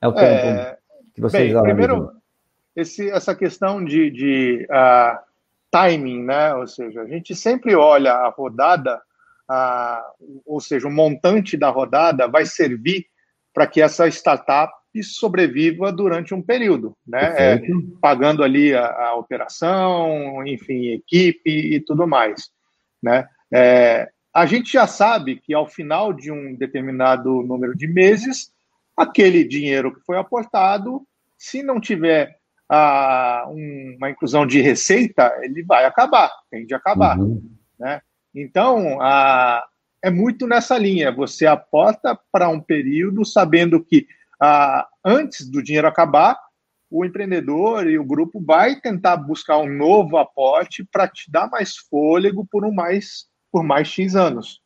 é 0.00 0.08
o 0.08 0.12
tempo 0.12 0.24
é... 0.24 0.78
que 1.14 1.20
vocês 1.20 1.52
Bem, 1.52 1.62
primeiro, 1.62 2.10
esse, 2.76 3.10
essa 3.10 3.34
questão 3.34 3.84
de, 3.84 4.10
de 4.10 4.66
uh, 4.70 5.18
timing, 5.70 6.24
né? 6.24 6.54
Ou 6.54 6.66
seja, 6.66 7.02
a 7.02 7.06
gente 7.06 7.34
sempre 7.34 7.74
olha 7.74 8.12
a 8.12 8.28
rodada, 8.28 9.00
uh, 9.50 10.42
ou 10.46 10.60
seja, 10.60 10.88
o 10.88 10.92
montante 10.92 11.56
da 11.56 11.68
rodada 11.68 12.28
vai 12.28 12.44
servir 12.46 13.06
para 13.52 13.66
que 13.66 13.80
essa 13.80 14.08
startup 14.08 14.72
sobreviva 15.02 15.90
durante 15.90 16.32
um 16.34 16.42
período, 16.42 16.96
né? 17.06 17.34
É, 17.36 17.60
pagando 18.00 18.44
ali 18.44 18.74
a, 18.74 18.86
a, 18.86 19.14
operação, 19.16 20.46
enfim, 20.46 20.92
equipe 20.92 21.50
e 21.50 21.80
tudo 21.80 22.06
mais, 22.06 22.50
né? 23.02 23.26
É, 23.52 24.08
a 24.32 24.46
gente 24.46 24.72
já 24.72 24.86
sabe 24.86 25.40
que 25.40 25.54
ao 25.54 25.66
final 25.66 26.12
de 26.12 26.30
um 26.30 26.54
determinado 26.54 27.42
número 27.42 27.74
de 27.76 27.86
meses, 27.86 28.52
aquele 28.96 29.44
dinheiro 29.44 29.94
que 29.94 30.00
foi 30.00 30.16
aportado, 30.16 31.02
se 31.36 31.62
não 31.62 31.80
tiver 31.80 32.36
a, 32.68 33.46
uma 33.48 34.10
inclusão 34.10 34.46
de 34.46 34.60
receita, 34.60 35.32
ele 35.42 35.62
vai 35.62 35.84
acabar, 35.84 36.30
tende 36.50 36.74
a 36.74 36.76
acabar. 36.76 37.18
Uhum. 37.18 37.42
Né? 37.78 38.00
Então, 38.34 39.00
a, 39.00 39.64
é 40.02 40.10
muito 40.10 40.46
nessa 40.46 40.76
linha. 40.76 41.10
Você 41.12 41.46
aporta 41.46 42.18
para 42.30 42.48
um 42.48 42.60
período 42.60 43.24
sabendo 43.24 43.82
que 43.82 44.06
antes 45.04 45.48
do 45.48 45.62
dinheiro 45.62 45.88
acabar, 45.88 46.38
o 46.90 47.04
empreendedor 47.04 47.88
e 47.88 47.98
o 47.98 48.04
grupo 48.04 48.40
vai 48.40 48.76
tentar 48.76 49.16
buscar 49.16 49.58
um 49.58 49.68
novo 49.68 50.16
aporte 50.16 50.84
para 50.84 51.08
te 51.08 51.30
dar 51.30 51.48
mais 51.48 51.76
fôlego 51.76 52.46
por 52.46 52.64
um 52.64 52.72
mais 52.72 53.26
por 53.50 53.62
mais 53.62 53.88
x 53.88 54.14
anos. 54.14 54.60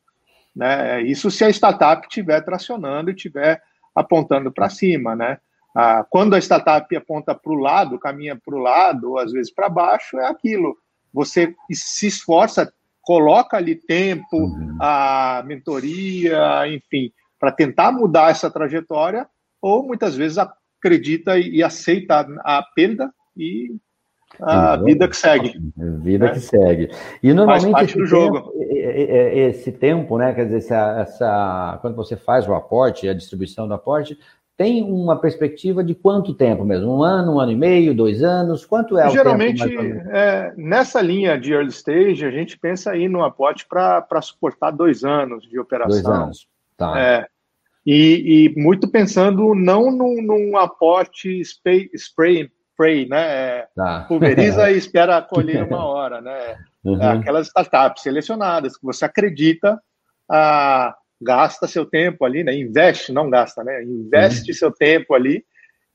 Né? 0.55 1.03
Isso 1.03 1.31
se 1.31 1.43
a 1.43 1.49
startup 1.49 2.05
estiver 2.05 2.41
tracionando 2.41 3.09
e 3.09 3.13
estiver 3.13 3.61
apontando 3.95 4.51
para 4.51 4.69
cima, 4.69 5.15
né? 5.15 5.37
Ah, 5.81 6.05
quando 6.09 6.33
a 6.33 6.39
startup 6.39 6.93
aponta 6.93 7.33
para 7.33 7.53
o 7.53 7.55
lado, 7.55 7.97
caminha 7.97 8.35
para 8.35 8.53
o 8.53 8.59
lado, 8.59 9.11
ou 9.11 9.17
às 9.17 9.31
vezes 9.31 9.49
para 9.49 9.69
baixo, 9.69 10.19
é 10.19 10.25
aquilo. 10.25 10.75
Você 11.13 11.55
se 11.71 12.07
esforça, 12.07 12.69
coloca 13.01 13.55
ali 13.55 13.75
tempo, 13.75 14.35
uhum. 14.35 14.77
a 14.81 15.41
mentoria, 15.45 16.67
enfim, 16.67 17.13
para 17.39 17.53
tentar 17.53 17.93
mudar 17.93 18.31
essa 18.31 18.51
trajetória, 18.51 19.25
ou 19.61 19.81
muitas 19.81 20.17
vezes 20.17 20.37
acredita 20.37 21.39
e 21.39 21.63
aceita 21.63 22.27
a 22.43 22.61
perda 22.75 23.09
e 23.37 23.73
a 24.41 24.75
vida 24.77 25.07
que 25.07 25.15
segue. 25.15 25.53
Vida 26.01 26.25
né? 26.25 26.33
que 26.33 26.39
segue. 26.39 26.91
E 27.23 27.33
normalmente 27.33 27.71
faz 27.71 27.73
parte 27.73 27.97
do 27.97 28.05
jogo. 28.05 28.51
esse 28.59 29.71
tempo, 29.71 30.17
né? 30.17 30.33
Quer 30.33 30.45
dizer, 30.45 30.57
essa, 30.57 30.99
essa, 31.01 31.77
quando 31.81 31.95
você 31.95 32.15
faz 32.15 32.47
o 32.47 32.53
aporte, 32.53 33.07
a 33.09 33.13
distribuição 33.13 33.67
do 33.67 33.73
aporte, 33.73 34.17
tem 34.59 34.83
uma 34.83 35.17
perspectiva 35.17 35.81
de 35.81 35.95
quanto 35.95 36.33
tempo 36.33 36.65
mesmo? 36.65 36.97
Um 36.97 37.01
ano, 37.01 37.35
um 37.35 37.39
ano 37.39 37.53
e 37.53 37.55
meio, 37.55 37.95
dois 37.95 38.21
anos? 38.21 38.65
Quanto 38.65 38.97
é 38.97 39.09
Geralmente, 39.09 39.63
o 39.63 39.69
tempo? 39.69 39.81
Geralmente, 39.81 40.09
é, 40.11 40.53
nessa 40.57 41.01
linha 41.01 41.39
de 41.39 41.53
early 41.53 41.69
stage, 41.69 42.25
a 42.25 42.29
gente 42.29 42.59
pensa 42.59 42.91
aí 42.91 43.07
no 43.07 43.23
aporte 43.23 43.65
para 43.65 44.21
suportar 44.21 44.71
dois 44.71 45.05
anos 45.05 45.47
de 45.47 45.57
operação. 45.57 46.03
Dois 46.03 46.05
anos, 46.05 46.47
tá. 46.75 46.99
É, 46.99 47.27
e, 47.85 48.51
e, 48.53 48.61
muito 48.61 48.91
pensando 48.91 49.55
não 49.55 49.89
num, 49.91 50.21
num 50.21 50.57
aporte 50.57 51.39
spray, 51.39 51.89
spray, 51.95 53.07
né? 53.07 53.21
É, 53.21 53.67
tá. 53.73 54.03
Pulveriza 54.09 54.69
e 54.69 54.77
espera 54.77 55.21
colher 55.21 55.63
uma 55.63 55.85
hora, 55.87 56.19
né? 56.19 56.57
Uhum. 56.83 57.01
Aquelas 57.01 57.47
startups 57.47 58.03
selecionadas 58.03 58.75
que 58.75 58.85
você 58.85 59.05
acredita 59.05 59.81
a 60.29 60.97
gasta 61.21 61.67
seu 61.67 61.85
tempo 61.85 62.25
ali, 62.25 62.43
né? 62.43 62.55
Investe, 62.55 63.11
não 63.11 63.29
gasta, 63.29 63.63
né? 63.63 63.83
Investe 63.83 64.51
uhum. 64.51 64.57
seu 64.57 64.71
tempo 64.71 65.13
ali 65.13 65.43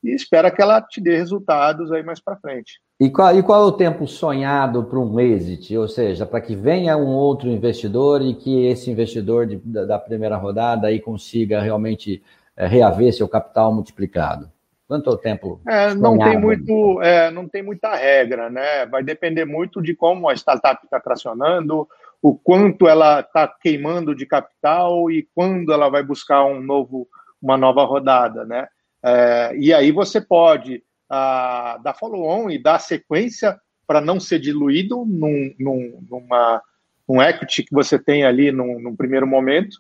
e 0.03 0.15
espera 0.15 0.51
que 0.51 0.61
ela 0.61 0.83
te 0.83 1.01
dê 1.01 1.17
resultados 1.17 1.91
aí 1.91 2.03
mais 2.03 2.21
para 2.21 2.37
frente. 2.37 2.79
E 3.01 3.11
qual, 3.11 3.37
e 3.37 3.43
qual 3.43 3.63
é 3.63 3.67
o 3.67 3.73
tempo 3.73 4.07
sonhado 4.07 4.85
para 4.85 4.99
um 4.99 5.19
exit? 5.19 5.77
Ou 5.77 5.89
seja, 5.89 6.27
para 6.27 6.41
que 6.41 6.55
venha 6.55 6.97
um 6.97 7.09
outro 7.09 7.49
investidor 7.49 8.21
e 8.23 8.35
que 8.35 8.67
esse 8.67 8.91
investidor 8.91 9.47
de, 9.47 9.57
da, 9.57 9.85
da, 9.85 9.99
primeira 9.99 10.37
rodada 10.37 10.87
aí 10.87 11.01
consiga 11.01 11.61
realmente 11.61 12.23
é, 12.57 12.67
reaver 12.67 13.13
seu 13.13 13.27
capital 13.27 13.73
multiplicado? 13.73 14.53
Quanto 14.87 15.09
é 15.09 15.13
o 15.15 15.17
tempo? 15.17 15.61
É, 15.67 15.95
não 15.95 16.19
tem 16.19 16.39
muito, 16.39 17.03
é, 17.03 17.31
não 17.31 17.49
tem 17.49 17.63
muita 17.63 17.95
regra, 17.97 18.51
né? 18.51 18.85
Vai 18.87 19.03
depender 19.03 19.47
muito 19.47 19.81
de 19.81 19.95
como 19.95 20.29
a 20.29 20.35
startup 20.35 20.85
está 20.85 21.01
tracionando, 21.01 21.89
o 22.23 22.37
quanto 22.37 22.89
ela 22.89 23.21
está 23.21 23.47
queimando 23.47 24.15
de 24.15 24.27
capital 24.27 25.11
e 25.11 25.29
quando 25.35 25.73
ela 25.73 25.89
vai 25.89 26.03
buscar 26.03 26.45
um 26.45 26.61
novo, 26.61 27.09
uma 27.41 27.57
nova 27.57 27.85
rodada, 27.85 28.45
né? 28.45 28.67
É, 29.05 29.55
e 29.57 29.73
aí 29.73 29.93
você 29.93 30.21
pode 30.21 30.83
ah, 31.11 31.79
dar 31.83 31.95
follow-on 31.95 32.51
e 32.51 32.59
dar 32.59 32.79
sequência 32.79 33.59
para 33.87 34.01
não 34.01 34.19
ser 34.19 34.39
diluído 34.39 35.05
num, 35.05 35.55
num, 35.59 36.03
numa, 36.09 36.63
num 37.07 37.21
equity 37.21 37.65
que 37.65 37.75
você 37.75 37.99
tem 37.99 38.25
ali 38.25 38.51
num, 38.51 38.81
num, 38.81 38.97
primeiro 38.97 39.27
momento, 39.27 39.77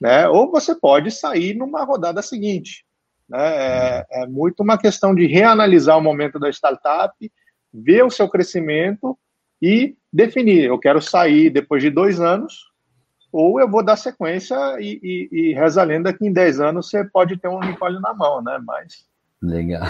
né? 0.00 0.28
Ou 0.28 0.50
você 0.50 0.74
pode 0.74 1.10
sair 1.10 1.54
numa 1.54 1.84
rodada 1.84 2.20
seguinte. 2.20 2.84
Né? 3.28 3.38
É, 3.38 4.06
é 4.22 4.26
muito 4.26 4.62
uma 4.62 4.76
questão 4.76 5.14
de 5.14 5.26
reanalisar 5.26 5.96
o 5.96 6.02
momento 6.02 6.38
da 6.38 6.50
startup, 6.50 7.14
ver 7.72 8.04
o 8.04 8.10
seu 8.10 8.28
crescimento 8.28 9.18
e 9.60 9.96
definir, 10.12 10.64
eu 10.64 10.78
quero 10.78 11.00
sair 11.00 11.50
depois 11.50 11.82
de 11.82 11.90
dois 11.90 12.20
anos, 12.20 12.54
ou 13.32 13.60
eu 13.60 13.70
vou 13.70 13.84
dar 13.84 13.96
sequência 13.96 14.56
e, 14.80 14.98
e, 15.02 15.28
e 15.32 15.54
reza 15.54 15.82
a 15.82 15.84
lenda 15.84 16.12
que 16.12 16.26
em 16.26 16.32
10 16.32 16.60
anos 16.60 16.88
você 16.88 17.04
pode 17.04 17.36
ter 17.36 17.48
um 17.48 17.56
unicórnio 17.56 18.00
na 18.00 18.14
mão, 18.14 18.42
né? 18.42 18.58
Mas. 18.64 19.04
Legal. 19.42 19.82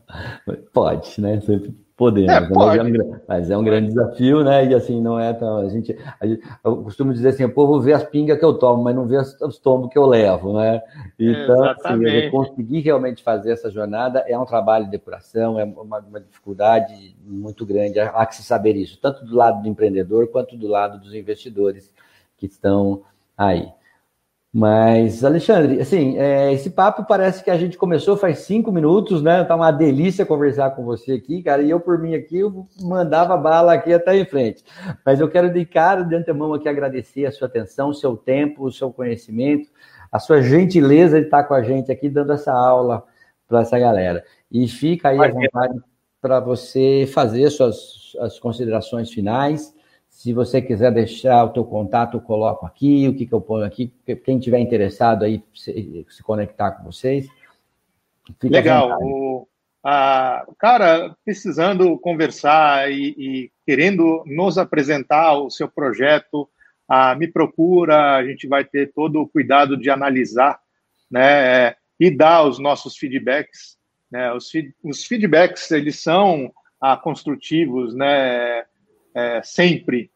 pode, 0.72 1.20
né? 1.20 1.40
Sempre 1.42 1.74
podemos. 1.96 2.32
É, 2.32 2.40
mas, 2.40 2.76
é 2.76 2.82
um, 2.82 3.20
mas, 3.28 3.50
é 3.50 3.56
um, 3.56 3.64
grande 3.64 3.88
desafio, 3.88 4.42
né? 4.42 4.66
E 4.66 4.74
assim, 4.74 5.00
não 5.00 5.18
é 5.18 5.32
tão. 5.32 5.58
A 5.58 5.68
gente, 5.68 5.96
a 6.20 6.26
gente, 6.26 6.42
eu 6.64 6.76
costumo 6.78 7.12
dizer 7.12 7.28
assim: 7.28 7.44
o 7.44 7.52
povo 7.52 7.80
vê 7.80 7.92
as 7.92 8.04
pingas 8.04 8.38
que 8.38 8.44
eu 8.44 8.54
tomo, 8.54 8.82
mas 8.82 8.94
não 8.94 9.06
vê 9.06 9.16
os 9.16 9.58
tombos 9.58 9.90
que 9.90 9.98
eu 9.98 10.06
levo, 10.06 10.54
né? 10.54 10.82
Então, 11.18 11.64
assim, 11.64 12.30
conseguir 12.30 12.80
realmente 12.80 13.22
fazer 13.22 13.52
essa 13.52 13.70
jornada 13.70 14.24
é 14.26 14.38
um 14.38 14.44
trabalho 14.44 14.86
de 14.86 14.90
depuração, 14.90 15.58
é 15.58 15.64
uma, 15.64 15.98
uma 15.98 16.20
dificuldade 16.20 17.16
muito 17.24 17.64
grande. 17.64 18.00
Há 18.00 18.26
que 18.26 18.36
se 18.36 18.42
saber 18.42 18.76
isso, 18.76 18.98
tanto 19.00 19.24
do 19.24 19.36
lado 19.36 19.62
do 19.62 19.68
empreendedor 19.68 20.28
quanto 20.28 20.56
do 20.56 20.66
lado 20.66 20.98
dos 20.98 21.14
investidores 21.14 21.92
que 22.36 22.46
estão 22.46 23.02
aí. 23.36 23.68
Mas, 24.56 25.24
Alexandre, 25.24 25.80
assim, 25.80 26.16
é, 26.16 26.52
esse 26.52 26.70
papo 26.70 27.04
parece 27.04 27.42
que 27.42 27.50
a 27.50 27.58
gente 27.58 27.76
começou 27.76 28.16
faz 28.16 28.38
cinco 28.40 28.70
minutos, 28.70 29.20
né? 29.20 29.42
Tá 29.42 29.56
uma 29.56 29.72
delícia 29.72 30.24
conversar 30.24 30.70
com 30.76 30.84
você 30.84 31.14
aqui, 31.14 31.42
cara. 31.42 31.60
E 31.60 31.70
eu, 31.70 31.80
por 31.80 31.98
mim 31.98 32.14
aqui, 32.14 32.38
eu 32.38 32.64
mandava 32.80 33.36
bala 33.36 33.72
aqui 33.74 33.92
até 33.92 34.16
em 34.16 34.24
frente. 34.24 34.62
Mas 35.04 35.18
eu 35.18 35.28
quero 35.28 35.52
de 35.52 35.66
cara, 35.66 36.04
de 36.04 36.14
antemão, 36.14 36.54
aqui 36.54 36.68
agradecer 36.68 37.26
a 37.26 37.32
sua 37.32 37.48
atenção, 37.48 37.88
o 37.88 37.94
seu 37.94 38.16
tempo, 38.16 38.64
o 38.64 38.70
seu 38.70 38.92
conhecimento. 38.92 39.68
a 40.12 40.20
sua 40.20 40.40
gentileza 40.40 41.18
de 41.18 41.24
estar 41.24 41.42
com 41.42 41.54
a 41.54 41.62
gente 41.64 41.90
aqui, 41.90 42.08
dando 42.08 42.32
essa 42.32 42.52
aula 42.52 43.02
para 43.48 43.62
essa 43.62 43.76
galera. 43.76 44.24
E 44.52 44.68
fica 44.68 45.08
aí 45.08 45.18
à 45.18 45.28
vontade 45.28 45.80
para 46.20 46.38
você 46.38 47.10
fazer 47.12 47.50
suas 47.50 48.14
as 48.20 48.38
considerações 48.38 49.10
finais. 49.10 49.74
Se 50.14 50.32
você 50.32 50.62
quiser 50.62 50.92
deixar 50.92 51.44
o 51.44 51.48
teu 51.48 51.64
contato, 51.64 52.16
eu 52.16 52.20
coloco 52.20 52.64
aqui, 52.64 53.08
o 53.08 53.14
que, 53.14 53.26
que 53.26 53.34
eu 53.34 53.40
ponho 53.40 53.66
aqui. 53.66 53.92
Quem 54.24 54.38
tiver 54.38 54.60
interessado 54.60 55.24
aí 55.24 55.42
se, 55.52 56.06
se 56.08 56.22
conectar 56.22 56.70
com 56.70 56.84
vocês. 56.84 57.26
Legal. 58.44 58.96
O, 59.02 59.48
a, 59.82 60.46
cara, 60.56 61.14
precisando 61.24 61.98
conversar 61.98 62.90
e, 62.92 63.08
e, 63.18 63.52
querendo 63.66 64.22
nos 64.24 64.56
apresentar 64.56 65.36
o 65.36 65.50
seu 65.50 65.68
projeto, 65.68 66.48
a, 66.88 67.16
me 67.16 67.26
procura, 67.26 68.14
a 68.14 68.24
gente 68.24 68.46
vai 68.46 68.64
ter 68.64 68.92
todo 68.94 69.20
o 69.20 69.28
cuidado 69.28 69.76
de 69.76 69.90
analisar 69.90 70.60
né, 71.10 71.74
e 71.98 72.08
dar 72.08 72.44
os 72.44 72.60
nossos 72.60 72.96
feedbacks. 72.96 73.76
Né, 74.08 74.32
os, 74.32 74.50
os 74.82 75.04
feedbacks, 75.04 75.72
eles 75.72 76.00
são 76.00 76.52
a, 76.80 76.96
construtivos, 76.96 77.96
né, 77.96 78.64
é, 79.14 79.42
sempre. 79.42 80.10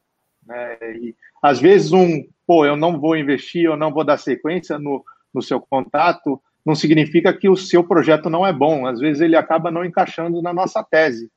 Né, 0.46 0.78
e, 0.96 1.16
às 1.42 1.60
vezes, 1.60 1.92
um, 1.92 2.26
pô, 2.46 2.66
eu 2.66 2.76
não 2.76 2.98
vou 2.98 3.16
investir, 3.16 3.64
eu 3.64 3.76
não 3.76 3.92
vou 3.92 4.04
dar 4.04 4.18
sequência 4.18 4.78
no, 4.78 5.04
no 5.32 5.42
seu 5.42 5.60
contato, 5.60 6.40
não 6.64 6.74
significa 6.74 7.32
que 7.32 7.48
o 7.48 7.56
seu 7.56 7.82
projeto 7.84 8.28
não 8.28 8.46
é 8.46 8.52
bom. 8.52 8.86
Às 8.86 9.00
vezes 9.00 9.22
ele 9.22 9.36
acaba 9.36 9.70
não 9.70 9.84
encaixando 9.84 10.42
na 10.42 10.52
nossa 10.52 10.82
tese, 10.82 11.30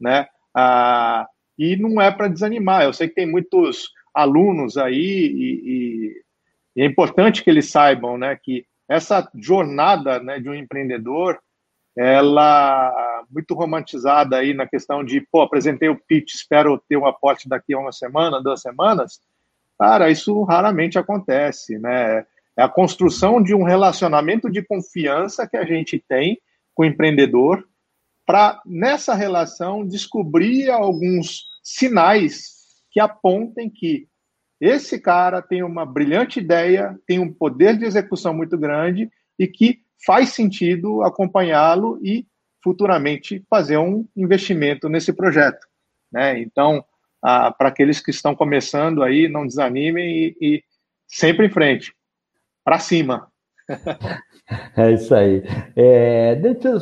né? 0.00 0.26
Ah, 0.54 1.28
e 1.58 1.76
não 1.76 2.00
é 2.00 2.10
para 2.10 2.28
desanimar. 2.28 2.82
Eu 2.82 2.92
sei 2.92 3.08
que 3.08 3.14
tem 3.14 3.30
muitos 3.30 3.90
alunos 4.12 4.76
aí 4.76 4.94
e, 4.94 5.60
e, 5.64 6.22
e, 6.76 6.82
é 6.82 6.86
importante 6.86 7.42
que 7.42 7.50
eles 7.50 7.70
saibam, 7.70 8.16
né, 8.16 8.38
que 8.40 8.64
essa 8.88 9.28
jornada, 9.34 10.20
né, 10.20 10.38
de 10.38 10.48
um 10.48 10.54
empreendedor, 10.54 11.38
ela 11.96 13.24
muito 13.30 13.54
romantizada 13.54 14.36
aí 14.36 14.52
na 14.52 14.66
questão 14.66 15.04
de, 15.04 15.20
pô, 15.20 15.42
apresentei 15.42 15.88
o 15.88 15.98
pitch, 15.98 16.34
espero 16.34 16.82
ter 16.88 16.96
um 16.96 17.06
aporte 17.06 17.48
daqui 17.48 17.74
a 17.74 17.78
uma 17.78 17.92
semana, 17.92 18.42
duas 18.42 18.60
semanas. 18.60 19.20
Cara, 19.78 20.10
isso 20.10 20.42
raramente 20.42 20.98
acontece, 20.98 21.78
né? 21.78 22.24
É 22.56 22.62
a 22.62 22.68
construção 22.68 23.42
de 23.42 23.54
um 23.54 23.64
relacionamento 23.64 24.50
de 24.50 24.62
confiança 24.62 25.46
que 25.46 25.56
a 25.56 25.64
gente 25.64 26.02
tem 26.08 26.38
com 26.74 26.82
o 26.82 26.86
empreendedor 26.86 27.64
para, 28.26 28.60
nessa 28.64 29.14
relação, 29.14 29.86
descobrir 29.86 30.70
alguns 30.70 31.44
sinais 31.62 32.54
que 32.90 33.00
apontem 33.00 33.68
que 33.68 34.06
esse 34.60 35.00
cara 35.00 35.42
tem 35.42 35.62
uma 35.62 35.84
brilhante 35.84 36.38
ideia, 36.38 36.98
tem 37.06 37.18
um 37.18 37.32
poder 37.32 37.76
de 37.76 37.84
execução 37.84 38.32
muito 38.32 38.56
grande 38.56 39.10
e 39.38 39.48
que 39.48 39.83
faz 40.04 40.30
sentido 40.30 41.02
acompanhá-lo 41.02 41.98
e 42.02 42.26
futuramente 42.62 43.44
fazer 43.48 43.78
um 43.78 44.06
investimento 44.16 44.88
nesse 44.88 45.12
projeto. 45.12 45.66
Né? 46.10 46.40
Então, 46.40 46.84
ah, 47.22 47.50
para 47.50 47.68
aqueles 47.68 48.00
que 48.00 48.10
estão 48.10 48.34
começando 48.34 49.02
aí, 49.02 49.28
não 49.28 49.46
desanimem 49.46 50.06
e, 50.16 50.36
e 50.40 50.64
sempre 51.06 51.46
em 51.46 51.50
frente 51.50 51.94
para 52.64 52.78
cima. 52.78 53.28
É 54.76 54.92
isso 54.92 55.14
aí. 55.14 55.42
É, 55.74 56.34
deixa 56.34 56.68
eu, 56.68 56.78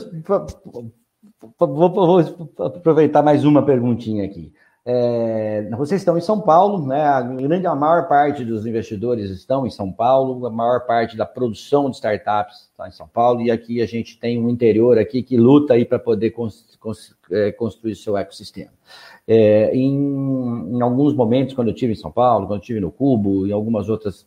vou, 1.56 1.94
vou, 1.96 2.66
aproveitar 2.66 3.22
mais 3.22 3.44
uma 3.44 3.64
perguntinha 3.64 4.24
aqui. 4.24 4.52
É, 4.84 5.68
vocês 5.76 6.00
estão 6.00 6.18
em 6.18 6.20
São 6.20 6.40
Paulo, 6.40 6.84
né? 6.86 7.04
A 7.04 7.22
grande, 7.22 7.66
a 7.66 7.74
maior 7.74 8.08
parte 8.08 8.44
dos 8.44 8.66
investidores 8.66 9.30
estão 9.30 9.64
em 9.64 9.70
São 9.70 9.92
Paulo, 9.92 10.44
a 10.44 10.50
maior 10.50 10.80
parte 10.86 11.16
da 11.16 11.24
produção 11.24 11.88
de 11.88 11.96
startups 11.96 12.68
está 12.70 12.88
em 12.88 12.90
São 12.90 13.06
Paulo, 13.06 13.42
e 13.42 13.50
aqui 13.50 13.80
a 13.80 13.86
gente 13.86 14.18
tem 14.18 14.42
um 14.42 14.50
interior 14.50 14.98
aqui 14.98 15.22
que 15.22 15.36
luta 15.36 15.74
aí 15.74 15.84
para 15.84 16.00
poder 16.00 16.30
cons, 16.30 16.76
cons, 16.80 17.14
é, 17.30 17.52
construir 17.52 17.94
seu 17.94 18.16
ecossistema. 18.16 18.72
É, 19.26 19.72
em, 19.72 19.94
em, 20.76 20.82
alguns 20.82 21.14
momentos, 21.14 21.54
quando 21.54 21.68
eu 21.68 21.74
estive 21.74 21.92
em 21.92 21.96
São 21.96 22.10
Paulo, 22.10 22.48
quando 22.48 22.58
eu 22.58 22.62
estive 22.62 22.80
no 22.80 22.90
Cubo, 22.90 23.46
em 23.46 23.52
algumas 23.52 23.88
outras 23.88 24.26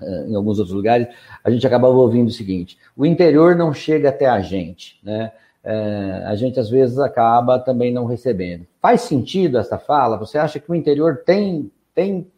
eh, 0.00 0.26
em 0.28 0.34
alguns 0.34 0.58
outros 0.58 0.74
lugares, 0.74 1.06
a 1.44 1.50
gente 1.50 1.66
acabava 1.66 1.94
ouvindo 1.94 2.28
o 2.28 2.32
seguinte: 2.32 2.78
o 2.96 3.06
interior 3.06 3.54
não 3.54 3.72
chega 3.72 4.08
até 4.08 4.26
a 4.26 4.40
gente, 4.40 4.98
né? 5.02 5.32
É, 5.64 6.24
a 6.26 6.34
gente 6.36 6.60
às 6.60 6.68
vezes 6.68 6.98
acaba 6.98 7.58
também 7.58 7.92
não 7.92 8.04
recebendo. 8.04 8.66
Faz 8.82 9.00
sentido 9.00 9.56
essa 9.56 9.78
fala? 9.78 10.18
Você 10.18 10.36
acha 10.36 10.60
que 10.60 10.70
o 10.70 10.74
interior 10.74 11.22
tem, 11.24 11.72
tem 11.94 12.30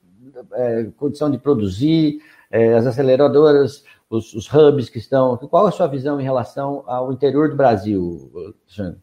é, 0.52 0.84
condição 0.96 1.28
de 1.28 1.36
produzir 1.36 2.20
é, 2.50 2.74
as 2.74 2.86
aceleradoras, 2.86 3.84
os, 4.08 4.32
os, 4.32 4.48
hubs 4.52 4.88
que 4.88 4.98
estão? 4.98 5.36
Qual 5.36 5.66
a 5.66 5.72
sua 5.72 5.88
visão 5.88 6.20
em 6.20 6.24
relação 6.24 6.84
ao 6.86 7.12
interior 7.12 7.48
do 7.48 7.56
Brasil, 7.56 8.54
Jean? 8.68 8.96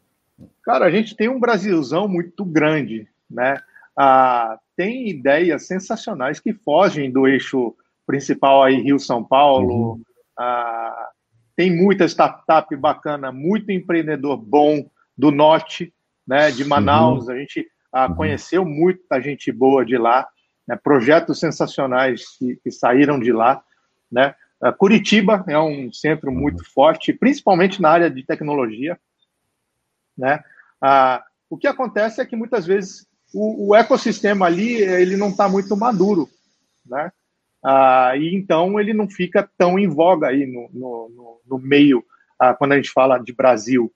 Cara, 0.64 0.86
a 0.86 0.92
gente 0.92 1.16
tem 1.16 1.28
um 1.28 1.40
Brasilzão 1.40 2.08
muito 2.08 2.46
grande, 2.46 3.08
né? 3.30 3.58
Ah, 3.96 4.58
tem 4.76 5.10
ideias 5.10 5.68
sensacionais 5.68 6.40
que 6.40 6.54
fogem 6.54 7.12
do 7.12 7.28
eixo 7.28 7.76
principal 8.08 8.64
aí, 8.64 8.82
Rio-São 8.82 9.24
Paulo. 9.24 9.92
Uhum. 9.92 10.02
Ah, 10.38 11.10
tem 11.56 11.76
muita 11.76 12.06
startup 12.06 12.76
bacana, 12.76 13.32
muito 13.32 13.72
empreendedor 13.72 14.38
bom 14.38 14.90
do 15.18 15.32
norte, 15.32 15.94
né, 16.28 16.52
de 16.52 16.66
Manaus. 16.66 17.28
Uhum. 17.28 17.34
A 17.34 17.38
gente 17.38 17.68
ah, 17.92 18.10
conheceu 18.14 18.66
muita 18.66 19.22
gente 19.22 19.52
boa 19.52 19.86
de 19.86 19.98
lá, 19.98 20.28
né, 20.68 20.76
projetos 20.76 21.40
sensacionais 21.40 22.38
que, 22.38 22.56
que, 22.64 22.72
saíram 22.72 23.20
de 23.20 23.32
lá. 23.32 23.64
Né. 24.12 24.34
Ah, 24.62 24.72
Curitiba 24.72 25.44
é 25.48 25.60
um 25.60 25.92
centro 25.92 26.32
uhum. 26.32 26.38
muito 26.38 26.64
forte, 26.74 27.14
principalmente 27.14 27.82
na 27.82 27.90
área 27.90 28.10
de 28.10 28.24
tecnologia. 28.26 29.00
Né. 30.18 30.44
Ah, 30.82 31.24
o 31.50 31.58
que 31.58 31.68
acontece 31.68 32.20
é 32.20 32.26
que 32.26 32.36
muitas 32.36 32.66
vezes 32.66 33.08
o, 33.34 33.70
o 33.70 33.76
ecossistema 33.76 34.48
ali 34.48 34.76
ele 34.82 35.16
não 35.16 35.30
está 35.30 35.48
muito 35.48 35.76
maduro, 35.78 36.28
né? 36.86 37.12
Ah, 37.64 38.14
e 38.18 38.36
então 38.36 38.80
ele 38.80 38.94
não 38.94 39.10
fica 39.10 39.50
tão 39.58 39.80
em 39.80 39.88
voga 39.88 40.28
aí 40.28 40.46
no, 40.46 40.70
no, 40.74 41.42
no 41.48 41.60
meio, 41.60 42.04
ah, 42.38 42.54
quando 42.54 42.74
a 42.74 42.76
gente 42.76 42.90
fala 42.90 43.18
de 43.18 43.34
Brasil. 43.34 43.92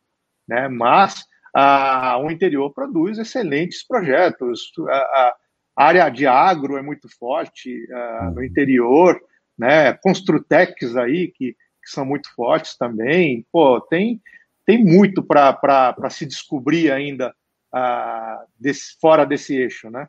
Né? 0.47 0.67
Mas 0.67 1.25
ah, 1.53 2.17
o 2.19 2.31
interior 2.31 2.71
produz 2.73 3.17
excelentes 3.17 3.85
projetos. 3.85 4.71
A, 4.87 5.35
a 5.75 5.85
área 5.85 6.09
de 6.09 6.25
agro 6.25 6.77
é 6.77 6.81
muito 6.81 7.09
forte 7.17 7.87
ah, 7.91 8.31
no 8.33 8.43
interior, 8.43 9.19
né? 9.57 9.93
Construtecs 9.93 10.95
aí, 10.95 11.27
que, 11.27 11.53
que, 11.53 11.89
são 11.89 12.05
muito 12.05 12.33
fortes 12.33 12.77
também. 12.77 13.45
Pô, 13.51 13.81
tem, 13.81 14.21
tem 14.65 14.83
muito 14.83 15.23
para 15.23 16.09
se 16.09 16.25
descobrir 16.25 16.91
ainda 16.91 17.35
ah, 17.73 18.43
desse, 18.59 18.97
fora 19.01 19.25
desse 19.25 19.55
eixo, 19.55 19.89
né? 19.89 20.07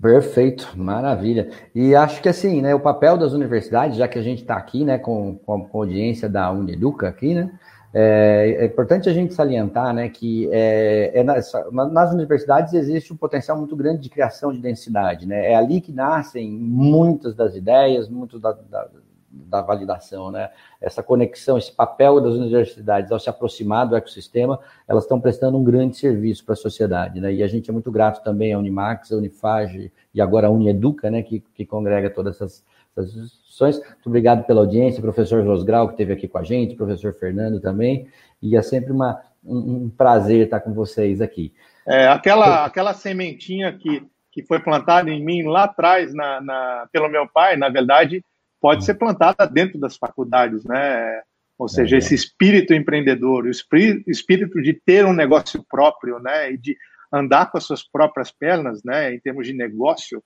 Perfeito, 0.00 0.74
maravilha. 0.76 1.50
E 1.74 1.92
acho 1.92 2.22
que 2.22 2.28
assim, 2.28 2.62
né, 2.62 2.72
o 2.72 2.78
papel 2.78 3.18
das 3.18 3.32
universidades, 3.32 3.96
já 3.96 4.06
que 4.06 4.16
a 4.16 4.22
gente 4.22 4.42
está 4.42 4.56
aqui, 4.56 4.84
né, 4.84 4.96
com, 4.96 5.34
com, 5.38 5.54
a 5.54 5.76
audiência 5.76 6.28
da 6.28 6.52
Uneduca 6.52 7.08
aqui, 7.08 7.34
né, 7.34 7.50
é, 7.92 8.58
é, 8.60 8.64
importante 8.66 9.08
a 9.08 9.12
gente 9.12 9.34
salientar, 9.34 9.92
né, 9.92 10.08
que 10.08 10.48
é, 10.52 11.10
é 11.14 11.24
nas, 11.24 11.52
nas, 11.72 12.12
universidades 12.12 12.74
existe 12.74 13.12
um 13.12 13.16
potencial 13.16 13.58
muito 13.58 13.74
grande 13.74 14.00
de 14.00 14.08
criação 14.08 14.52
de 14.52 14.60
densidade, 14.60 15.26
né, 15.26 15.50
é 15.50 15.56
ali 15.56 15.80
que 15.80 15.90
nascem 15.90 16.48
muitas 16.48 17.34
das 17.34 17.56
ideias, 17.56 18.08
muitas 18.08 18.40
da, 18.40 18.52
da, 18.52 18.88
da 19.30 19.60
validação, 19.60 20.30
né? 20.30 20.50
Essa 20.80 21.02
conexão, 21.02 21.58
esse 21.58 21.70
papel 21.72 22.20
das 22.20 22.34
universidades 22.34 23.12
ao 23.12 23.20
se 23.20 23.28
aproximar 23.28 23.86
do 23.86 23.94
ecossistema, 23.94 24.58
elas 24.86 25.04
estão 25.04 25.20
prestando 25.20 25.58
um 25.58 25.64
grande 25.64 25.96
serviço 25.96 26.44
para 26.44 26.54
a 26.54 26.56
sociedade, 26.56 27.20
né? 27.20 27.32
E 27.32 27.42
a 27.42 27.46
gente 27.46 27.68
é 27.68 27.72
muito 27.72 27.90
grato 27.90 28.22
também 28.22 28.52
à 28.52 28.58
Unimax, 28.58 29.12
à 29.12 29.16
Unifage 29.16 29.92
e 30.14 30.20
agora 30.20 30.46
à 30.46 30.50
Unieduca, 30.50 31.10
né? 31.10 31.22
Que, 31.22 31.40
que 31.40 31.66
congrega 31.66 32.08
todas 32.08 32.36
essas, 32.36 32.64
essas 32.96 33.14
instituições. 33.14 33.78
Muito 33.78 34.06
obrigado 34.06 34.44
pela 34.44 34.60
audiência, 34.60 35.02
professor 35.02 35.44
Rosgrau, 35.44 35.88
que 35.88 35.94
esteve 35.94 36.12
aqui 36.12 36.26
com 36.26 36.38
a 36.38 36.44
gente, 36.44 36.74
professor 36.74 37.12
Fernando 37.14 37.60
também, 37.60 38.08
e 38.40 38.56
é 38.56 38.62
sempre 38.62 38.92
uma, 38.92 39.20
um, 39.44 39.84
um 39.84 39.90
prazer 39.90 40.44
estar 40.44 40.60
com 40.60 40.72
vocês 40.72 41.20
aqui. 41.20 41.52
É, 41.86 42.08
aquela, 42.08 42.64
aquela 42.64 42.94
sementinha 42.94 43.72
que, 43.72 44.06
que 44.30 44.42
foi 44.42 44.60
plantada 44.60 45.10
em 45.10 45.22
mim 45.22 45.42
lá 45.44 45.64
atrás, 45.64 46.14
na, 46.14 46.40
na, 46.40 46.88
pelo 46.92 47.08
meu 47.08 47.26
pai, 47.26 47.56
na 47.56 47.68
verdade, 47.68 48.22
pode 48.60 48.84
ser 48.84 48.94
plantada 48.94 49.46
dentro 49.46 49.78
das 49.78 49.96
faculdades, 49.96 50.64
né? 50.64 51.22
Ou 51.58 51.68
seja, 51.68 51.96
é. 51.96 51.98
esse 51.98 52.14
espírito 52.14 52.72
empreendedor, 52.72 53.44
o 53.44 53.50
espírito 53.50 54.62
de 54.62 54.72
ter 54.72 55.04
um 55.04 55.12
negócio 55.12 55.64
próprio, 55.68 56.18
né? 56.18 56.52
E 56.52 56.56
de 56.56 56.76
andar 57.12 57.50
com 57.50 57.58
as 57.58 57.64
suas 57.64 57.82
próprias 57.82 58.30
pernas, 58.30 58.82
né? 58.84 59.14
Em 59.14 59.20
termos 59.20 59.46
de 59.46 59.52
negócio, 59.52 60.22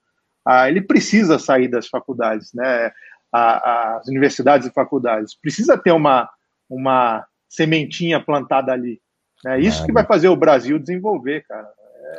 ah, 0.46 0.68
ele 0.68 0.82
precisa 0.82 1.38
sair 1.38 1.68
das 1.68 1.88
faculdades, 1.88 2.52
né? 2.52 2.90
as 3.32 4.06
universidades 4.08 4.68
e 4.68 4.72
faculdades 4.72 5.34
precisa 5.34 5.78
ter 5.78 5.92
uma 5.92 6.28
uma 6.68 7.26
sementinha 7.48 8.18
plantada 8.18 8.72
ali. 8.72 9.00
É 9.46 9.58
isso 9.58 9.82
é, 9.82 9.86
que 9.86 9.92
vai 9.92 10.06
fazer 10.06 10.28
o 10.28 10.36
Brasil 10.36 10.78
desenvolver, 10.78 11.44
cara. 11.46 11.68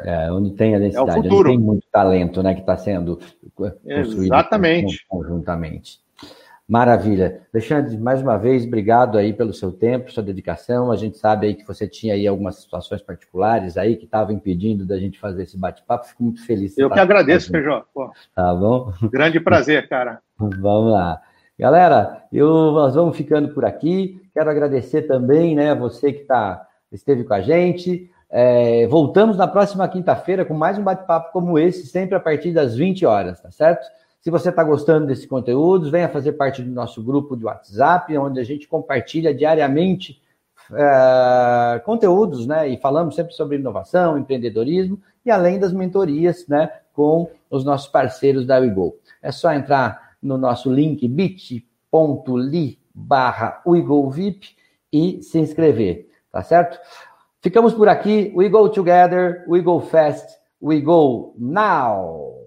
É, 0.02 0.32
onde 0.32 0.52
tem 0.52 0.76
a 0.76 0.80
densidade, 0.80 1.10
é 1.10 1.14
o 1.14 1.24
futuro. 1.24 1.50
onde 1.50 1.58
tem 1.58 1.60
muito 1.60 1.88
talento, 1.91 2.41
né, 2.41 2.54
que 2.54 2.62
está 2.62 2.76
sendo 2.76 3.20
construído 3.56 4.24
Exatamente. 4.24 5.06
conjuntamente. 5.08 6.04
Maravilha. 6.68 7.41
Alexandre, 7.54 7.98
mais 7.98 8.22
uma 8.22 8.38
vez, 8.38 8.66
obrigado 8.66 9.18
aí 9.18 9.34
pelo 9.34 9.54
seu 9.54 9.72
tempo, 9.72 10.12
sua 10.12 10.24
dedicação. 10.24 10.91
A 10.91 10.96
gente 10.96 11.18
sabe 11.18 11.48
aí 11.48 11.56
que 11.56 11.68
você 11.68 11.88
tinha 11.88 12.14
aí 12.14 12.26
algumas 12.26 12.56
situações 12.56 13.02
particulares 13.02 13.78
aí 13.78 13.98
que 13.98 14.06
estavam 14.06 14.34
impedindo 14.34 14.86
da 14.86 14.98
gente 14.98 15.20
fazer 15.20 15.44
esse 15.44 15.58
bate-papo. 15.58 16.08
Fico 16.08 16.24
muito 16.24 16.46
feliz. 16.46 16.78
Eu 16.78 16.89
que 16.89 17.00
agradeço, 17.00 17.52
Feijó. 17.52 17.84
Tá 18.34 18.56
bom? 18.56 18.94
Grande 19.12 19.41
prazer, 19.41 19.89
cara. 19.89 20.22
vamos 20.38 20.94
lá. 20.94 21.22
Galera, 21.60 22.24
eu, 22.32 22.48
nós 22.72 22.96
vamos 22.96 23.16
ficando 23.16 23.50
por 23.50 23.66
aqui. 23.66 24.22
Quero 24.34 24.50
agradecer 24.50 25.04
também, 25.04 25.56
né, 25.56 25.76
você 25.76 26.14
que 26.14 26.24
tá, 26.24 26.66
esteve 26.91 27.26
com 27.26 27.34
a 27.34 27.41
gente. 27.41 28.10
É, 28.36 28.88
voltamos 28.88 29.38
na 29.38 29.47
próxima 29.47 29.88
quinta-feira 29.88 30.43
com 30.43 30.55
mais 30.55 30.79
um 30.79 30.84
bate-papo 30.84 31.31
como 31.31 31.59
esse, 31.59 31.86
sempre 31.86 32.15
a 32.15 32.19
partir 32.19 32.51
das 32.51 32.75
20 32.75 33.05
horas, 33.05 33.39
tá 33.39 33.51
certo? 33.51 33.86
Se 34.19 34.31
você 34.31 34.49
está 34.49 34.63
gostando 34.63 35.05
desse 35.05 35.27
conteúdo, 35.27 35.91
venha 35.91 36.09
fazer 36.09 36.31
parte 36.34 36.63
do 36.63 36.71
nosso 36.71 37.03
grupo 37.03 37.38
de 37.38 37.45
WhatsApp, 37.45 38.17
onde 38.17 38.39
a 38.39 38.43
gente 38.43 38.67
compartilha 38.67 39.36
diariamente 39.36 40.19
é, 40.73 41.79
conteúdos, 41.86 42.47
né? 42.47 42.67
E 42.67 42.77
falamos 42.77 43.13
sempre 43.13 43.36
sobre 43.36 43.57
inovação, 43.57 44.17
empreendedorismo 44.17 44.99
e 45.23 45.29
além 45.29 45.59
das 45.59 45.71
mentorias, 45.71 46.47
né? 46.47 46.71
Com 46.91 47.29
os 47.51 47.63
nossos 47.63 47.88
parceiros 47.88 48.47
da 48.47 48.57
WeGo. 48.57 48.95
É 49.21 49.31
só 49.31 49.53
entrar 49.53 50.15
no 50.19 50.39
nosso 50.39 50.73
link 50.73 51.07
bit.ly 51.07 52.79
barra 52.95 53.61
e 54.91 55.21
se 55.21 55.38
inscrever, 55.38 56.09
tá 56.31 56.41
certo? 56.41 56.79
Ficamos 57.44 57.74
por 57.74 57.89
aqui. 57.89 58.32
We 58.34 58.48
go 58.48 58.70
together, 58.70 59.44
we 59.50 59.62
go 59.62 59.82
fast, 59.82 60.26
we 60.62 60.80
go 60.80 61.36
now. 61.38 62.43